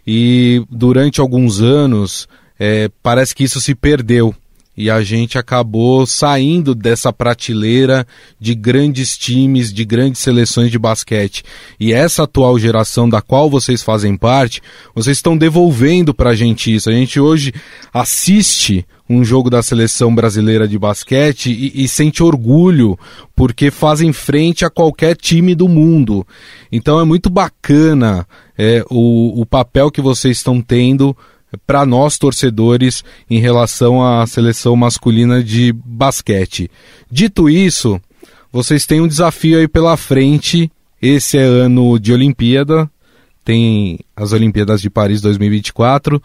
E 0.07 0.62
durante 0.71 1.23
alguns 1.23 1.62
anos 1.62 2.29
é, 2.59 2.90
parece 3.03 3.35
que 3.35 3.45
isso 3.45 3.59
se 3.62 3.75
perdeu 3.75 4.35
e 4.81 4.90
a 4.90 5.03
gente 5.03 5.37
acabou 5.37 6.07
saindo 6.07 6.75
dessa 6.75 7.12
prateleira 7.12 8.07
de 8.40 8.55
grandes 8.55 9.19
times, 9.19 9.71
de 9.71 9.85
grandes 9.85 10.23
seleções 10.23 10.71
de 10.71 10.79
basquete. 10.79 11.45
E 11.79 11.93
essa 11.93 12.23
atual 12.23 12.59
geração 12.59 13.07
da 13.07 13.21
qual 13.21 13.51
vocês 13.51 13.83
fazem 13.83 14.16
parte, 14.16 14.62
vocês 14.95 15.19
estão 15.19 15.37
devolvendo 15.37 16.14
para 16.14 16.31
a 16.31 16.35
gente 16.35 16.75
isso. 16.75 16.88
A 16.88 16.95
gente 16.95 17.21
hoje 17.21 17.53
assiste 17.93 18.87
um 19.07 19.23
jogo 19.23 19.51
da 19.51 19.62
seleção 19.62 20.14
brasileira 20.14 20.66
de 20.66 20.79
basquete 20.79 21.51
e, 21.51 21.85
e, 21.85 21.88
sente 21.88 22.23
orgulho 22.23 22.99
porque 23.37 23.71
fazem 23.71 24.12
frente 24.12 24.64
a 24.64 24.71
qualquer 24.71 25.14
time 25.14 25.55
do 25.55 25.69
mundo. 25.69 26.27
Então 26.73 26.99
é 26.99 27.05
muito 27.05 27.29
bacana 27.29 28.27
é, 28.57 28.83
o, 28.88 29.43
o 29.43 29.45
papel 29.45 29.90
que 29.90 30.01
vocês 30.01 30.38
estão 30.38 30.62
tendo 30.62 31.14
para 31.67 31.85
nós 31.85 32.19
torcedores 32.19 33.05
em 33.29 33.39
relação 33.39 34.05
à 34.05 34.27
seleção 34.27 34.77
masculina 34.77 35.43
de 35.43 35.73
basquete. 35.73 36.71
Dito 37.11 37.49
isso, 37.49 38.01
vocês 38.53 38.87
têm 38.87 39.01
um 39.01 39.09
desafio 39.09 39.59
aí 39.59 39.69
pela 39.69 39.97
frente. 39.97 40.71
Esse 41.01 41.39
é 41.39 41.43
ano 41.43 41.99
de 41.99 42.13
Olimpíada, 42.13 42.91
tem 43.45 43.99
as 44.15 44.33
Olimpíadas 44.33 44.83
de 44.83 44.91
Paris 44.91 45.21
2024, 45.21 46.23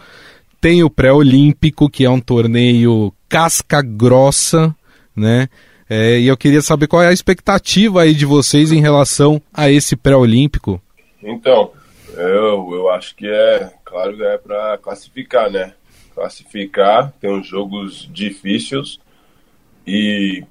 tem 0.60 0.84
o 0.84 0.90
pré-olímpico, 0.90 1.90
que 1.90 2.04
é 2.04 2.10
um 2.10 2.20
torneio 2.20 3.14
casca 3.30 3.82
grossa, 3.82 4.76
né? 5.16 5.48
É, 5.90 6.20
e 6.20 6.28
eu 6.28 6.36
queria 6.36 6.62
saber 6.62 6.88
qual 6.88 7.02
é 7.04 7.08
a 7.08 7.14
expectativa 7.14 8.02
aí 8.02 8.14
de 8.14 8.26
vocês 8.26 8.72
em 8.72 8.82
relação 8.82 9.42
a 9.54 9.70
esse 9.70 9.96
pré-olímpico. 9.96 10.82
Então, 11.24 11.72
eu, 12.18 12.70
eu 12.74 12.90
acho 12.90 13.16
que 13.16 13.28
é 13.28 13.74
claro, 13.84 14.24
é 14.24 14.38
para 14.38 14.78
classificar, 14.78 15.50
né? 15.50 15.74
Classificar, 16.14 17.14
tem 17.20 17.32
uns 17.32 17.48
jogos 17.48 18.10
difíceis 18.12 19.00
e 19.86 20.44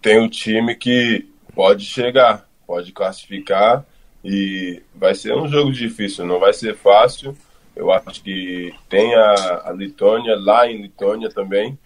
tem 0.00 0.20
um 0.20 0.28
time 0.28 0.74
que 0.74 1.28
pode 1.54 1.84
chegar, 1.84 2.48
pode 2.66 2.92
classificar 2.92 3.84
e 4.24 4.82
vai 4.94 5.14
ser 5.14 5.34
um 5.34 5.48
jogo 5.48 5.72
difícil, 5.72 6.26
não 6.26 6.38
vai 6.38 6.52
ser 6.52 6.76
fácil. 6.76 7.36
Eu 7.74 7.90
acho 7.90 8.22
que 8.22 8.74
tem 8.88 9.14
a, 9.14 9.62
a 9.64 9.70
Letônia 9.70 10.36
lá 10.38 10.70
em 10.70 10.82
Letônia 10.82 11.30
também 11.30 11.78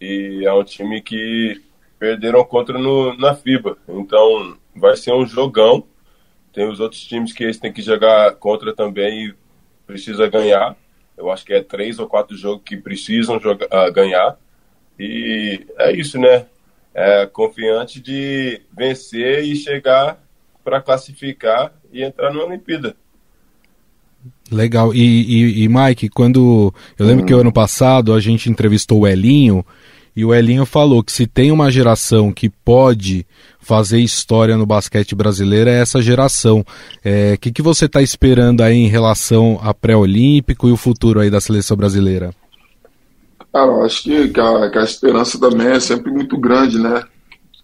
e 0.00 0.44
é 0.44 0.52
um 0.52 0.64
time 0.64 1.00
que 1.00 1.60
perderam 1.98 2.44
contra 2.44 2.78
no, 2.78 3.16
na 3.16 3.34
FIBA, 3.34 3.76
então 3.88 4.56
vai 4.74 4.96
ser 4.96 5.12
um 5.12 5.26
jogão. 5.26 5.84
Tem 6.58 6.68
os 6.68 6.80
outros 6.80 7.00
times 7.02 7.32
que 7.32 7.44
eles 7.44 7.56
têm 7.56 7.72
que 7.72 7.80
jogar 7.80 8.32
contra 8.32 8.74
também 8.74 9.26
e 9.26 9.34
precisa 9.86 10.26
ganhar. 10.26 10.76
Eu 11.16 11.30
acho 11.30 11.44
que 11.44 11.52
é 11.52 11.62
três 11.62 12.00
ou 12.00 12.08
quatro 12.08 12.36
jogos 12.36 12.62
que 12.64 12.76
precisam 12.76 13.38
jogar, 13.38 13.66
uh, 13.66 13.92
ganhar. 13.92 14.36
E 14.98 15.64
é 15.78 15.92
isso, 15.92 16.18
né? 16.18 16.46
É 16.92 17.26
confiante 17.26 18.00
de 18.00 18.60
vencer 18.76 19.44
e 19.44 19.54
chegar 19.54 20.20
para 20.64 20.80
classificar 20.80 21.72
e 21.92 22.02
entrar 22.02 22.34
na 22.34 22.42
Olimpíada. 22.42 22.96
Legal. 24.50 24.92
E, 24.92 25.00
e, 25.00 25.62
e, 25.62 25.68
Mike, 25.68 26.08
quando. 26.08 26.74
Eu 26.98 27.06
lembro 27.06 27.22
hum. 27.22 27.26
que 27.26 27.34
o 27.34 27.38
ano 27.38 27.52
passado 27.52 28.12
a 28.12 28.18
gente 28.18 28.50
entrevistou 28.50 29.02
o 29.02 29.06
Elinho 29.06 29.64
e 30.18 30.24
o 30.24 30.34
Elinho 30.34 30.66
falou 30.66 31.00
que 31.00 31.12
se 31.12 31.28
tem 31.28 31.52
uma 31.52 31.70
geração 31.70 32.32
que 32.32 32.50
pode 32.50 33.24
fazer 33.60 34.00
história 34.00 34.56
no 34.56 34.66
basquete 34.66 35.14
brasileiro 35.14 35.70
é 35.70 35.80
essa 35.80 36.02
geração. 36.02 36.58
O 36.58 36.64
é, 37.04 37.36
que, 37.36 37.52
que 37.52 37.62
você 37.62 37.84
está 37.84 38.02
esperando 38.02 38.62
aí 38.62 38.74
em 38.74 38.88
relação 38.88 39.60
a 39.62 39.72
pré-olímpico 39.72 40.66
e 40.66 40.72
o 40.72 40.76
futuro 40.76 41.20
aí 41.20 41.30
da 41.30 41.40
seleção 41.40 41.76
brasileira? 41.76 42.34
Cara, 43.52 43.70
acho 43.84 44.02
que, 44.02 44.28
que, 44.30 44.40
a, 44.40 44.68
que, 44.68 44.78
a, 44.78 44.82
esperança 44.82 45.38
também 45.38 45.68
é 45.68 45.78
sempre 45.78 46.10
muito 46.10 46.36
grande, 46.36 46.80
né? 46.80 47.04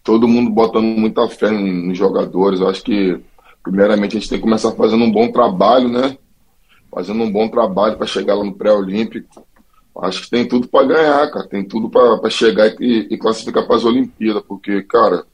Todo 0.05 0.29
mundo 0.29 0.49
botando 0.49 0.85
muita 0.85 1.29
fé 1.29 1.51
nos 1.51 1.99
jogadores. 1.99 2.61
Eu 2.61 2.69
acho 2.69 2.85
que, 2.85 3.19
primeiramente, 3.65 4.17
a 4.17 4.21
gente 4.21 4.31
tem 4.31 4.39
que 4.39 4.45
começar 4.45 4.71
fazendo 4.71 5.03
um 5.03 5.11
bom 5.11 5.27
trabalho, 5.33 5.89
né? 5.89 6.17
Fazendo 6.89 7.21
um 7.21 7.33
bom 7.33 7.49
trabalho 7.49 7.97
para 7.97 8.07
chegar 8.07 8.37
lá 8.37 8.45
no 8.45 8.55
pré-olímpico. 8.55 9.45
Acho 10.03 10.23
que 10.23 10.31
tem 10.31 10.47
tudo 10.47 10.67
para 10.69 10.87
ganhar, 10.87 11.31
cara. 11.31 11.47
Tem 11.47 11.65
tudo 11.65 11.89
para 11.89 12.29
chegar 12.31 12.69
e, 12.81 13.09
e 13.11 13.19
classificar 13.19 13.67
para 13.67 13.77
as 13.77 13.85
Olimpíadas, 13.85 14.43
porque, 14.47 14.83
cara, 14.83 15.25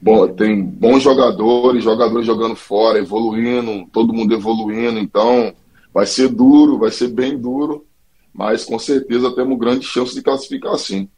bom, 0.00 0.28
tem 0.28 0.62
bons 0.62 1.02
jogadores, 1.02 1.82
jogadores 1.82 2.26
jogando 2.26 2.54
fora, 2.54 2.98
evoluindo, 2.98 3.86
todo 3.92 4.12
mundo 4.12 4.34
evoluindo, 4.34 4.98
então 4.98 5.52
vai 5.92 6.06
ser 6.06 6.28
duro, 6.28 6.78
vai 6.78 6.90
ser 6.90 7.08
bem 7.08 7.38
duro, 7.38 7.84
mas 8.32 8.64
com 8.64 8.78
certeza 8.78 9.34
temos 9.34 9.58
grande 9.58 9.84
chance 9.84 10.14
de 10.14 10.22
classificar 10.22 10.78
sim. 10.78 11.08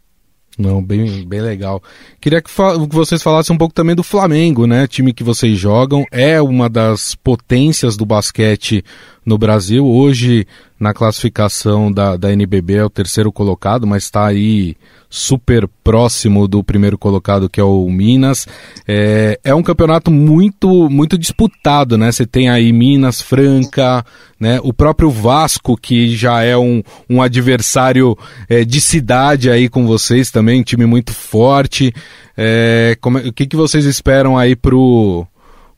Não, 0.56 0.82
bem, 0.82 1.26
bem 1.26 1.40
legal. 1.40 1.82
Queria 2.20 2.40
que, 2.40 2.48
que, 2.48 2.94
vocês 2.94 3.22
falassem 3.22 3.54
um 3.54 3.58
pouco 3.58 3.74
também 3.74 3.96
do 3.96 4.04
Flamengo, 4.04 4.66
né? 4.66 4.86
Time 4.86 5.12
que 5.12 5.24
vocês 5.24 5.58
jogam, 5.58 6.04
é 6.12 6.40
uma 6.40 6.68
das 6.68 7.16
potências 7.16 7.96
do 7.96 8.06
basquete 8.06 8.84
no 9.26 9.36
Brasil. 9.36 9.84
Hoje, 9.84 10.46
na 10.78 10.94
classificação 10.94 11.90
da, 11.90 12.16
da 12.16 12.32
NBB, 12.32 12.74
é 12.76 12.84
o 12.84 12.90
terceiro 12.90 13.32
colocado, 13.32 13.84
mas 13.84 14.04
está 14.04 14.26
aí 14.26 14.76
super 15.10 15.68
próximo 15.84 16.48
do 16.48 16.64
primeiro 16.64 16.96
colocado, 16.96 17.48
que 17.48 17.60
é 17.60 17.62
o 17.62 17.86
Minas. 17.90 18.48
É, 18.88 19.38
é 19.44 19.54
um 19.54 19.62
campeonato 19.62 20.10
muito 20.10 20.88
muito 20.88 21.18
disputado, 21.18 21.98
né? 21.98 22.10
Você 22.10 22.26
tem 22.26 22.48
aí 22.48 22.72
Minas, 22.72 23.20
Franca, 23.20 24.04
né? 24.40 24.58
O 24.62 24.72
próprio 24.72 25.10
Vasco, 25.10 25.76
que 25.76 26.16
já 26.16 26.42
é 26.42 26.56
um, 26.56 26.82
um 27.08 27.20
adversário 27.20 28.16
é, 28.48 28.64
de 28.64 28.80
cidade 28.80 29.50
aí 29.50 29.68
com 29.68 29.86
vocês 29.86 30.30
também, 30.30 30.62
um 30.62 30.64
time 30.64 30.86
muito 30.86 31.12
forte. 31.12 31.92
É, 32.36 32.96
como, 33.00 33.18
o 33.18 33.32
que, 33.32 33.46
que 33.46 33.56
vocês 33.56 33.84
esperam 33.84 34.38
aí 34.38 34.56
pro, 34.56 35.26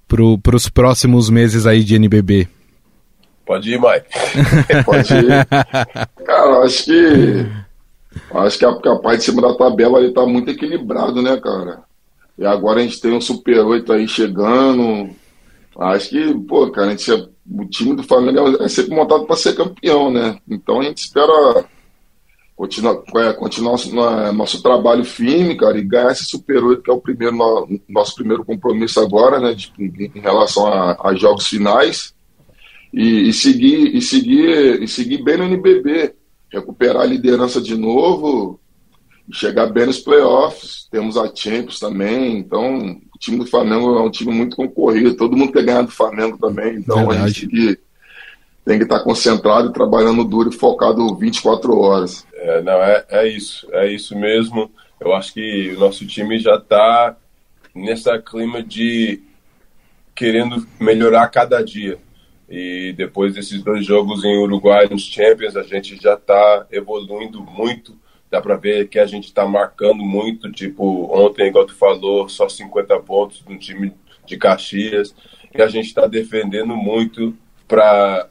pro, 0.07 0.39
pros 0.39 0.69
próximos 0.69 1.29
meses 1.29 1.67
aí 1.67 1.83
de 1.83 1.97
NBB? 1.97 2.49
Pode 3.45 3.73
ir, 3.73 3.81
Mike. 3.81 4.07
Pode 4.85 5.15
ir. 5.15 5.47
Cara, 6.25 6.65
acho 6.65 6.85
que 6.85 7.66
Acho 8.33 8.59
que 8.59 8.65
a, 8.65 8.71
a 8.71 8.99
parte 8.99 9.19
de 9.19 9.25
cima 9.25 9.43
da 9.43 9.55
tabela 9.55 9.99
ele 9.99 10.13
tá 10.13 10.27
muito 10.27 10.51
equilibrado, 10.51 11.23
né, 11.23 11.39
cara? 11.41 11.85
E 12.39 12.45
agora 12.45 12.81
a 12.81 12.83
gente 12.83 13.01
tem 13.01 13.13
um 13.13 13.21
Super 13.21 13.61
8 13.61 13.93
aí 13.93 14.07
chegando. 14.07 15.11
Acho 15.79 16.11
que, 16.11 16.35
pô, 16.47 16.71
cara, 16.71 16.89
a 16.89 16.91
gente, 16.91 17.11
o 17.13 17.65
time 17.67 17.95
do 17.95 18.03
Flamengo 18.03 18.63
é 18.63 18.69
sempre 18.69 18.95
montado 18.95 19.27
para 19.27 19.37
ser 19.37 19.55
campeão, 19.55 20.11
né? 20.11 20.39
Então 20.49 20.81
a 20.81 20.85
gente 20.85 20.99
espera 20.99 21.65
continuar, 22.57 23.03
é, 23.19 23.33
continuar 23.35 23.73
nosso, 23.73 23.95
nosso 23.95 24.63
trabalho 24.63 25.05
firme, 25.05 25.57
cara, 25.57 25.79
e 25.79 25.85
ganhar 25.85 26.11
esse 26.11 26.25
Super 26.25 26.65
8, 26.65 26.83
que 26.83 26.91
é 26.91 26.95
o 26.95 27.01
primeiro, 27.01 27.37
nosso 27.87 28.15
primeiro 28.15 28.45
compromisso 28.45 28.99
agora, 28.99 29.39
né, 29.39 29.55
de, 29.55 29.71
em 29.79 30.21
relação 30.21 30.67
a, 30.67 31.09
a 31.09 31.15
jogos 31.15 31.47
finais. 31.47 32.15
E, 32.93 33.29
e, 33.29 33.33
seguir, 33.33 33.95
e, 33.95 34.01
seguir, 34.01 34.83
e 34.83 34.89
seguir 34.89 35.23
bem 35.23 35.37
no 35.37 35.45
NBB 35.45 36.15
recuperar 36.51 37.03
a 37.03 37.07
liderança 37.07 37.61
de 37.61 37.77
novo 37.77 38.61
e 39.29 39.35
chegar 39.35 39.67
bem 39.67 39.87
nos 39.87 39.99
playoffs. 39.99 40.87
Temos 40.91 41.17
a 41.17 41.31
Champions 41.35 41.79
também, 41.79 42.39
então 42.39 43.01
o 43.15 43.19
time 43.19 43.39
do 43.39 43.47
Flamengo 43.47 43.99
é 43.99 44.03
um 44.03 44.11
time 44.11 44.33
muito 44.33 44.57
concorrido, 44.57 45.17
todo 45.17 45.37
mundo 45.37 45.53
quer 45.53 45.65
ganhar 45.65 45.83
do 45.83 45.91
Flamengo 45.91 46.39
também, 46.39 46.77
então 46.77 47.09
Verdade. 47.09 47.23
a 47.23 47.27
gente 47.27 47.41
tem 47.41 47.49
que, 47.49 47.81
tem 48.65 48.79
que 48.79 48.85
estar 48.85 49.01
concentrado 49.01 49.71
e 49.71 49.73
trabalhando 49.73 50.25
duro 50.25 50.51
e 50.51 50.57
focado 50.57 51.15
24 51.17 51.77
horas. 51.79 52.27
É, 52.35 52.63
não, 52.63 52.75
é, 52.75 53.05
é 53.09 53.29
isso, 53.29 53.69
é 53.73 53.93
isso 53.93 54.17
mesmo. 54.17 54.71
Eu 55.01 55.15
acho 55.15 55.35
que 55.35 55.75
o 55.77 55.81
nosso 55.81 56.07
time 56.07 56.39
já 56.39 56.57
está 56.57 57.17
nessa 57.75 58.19
clima 58.19 58.63
de 58.63 59.23
querendo 60.15 60.67
melhorar 60.81 61.29
cada 61.29 61.63
dia. 61.63 61.99
E 62.49 62.93
depois 62.97 63.35
desses 63.35 63.63
dois 63.63 63.85
jogos 63.85 64.25
em 64.25 64.39
Uruguai 64.39 64.87
nos 64.89 65.03
Champions, 65.03 65.57
a 65.57 65.63
gente 65.63 65.97
já 66.01 66.15
está 66.15 66.67
evoluindo 66.71 67.43
muito. 67.43 67.99
Dá 68.31 68.41
para 68.41 68.57
ver 68.57 68.89
que 68.89 68.99
a 68.99 69.07
gente 69.07 69.25
está 69.25 69.47
marcando 69.47 70.03
muito. 70.03 70.51
Tipo, 70.53 71.11
ontem, 71.13 71.49
igual 71.49 71.67
tu 71.67 71.75
falou, 71.75 72.29
só 72.29 72.49
50 72.49 72.99
pontos 73.01 73.45
no 73.49 73.59
time 73.59 73.93
de 74.25 74.37
Caxias. 74.37 75.15
E 75.53 75.61
a 75.61 75.69
gente 75.69 75.87
está 75.87 76.07
defendendo 76.07 76.77
muito 76.77 77.37
para 77.67 78.29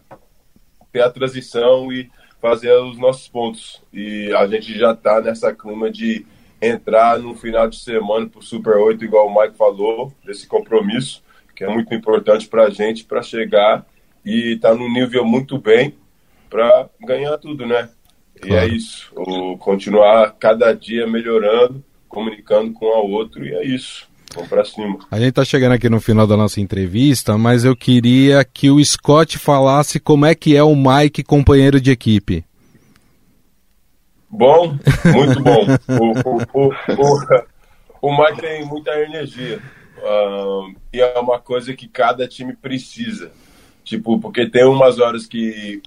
ter 0.94 1.02
a 1.02 1.10
transição 1.10 1.92
e 1.92 2.10
fazer 2.42 2.72
os 2.74 2.98
nossos 2.98 3.28
pontos. 3.28 3.82
E 3.92 4.32
a 4.34 4.48
gente 4.48 4.78
já 4.78 4.94
está 4.94 5.20
nessa 5.20 5.54
clima 5.54 5.92
de 5.92 6.26
entrar 6.62 7.20
no 7.20 7.36
final 7.36 7.68
de 7.68 7.78
semana 7.78 8.28
para 8.28 8.40
o 8.40 8.44
Super 8.44 8.78
8, 8.78 9.04
igual 9.04 9.28
o 9.28 9.42
Mike 9.42 9.58
falou, 9.58 10.14
desse 10.24 10.48
compromisso, 10.48 11.22
que 11.56 11.64
é 11.64 11.68
muito 11.68 11.94
importante 11.94 12.48
para 12.48 12.66
a 12.66 12.70
gente, 12.70 13.04
para 13.04 13.22
chegar 13.22 13.86
e 14.26 14.54
está 14.54 14.74
num 14.74 14.92
nível 14.92 15.24
muito 15.24 15.58
bem 15.60 15.94
para 16.50 16.90
ganhar 17.06 17.38
tudo, 17.38 17.66
né? 17.66 17.90
Claro. 18.42 18.54
E 18.54 18.74
é 18.74 18.76
isso. 18.76 19.12
O, 19.16 19.58
continuar 19.58 20.36
cada 20.40 20.74
dia 20.74 21.08
melhorando, 21.08 21.84
comunicando 22.10 22.74
com 22.74 22.86
o 22.86 23.12
outro, 23.12 23.46
e 23.46 23.54
é 23.54 23.64
isso. 23.64 24.08
vamos 24.34 24.50
pra 24.50 24.66
cima. 24.66 24.98
A 25.12 25.20
gente 25.20 25.34
tá 25.34 25.46
chegando 25.46 25.74
aqui 25.74 25.90
no 25.90 26.02
final 26.02 26.26
da 26.26 26.36
nossa 26.36 26.60
entrevista, 26.60 27.38
mas 27.38 27.64
eu 27.64 27.76
queria 27.76 28.44
que 28.44 28.70
o 28.70 28.84
Scott 28.84 29.38
falasse 29.38 30.00
como 30.00 30.26
é 30.26 30.34
que 30.34 30.56
é 30.56 30.64
o 30.64 30.76
Mike 30.76 31.24
companheiro 31.24 31.80
de 31.80 31.92
equipe. 31.92 32.44
Bom, 34.30 34.78
muito 35.14 35.42
bom. 35.42 35.66
o, 35.88 36.60
o, 36.60 36.72
o, 36.72 38.10
o, 38.10 38.18
Mike 38.18 38.42
tem 38.42 38.66
muita 38.66 38.92
energia. 39.00 39.62
Uh, 39.98 40.76
e 40.92 41.00
é 41.00 41.18
uma 41.20 41.40
coisa 41.40 41.74
que 41.74 41.88
cada 41.88 42.28
time 42.28 42.54
precisa. 42.54 43.32
Tipo, 43.86 44.20
porque 44.20 44.50
tem 44.50 44.66
umas 44.66 45.00
horas 45.00 45.28
que 45.28 45.82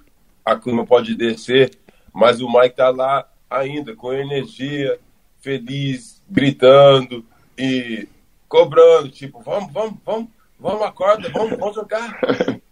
a 0.45 0.57
clima 0.57 0.87
pode 0.87 1.17
descer, 1.17 1.77
mas 2.15 2.41
o 2.41 2.49
Mike 2.49 2.77
tá 2.77 2.91
lá 2.91 3.29
ainda, 3.51 3.95
com 3.95 4.13
energia, 4.13 4.99
feliz, 5.41 6.23
gritando 6.31 7.27
e 7.59 8.09
cobrando, 8.49 9.11
tipo, 9.11 9.41
vamos, 9.41 9.73
vamos, 9.73 9.99
vamos, 10.07 10.29
vamos, 10.59 10.83
acorda, 10.83 11.29
vamos, 11.31 11.59
vamos 11.59 11.75
jogar. 11.75 12.19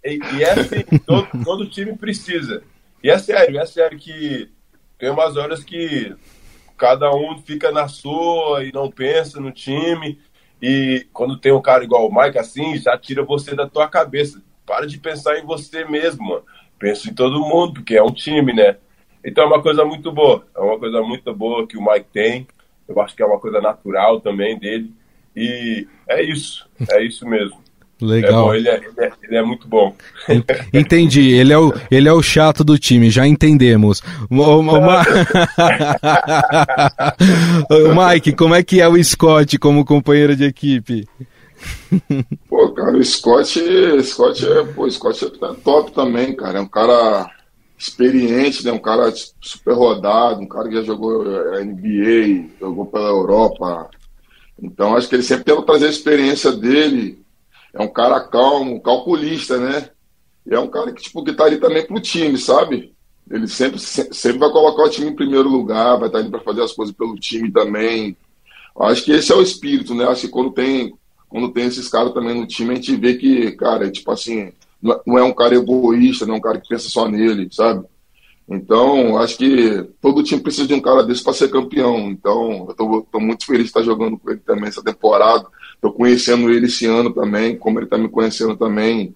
E, 0.04 0.20
e 0.36 0.44
é 0.44 0.52
assim, 0.52 0.84
todo, 1.04 1.28
todo 1.44 1.68
time 1.68 1.96
precisa. 1.96 2.62
E 3.02 3.10
é 3.10 3.18
sério, 3.18 3.58
é 3.58 3.66
sério 3.66 3.98
que 3.98 4.48
tem 4.96 5.10
umas 5.10 5.36
horas 5.36 5.64
que 5.64 6.14
cada 6.78 7.12
um 7.12 7.38
fica 7.38 7.72
na 7.72 7.88
sua 7.88 8.64
e 8.64 8.72
não 8.72 8.90
pensa 8.90 9.40
no 9.40 9.50
time. 9.50 10.20
E 10.62 11.06
quando 11.12 11.36
tem 11.36 11.52
um 11.52 11.60
cara 11.60 11.82
igual 11.82 12.08
o 12.08 12.14
Mike 12.14 12.38
assim, 12.38 12.78
já 12.78 12.96
tira 12.96 13.24
você 13.24 13.54
da 13.56 13.68
tua 13.68 13.88
cabeça. 13.88 14.40
Para 14.66 14.86
de 14.86 14.98
pensar 14.98 15.38
em 15.38 15.46
você 15.46 15.84
mesmo, 15.84 16.28
mano. 16.28 16.42
Pensa 16.78 17.08
em 17.08 17.14
todo 17.14 17.40
mundo, 17.40 17.74
porque 17.74 17.96
é 17.96 18.02
um 18.02 18.12
time, 18.12 18.52
né? 18.52 18.76
Então 19.24 19.44
é 19.44 19.46
uma 19.46 19.62
coisa 19.62 19.84
muito 19.84 20.12
boa. 20.12 20.44
É 20.54 20.60
uma 20.60 20.78
coisa 20.78 21.00
muito 21.00 21.32
boa 21.34 21.66
que 21.66 21.78
o 21.78 21.84
Mike 21.84 22.06
tem. 22.12 22.46
Eu 22.88 23.00
acho 23.00 23.14
que 23.14 23.22
é 23.22 23.26
uma 23.26 23.38
coisa 23.40 23.60
natural 23.60 24.20
também 24.20 24.58
dele. 24.58 24.92
E 25.34 25.86
é 26.08 26.22
isso. 26.22 26.68
É 26.90 27.02
isso 27.02 27.26
mesmo. 27.26 27.66
Legal. 28.00 28.30
É 28.30 28.34
bom, 28.44 28.54
ele, 28.54 28.68
é, 28.68 28.76
ele, 28.76 28.86
é, 28.98 29.12
ele, 29.22 29.36
é, 29.36 29.42
muito 29.42 29.66
bom. 29.66 29.94
Entendi. 30.72 31.30
Ele 31.32 31.52
é, 31.52 31.58
o, 31.58 31.72
ele 31.90 32.08
é 32.08 32.12
o 32.12 32.22
chato 32.22 32.62
do 32.62 32.78
time, 32.78 33.08
já 33.10 33.26
entendemos. 33.26 34.02
O, 34.30 34.36
o, 34.36 34.62
Ma... 34.62 35.02
Mike, 38.12 38.32
como 38.34 38.54
é 38.54 38.62
que 38.62 38.80
é 38.82 38.88
o 38.88 39.02
Scott 39.02 39.58
como 39.58 39.84
companheiro 39.84 40.36
de 40.36 40.44
equipe? 40.44 41.08
Pô, 42.48 42.72
cara, 42.72 42.96
o 42.96 43.04
Scott, 43.04 43.60
Scott 44.02 44.46
é, 44.46 44.64
pô, 44.64 44.90
Scott 44.90 45.24
é 45.24 45.54
top 45.62 45.92
também, 45.92 46.34
cara. 46.34 46.58
É 46.58 46.60
um 46.60 46.68
cara 46.68 47.30
experiente, 47.78 48.64
né? 48.64 48.72
Um 48.72 48.78
cara 48.78 49.12
super 49.40 49.74
rodado, 49.74 50.40
um 50.40 50.48
cara 50.48 50.68
que 50.68 50.76
já 50.76 50.82
jogou 50.82 51.24
eh, 51.54 51.64
NBA, 51.64 52.50
jogou 52.60 52.86
pela 52.86 53.08
Europa. 53.08 53.90
Então 54.60 54.96
acho 54.96 55.08
que 55.08 55.14
ele 55.14 55.22
sempre 55.22 55.44
tenta 55.44 55.62
trazer 55.62 55.86
a 55.86 55.90
experiência 55.90 56.52
dele 56.52 57.24
é 57.76 57.82
um 57.82 57.88
cara 57.88 58.20
calmo, 58.20 58.80
calculista, 58.80 59.58
né? 59.58 59.90
E 60.46 60.54
é 60.54 60.58
um 60.58 60.68
cara 60.68 60.92
que, 60.92 61.02
tipo, 61.02 61.22
que 61.22 61.34
tá 61.34 61.44
ali 61.44 61.58
também 61.58 61.86
pro 61.86 62.00
time, 62.00 62.38
sabe? 62.38 62.94
Ele 63.30 63.46
sempre, 63.46 63.78
sempre 63.78 64.38
vai 64.38 64.50
colocar 64.50 64.84
o 64.84 64.88
time 64.88 65.10
em 65.10 65.14
primeiro 65.14 65.48
lugar, 65.48 65.98
vai 65.98 66.08
estar 66.08 66.18
tá 66.18 66.18
ali 66.18 66.30
para 66.30 66.40
fazer 66.40 66.62
as 66.62 66.72
coisas 66.72 66.94
pelo 66.94 67.16
time 67.16 67.52
também. 67.52 68.16
Acho 68.80 69.04
que 69.04 69.12
esse 69.12 69.30
é 69.30 69.34
o 69.34 69.42
espírito, 69.42 69.94
né? 69.94 70.06
Acho 70.06 70.22
que 70.22 70.28
quando 70.28 70.52
tem, 70.52 70.94
quando 71.28 71.52
tem 71.52 71.66
esses 71.66 71.88
caras 71.88 72.12
também 72.12 72.34
no 72.34 72.46
time, 72.46 72.72
a 72.72 72.74
gente 72.76 72.96
vê 72.96 73.14
que, 73.14 73.52
cara, 73.52 73.86
é 73.86 73.90
tipo 73.90 74.10
assim, 74.10 74.52
não 74.82 75.18
é 75.18 75.22
um 75.22 75.32
cara 75.32 75.54
egoísta, 75.54 76.26
não 76.26 76.34
é 76.34 76.38
um 76.38 76.40
cara 76.40 76.60
que 76.60 76.68
pensa 76.68 76.88
só 76.88 77.08
nele, 77.08 77.48
sabe? 77.50 77.84
Então, 78.48 79.18
acho 79.18 79.36
que 79.36 79.82
todo 80.00 80.22
time 80.22 80.40
precisa 80.40 80.68
de 80.68 80.74
um 80.74 80.80
cara 80.80 81.02
desse 81.02 81.22
para 81.24 81.32
ser 81.32 81.50
campeão. 81.50 82.10
Então, 82.10 82.66
eu 82.68 82.74
tô, 82.74 83.02
tô, 83.10 83.18
muito 83.18 83.44
feliz 83.44 83.64
de 83.64 83.68
estar 83.68 83.82
jogando 83.82 84.16
com 84.16 84.30
ele 84.30 84.40
também 84.40 84.68
essa 84.68 84.82
temporada. 84.82 85.46
Estou 85.74 85.92
conhecendo 85.92 86.48
ele 86.48 86.66
esse 86.66 86.86
ano 86.86 87.12
também, 87.12 87.56
como 87.56 87.78
ele 87.78 87.86
está 87.86 87.98
me 87.98 88.08
conhecendo 88.08 88.56
também. 88.56 89.14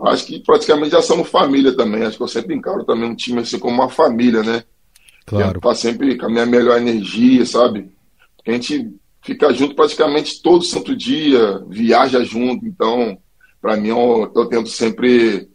Acho 0.00 0.26
que 0.26 0.38
praticamente 0.38 0.92
já 0.92 1.02
somos 1.02 1.28
família 1.28 1.76
também. 1.76 2.04
Acho 2.04 2.16
que 2.16 2.22
eu 2.22 2.28
sempre 2.28 2.54
encaro 2.54 2.84
também 2.84 3.10
um 3.10 3.16
time 3.16 3.40
assim 3.40 3.58
como 3.58 3.74
uma 3.74 3.88
família, 3.88 4.44
né? 4.44 4.62
Claro. 5.26 5.60
Para 5.60 5.74
sempre 5.74 6.16
com 6.16 6.26
a 6.26 6.30
minha 6.30 6.46
melhor 6.46 6.78
energia, 6.78 7.44
sabe? 7.44 7.90
Porque 8.36 8.50
a 8.52 8.54
gente 8.54 8.94
fica 9.28 9.52
junto 9.52 9.74
praticamente 9.74 10.40
todo 10.40 10.64
santo 10.64 10.96
dia, 10.96 11.62
viaja 11.68 12.24
junto. 12.24 12.64
Então, 12.66 13.18
para 13.60 13.76
mim, 13.76 13.88
eu, 13.88 14.32
eu 14.34 14.46
tento 14.46 14.70
sempre 14.70 15.50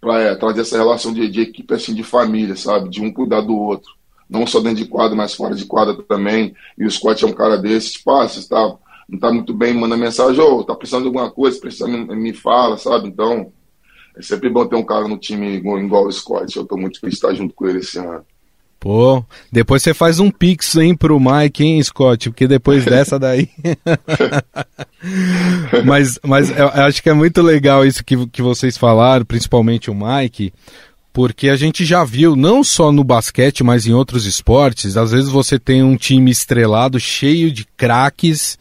para 0.00 0.20
é, 0.20 0.34
trazer 0.36 0.60
essa 0.60 0.76
relação 0.76 1.12
de, 1.12 1.28
de, 1.28 1.40
equipe 1.40 1.74
assim 1.74 1.92
de 1.92 2.04
família, 2.04 2.54
sabe? 2.54 2.88
De 2.88 3.02
um 3.02 3.12
cuidar 3.12 3.40
do 3.40 3.56
outro. 3.56 3.90
Não 4.30 4.46
só 4.46 4.60
dentro 4.60 4.84
de 4.84 4.86
quadra, 4.86 5.16
mas 5.16 5.34
fora 5.34 5.56
de 5.56 5.64
quadra 5.64 6.00
também. 6.04 6.54
E 6.78 6.84
o 6.84 6.90
Scott 6.90 7.24
é 7.24 7.26
um 7.26 7.32
cara 7.32 7.58
desse, 7.58 7.94
tipo, 7.94 8.12
ah, 8.12 8.28
você 8.28 8.38
está 8.38 8.76
não 9.08 9.18
tá 9.18 9.32
muito 9.32 9.54
bem, 9.54 9.72
manda 9.72 9.96
mensagem, 9.96 10.40
ô, 10.40 10.58
oh, 10.58 10.64
tá 10.64 10.74
precisando 10.74 11.02
de 11.02 11.08
alguma 11.08 11.30
coisa, 11.30 11.60
precisa 11.60 11.86
me, 11.86 12.04
me 12.16 12.32
fala, 12.32 12.76
sabe? 12.76 13.08
Então, 13.08 13.52
é 14.16 14.22
sempre 14.22 14.48
bom 14.48 14.66
ter 14.66 14.74
um 14.74 14.84
cara 14.84 15.06
no 15.06 15.16
time 15.16 15.54
igual, 15.54 15.78
igual 15.80 16.06
o 16.06 16.12
Scott. 16.12 16.56
Eu 16.56 16.64
tô 16.64 16.76
muito 16.76 17.00
feliz 17.00 17.14
de 17.14 17.18
estar 17.18 17.34
junto 17.34 17.54
com 17.54 17.66
ele 17.66 17.80
esse 17.80 17.98
ano. 17.98 18.24
Pô, 18.86 19.24
depois 19.50 19.82
você 19.82 19.92
faz 19.92 20.20
um 20.20 20.30
pix, 20.30 20.76
hein, 20.76 20.94
pro 20.94 21.18
Mike, 21.18 21.64
hein, 21.64 21.82
Scott? 21.82 22.30
Porque 22.30 22.46
depois 22.46 22.84
dessa 22.86 23.18
daí. 23.18 23.48
mas 25.84 26.20
mas 26.22 26.56
eu 26.56 26.68
acho 26.68 27.02
que 27.02 27.10
é 27.10 27.12
muito 27.12 27.42
legal 27.42 27.84
isso 27.84 28.04
que, 28.04 28.28
que 28.28 28.40
vocês 28.40 28.78
falaram, 28.78 29.24
principalmente 29.24 29.90
o 29.90 29.94
Mike, 29.94 30.52
porque 31.12 31.48
a 31.48 31.56
gente 31.56 31.84
já 31.84 32.04
viu, 32.04 32.36
não 32.36 32.62
só 32.62 32.92
no 32.92 33.02
basquete, 33.02 33.64
mas 33.64 33.88
em 33.88 33.92
outros 33.92 34.24
esportes, 34.24 34.96
às 34.96 35.10
vezes 35.10 35.30
você 35.30 35.58
tem 35.58 35.82
um 35.82 35.96
time 35.96 36.30
estrelado, 36.30 37.00
cheio 37.00 37.50
de 37.50 37.66
craques, 37.76 38.56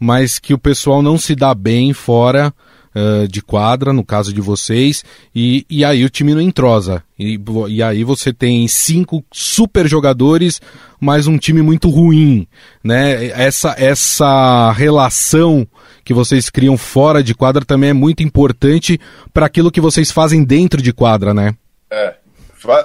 mas 0.00 0.38
que 0.38 0.54
o 0.54 0.58
pessoal 0.58 1.02
não 1.02 1.18
se 1.18 1.34
dá 1.34 1.54
bem 1.54 1.92
fora 1.92 2.50
uh, 2.96 3.28
de 3.28 3.42
quadra, 3.42 3.92
no 3.92 4.02
caso 4.02 4.32
de 4.32 4.40
vocês, 4.40 5.04
e, 5.34 5.66
e 5.68 5.84
aí 5.84 6.04
o 6.04 6.10
time 6.10 6.34
não 6.34 6.40
entrosa. 6.40 7.02
E, 7.18 7.38
e 7.68 7.82
aí 7.82 8.02
você 8.02 8.32
tem 8.32 8.66
cinco 8.66 9.22
super 9.30 9.86
jogadores, 9.86 10.60
mas 10.98 11.26
um 11.26 11.36
time 11.36 11.60
muito 11.60 11.90
ruim. 11.90 12.48
Né? 12.82 13.26
Essa, 13.26 13.74
essa 13.78 14.72
relação 14.72 15.66
que 16.04 16.14
vocês 16.14 16.48
criam 16.48 16.78
fora 16.78 17.22
de 17.22 17.34
quadra 17.34 17.64
também 17.64 17.90
é 17.90 17.94
muito 17.94 18.22
importante 18.22 18.98
para 19.32 19.46
aquilo 19.46 19.70
que 19.70 19.80
vocês 19.80 20.10
fazem 20.10 20.44
dentro 20.44 20.80
de 20.80 20.92
quadra, 20.92 21.34
né? 21.34 21.54
É, 21.90 22.16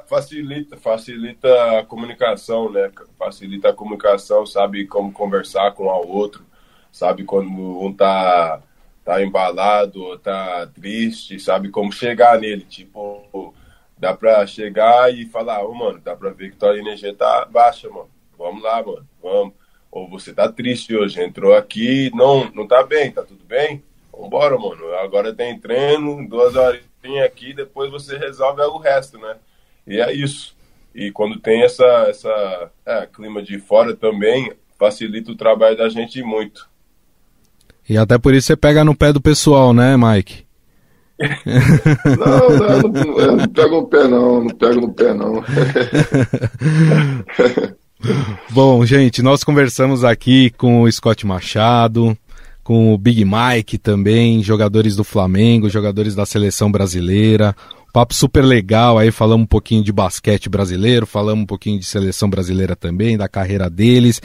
facilita, 0.08 0.78
facilita 0.78 1.80
a 1.80 1.86
comunicação, 1.86 2.72
né? 2.72 2.90
Facilita 3.18 3.70
a 3.70 3.74
comunicação, 3.74 4.46
sabe 4.46 4.86
como 4.86 5.12
conversar 5.12 5.72
com 5.74 5.84
o 5.86 6.08
outro, 6.08 6.44
sabe 6.92 7.24
quando 7.24 7.50
um 7.50 7.94
tá, 7.94 8.60
tá 9.04 9.22
embalado, 9.22 10.18
tá 10.20 10.68
triste, 10.68 11.40
sabe 11.40 11.70
como 11.70 11.92
chegar 11.92 12.40
nele, 12.40 12.64
tipo, 12.64 13.54
dá 13.98 14.14
pra 14.14 14.46
chegar 14.46 15.14
e 15.14 15.26
falar, 15.26 15.64
ô 15.64 15.72
oh, 15.72 15.74
mano, 15.74 16.00
dá 16.00 16.16
pra 16.16 16.32
ver 16.32 16.52
que 16.52 16.58
tua 16.58 16.78
energia 16.78 17.14
tá 17.14 17.46
baixa, 17.46 17.90
mano, 17.90 18.10
vamos 18.38 18.62
lá, 18.64 18.82
mano, 18.84 19.08
vamos. 19.22 19.54
Ou 19.92 20.08
você 20.08 20.34
tá 20.34 20.50
triste 20.50 20.96
hoje, 20.96 21.22
entrou 21.22 21.54
aqui, 21.54 22.10
não, 22.14 22.50
não 22.52 22.66
tá 22.66 22.84
bem, 22.84 23.12
tá 23.12 23.24
tudo 23.24 23.44
bem? 23.44 23.84
Vambora, 24.12 24.58
mano, 24.58 24.94
agora 24.96 25.34
tem 25.34 25.60
treino, 25.60 26.28
duas 26.28 26.56
horinhas 26.56 27.26
aqui, 27.26 27.54
depois 27.54 27.92
você 27.92 28.18
resolve 28.18 28.62
o 28.62 28.78
resto, 28.78 29.18
né? 29.18 29.38
E 29.86 30.00
é 30.00 30.14
isso. 30.14 30.56
E 30.94 31.12
quando 31.12 31.40
tem 31.40 31.64
essa, 31.64 31.86
essa 32.08 32.72
é, 32.86 33.06
clima 33.08 33.42
de 33.42 33.60
fora 33.60 33.96
também, 33.96 34.54
facilita 34.78 35.32
o 35.32 35.38
trabalho 35.38 35.78
da 35.78 35.90
gente 35.90 36.22
muito. 36.22 36.70
E 37.92 37.98
até 37.98 38.18
por 38.18 38.34
isso 38.34 38.48
você 38.48 38.56
pega 38.56 38.86
no 38.86 38.96
pé 38.96 39.12
do 39.12 39.20
pessoal, 39.20 39.74
né, 39.74 39.98
Mike? 39.98 40.46
não, 42.06 42.50
não, 42.50 42.80
não, 42.80 42.92
não 43.36 43.48
pego 43.50 43.82
no 43.82 43.88
pé 43.88 44.08
não, 44.08 44.46
não 44.46 44.50
pego 44.50 44.80
no 44.80 44.94
pé 44.94 45.14
não. 45.14 45.44
Bom, 48.50 48.86
gente, 48.86 49.22
nós 49.22 49.44
conversamos 49.44 50.06
aqui 50.06 50.52
com 50.52 50.84
o 50.84 50.90
Scott 50.90 51.28
Machado, 51.28 52.18
com 52.64 52.94
o 52.94 52.98
Big 52.98 53.26
Mike 53.26 53.78
também, 53.78 54.42
jogadores 54.42 54.96
do 54.96 55.04
Flamengo, 55.04 55.70
jogadores 55.70 56.16
da 56.16 56.26
seleção 56.26 56.72
brasileira. 56.72 57.54
Papo 57.92 58.14
super 58.14 58.44
legal, 58.44 58.98
aí 58.98 59.12
falamos 59.12 59.44
um 59.44 59.48
pouquinho 59.48 59.84
de 59.84 59.92
basquete 59.92 60.50
brasileiro, 60.50 61.06
falamos 61.06 61.44
um 61.44 61.46
pouquinho 61.46 61.78
de 61.78 61.86
seleção 61.86 62.30
brasileira 62.30 62.76
também, 62.76 63.18
da 63.18 63.28
carreira 63.28 63.70
deles. 63.70 64.22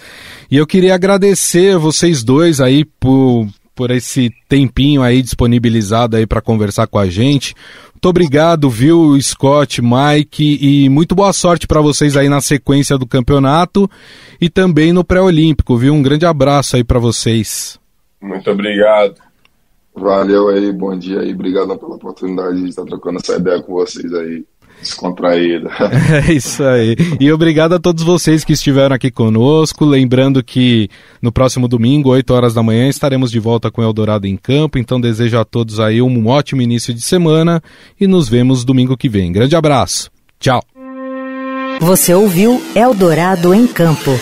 E 0.50 0.56
eu 0.56 0.66
queria 0.66 0.94
agradecer 0.94 1.76
vocês 1.76 2.22
dois 2.22 2.60
aí 2.60 2.84
por, 2.84 3.48
por 3.74 3.90
esse 3.90 4.32
tempinho 4.48 5.02
aí 5.02 5.20
disponibilizado 5.20 6.16
aí 6.16 6.26
para 6.26 6.40
conversar 6.40 6.86
com 6.86 6.98
a 6.98 7.08
gente. 7.08 7.54
Muito 7.92 8.08
obrigado, 8.08 8.70
viu, 8.70 9.20
Scott, 9.20 9.82
Mike, 9.82 10.58
e 10.60 10.88
muito 10.88 11.14
boa 11.14 11.32
sorte 11.32 11.66
para 11.66 11.80
vocês 11.80 12.16
aí 12.16 12.28
na 12.28 12.40
sequência 12.40 12.96
do 12.96 13.06
campeonato 13.06 13.90
e 14.40 14.48
também 14.48 14.92
no 14.92 15.02
pré-olímpico, 15.02 15.76
viu? 15.76 15.92
Um 15.92 16.02
grande 16.02 16.24
abraço 16.24 16.76
aí 16.76 16.84
para 16.84 17.00
vocês. 17.00 17.80
Muito 18.22 18.48
obrigado. 18.50 19.26
Valeu 19.97 20.49
aí, 20.49 20.72
bom 20.72 20.97
dia 20.97 21.20
aí, 21.20 21.32
obrigado 21.32 21.76
pela 21.78 21.94
oportunidade 21.94 22.62
de 22.62 22.68
estar 22.68 22.84
trocando 22.84 23.18
essa 23.18 23.36
ideia 23.36 23.62
com 23.62 23.72
vocês 23.72 24.12
aí. 24.12 24.44
descontraída. 24.80 25.70
É 26.28 26.32
isso 26.32 26.62
aí. 26.62 26.97
E 27.18 27.32
obrigado 27.32 27.74
a 27.74 27.78
todos 27.78 28.05
vocês 28.05 28.44
que 28.44 28.53
estiveram 28.53 28.94
aqui 28.94 29.11
conosco. 29.11 29.84
Lembrando 29.84 30.42
que 30.44 30.88
no 31.20 31.32
próximo 31.32 31.66
domingo, 31.66 32.11
8 32.11 32.30
horas 32.32 32.55
da 32.55 32.62
manhã, 32.62 32.88
estaremos 32.88 33.30
de 33.30 33.40
volta 33.40 33.70
com 33.70 33.82
Eldorado 33.82 34.26
em 34.26 34.36
Campo. 34.36 34.78
Então 34.78 35.01
desejo 35.01 35.38
a 35.38 35.44
todos 35.44 35.80
aí 35.80 36.03
um 36.03 36.28
ótimo 36.28 36.61
início 36.62 36.92
de 36.92 37.01
semana 37.01 37.62
e 37.99 38.07
nos 38.07 38.28
vemos 38.28 38.64
domingo 38.64 38.97
que 38.97 39.09
vem. 39.09 39.32
Grande 39.32 39.57
abraço. 39.57 40.11
Tchau. 40.38 40.62
Você 41.80 42.14
ouviu 42.14 42.62
Eldorado 42.74 43.53
em 43.55 43.66
Campo. 43.66 44.12